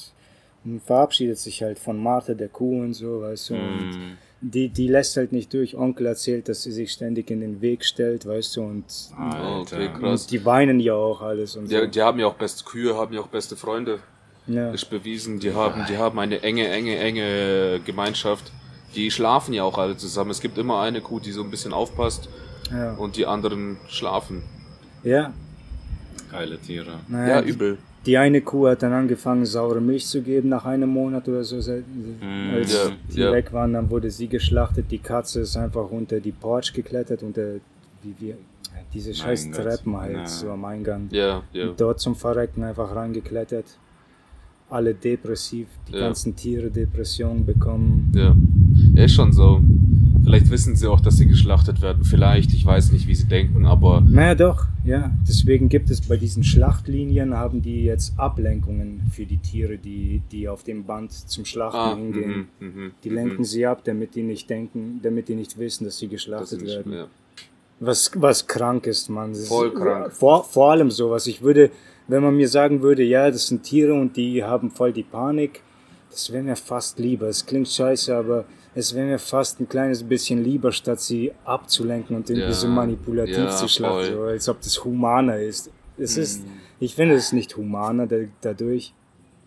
[0.86, 3.54] verabschiedet sich halt von Martha, der Kuh und so, weißt du.
[3.56, 5.76] Und Mm, die, die lässt halt nicht durch.
[5.76, 9.88] Onkel erzählt, dass sie sich ständig in den Weg stellt, weißt du, und, okay, Alter.
[10.00, 10.22] krass.
[10.24, 11.82] und die weinen ja auch alles und so.
[11.82, 14.00] Die, die haben ja auch beste Kühe, haben ja auch beste Freunde.
[14.48, 14.72] ja.
[14.72, 15.40] Ist bewiesen.
[15.40, 18.52] Die haben, die haben eine enge, enge, enge Gemeinschaft.
[18.96, 20.32] Die schlafen ja auch alle zusammen.
[20.32, 22.28] Es gibt immer eine Kuh, die so ein bisschen aufpasst
[22.72, 22.94] Ja.
[22.94, 24.42] und die anderen schlafen.
[25.04, 25.34] ja.
[26.32, 26.94] Geile Tiere.
[27.10, 27.78] Naja, Ja, übel.
[28.08, 31.62] Die eine Kuh hat dann angefangen, saure Milch zu geben nach einem Monat oder so.
[31.62, 31.84] seit-
[32.56, 32.80] Als ja,
[33.14, 33.32] die ja.
[33.32, 34.90] weg waren, dann wurde sie geschlachtet.
[34.90, 37.56] Die Katze ist einfach unter die Porch geklettert, unter
[38.02, 38.36] wie wir,
[38.96, 39.62] diese scheiß Gott.
[39.62, 40.26] Treppen halt, Ja.
[40.26, 41.08] so am Eingang.
[41.12, 41.70] Ja, ja.
[41.70, 43.66] Und dort zum Verrecken einfach reingeklettert.
[44.72, 46.00] Alle depressiv, die Ja.
[46.00, 48.12] ganzen Tiere Depressionen bekommen.
[48.16, 48.36] Ja.
[48.96, 49.62] ja, ist schon so.
[50.24, 52.04] Vielleicht wissen sie auch, dass sie geschlachtet werden.
[52.06, 55.12] Vielleicht, ich weiß nicht, wie sie denken, aber Naja, doch, ja.
[55.28, 60.48] Deswegen gibt es bei diesen Schlachtlinien, haben die jetzt Ablenkungen für die Tiere, die, die
[60.48, 62.48] auf dem Band zum Schlachten ah, hingehen.
[62.60, 63.16] mhm, mhm, Die mhm.
[63.16, 66.62] lenken sie ab, damit die nicht denken, damit die nicht wissen, dass sie Das geschlachtet
[66.62, 67.06] ist, werden.
[67.80, 69.32] Was, was krank ist, man.
[69.34, 70.14] Das Voll ist, krank.
[70.14, 71.28] Vor, vor allem sowas.
[71.28, 71.70] Ich würde,
[72.08, 75.62] wenn man mir sagen würde, ja, das sind Tiere und die haben voll die Panik,
[76.10, 77.28] das wäre mir fast lieber.
[77.28, 78.46] Es klingt scheiße, aber
[78.76, 82.68] es wäre mir fast ein kleines bisschen lieber, statt sie abzulenken und irgendwie Ja, so
[82.68, 84.14] manipulativ ja, zu schlachten, voll.
[84.14, 85.70] so, als ob das humaner ist.
[85.98, 86.24] Es Mhm.
[86.24, 86.44] ist,
[86.80, 88.94] ich finde es nicht humaner da, dadurch.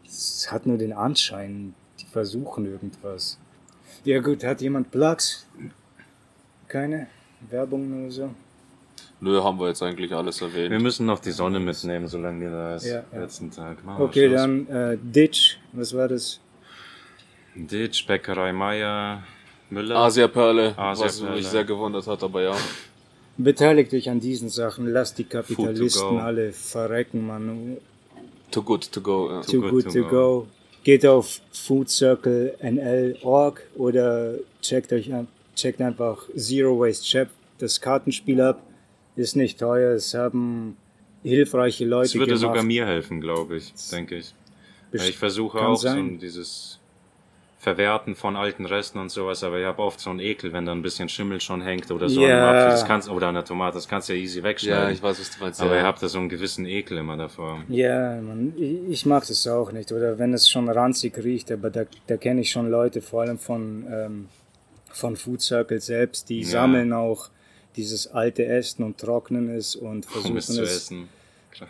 [0.04, 3.38] Es hat nur den Anschein, die versuchen irgendwas.
[4.04, 5.46] Ja gut, hat jemand Plugs?
[6.68, 7.08] Keine
[7.50, 8.30] Werbung oder so?
[9.20, 10.82] Nö, haben wir jetzt eigentlich alles Wir erwähnt.
[10.82, 12.84] müssen noch die Sonne mitnehmen, solange die da ist.
[12.86, 13.20] Ja, ja.
[13.20, 13.82] Letzten Tag.
[13.84, 16.38] Machen wir Okay, dann äh, Ditch, was war das?
[17.56, 19.22] Ditch, Bäckerei Meier,
[19.70, 19.96] Müller.
[19.96, 21.36] Asia-Perle, was Asia-Perle.
[21.36, 22.56] mich sehr gewundert hat, aber ja.
[23.38, 27.76] Beteiligt euch an diesen Sachen, lasst die Kapitalisten alle verrecken, man.
[28.50, 29.30] Too good to go.
[29.30, 29.40] Ja.
[29.42, 30.08] Too, good good to to go.
[30.10, 30.46] go.
[30.84, 37.28] Geht auf foodcirclenl.org oder checkt euch an, checkt einfach Zero Waste Chap,
[37.58, 38.62] das Kartenspiel ab.
[39.16, 40.76] Ist nicht teuer, es haben
[41.22, 42.40] hilfreiche Leute Das würde gemacht.
[42.42, 44.34] sogar mir helfen, glaube ich, denke ich.
[44.92, 45.98] Weil Best- ich versuche auch so sein.
[45.98, 46.78] ein- dieses
[47.66, 50.70] Verwerten von alten Resten und sowas, aber ich habe oft so einen Ekel, wenn da
[50.70, 52.70] ein bisschen Schimmel schon hängt oder so einem Apfel.
[52.70, 54.84] Das kannst, oder an der Tomate, das kannst du ja easy wegschneiden.
[54.84, 55.60] Ja, ich weiß, was du meinst.
[55.60, 55.80] aber ja.
[55.80, 57.64] ihr habt da so einen gewissen Ekel immer davor.
[57.68, 59.90] Ja, man, ich ich mag das auch nicht.
[59.90, 63.36] Oder wenn es schon ranzig riecht, aber da, da kenne ich schon Leute, vor allem
[63.36, 64.28] von, ähm,
[64.92, 66.46] von Food Circle selbst, die Ja.
[66.46, 67.30] sammeln auch
[67.74, 71.08] dieses alte Essen und trocknen es und versuchen Um es zu essen.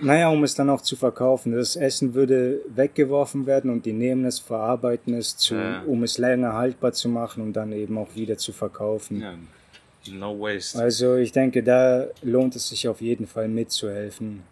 [0.00, 1.52] Naja, um es dann auch zu verkaufen.
[1.52, 5.82] Das Essen würde weggeworfen werden und die nehmen es, verarbeiten es, zu, Ja.
[5.86, 9.20] um es länger haltbar zu machen und dann eben auch wieder zu verkaufen.
[9.20, 9.34] Ja.
[10.12, 10.78] No waste.
[10.80, 14.42] Also ich denke, da lohnt es sich auf jeden Fall mitzuhelfen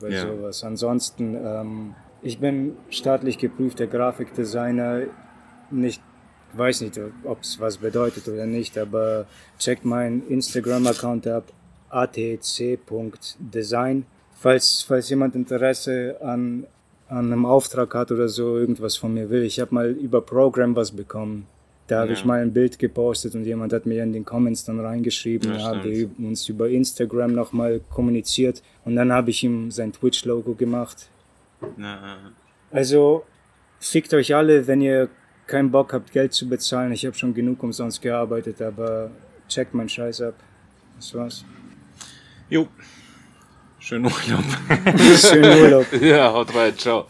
[0.00, 0.22] bei Ja.
[0.22, 0.62] sowas.
[0.62, 5.02] Ansonsten, ähm, ich bin staatlich geprüfter Grafikdesigner.
[5.70, 6.00] Nicht,
[6.52, 9.26] weiß nicht, ob es was bedeutet oder nicht, aber
[9.58, 11.44] checkt meinen Instagram-Account ab,
[12.84, 14.06] atc.design.
[14.44, 16.66] Falls, falls jemand Interesse an,
[17.08, 19.42] an einem Auftrag hat oder so, irgendwas von mir will.
[19.42, 21.46] Ich habe mal über Program was bekommen.
[21.86, 22.12] Da habe Ja.
[22.18, 25.50] ich mal ein Bild gepostet und jemand hat mir in den Comments dann reingeschrieben.
[25.50, 29.94] Ja, da haben wir uns über Instagram nochmal kommuniziert und dann habe ich ihm sein
[29.94, 31.08] Twitch-Logo gemacht.
[31.78, 32.18] Ja,
[32.70, 33.24] Also
[33.80, 35.08] fickt euch alle, wenn ihr
[35.46, 39.10] keinen Bock habt, Geld zu bezahlen, ich habe schon genug umsonst gearbeitet, aber
[39.48, 40.34] checkt meinen Scheiß ab.
[40.96, 41.46] Das war's.
[42.50, 42.68] Jo.
[43.84, 44.44] Schönen Urlaub.
[45.20, 45.92] Schönen Urlaub.
[46.00, 46.72] ja, haut rein.
[46.78, 47.06] Ciao.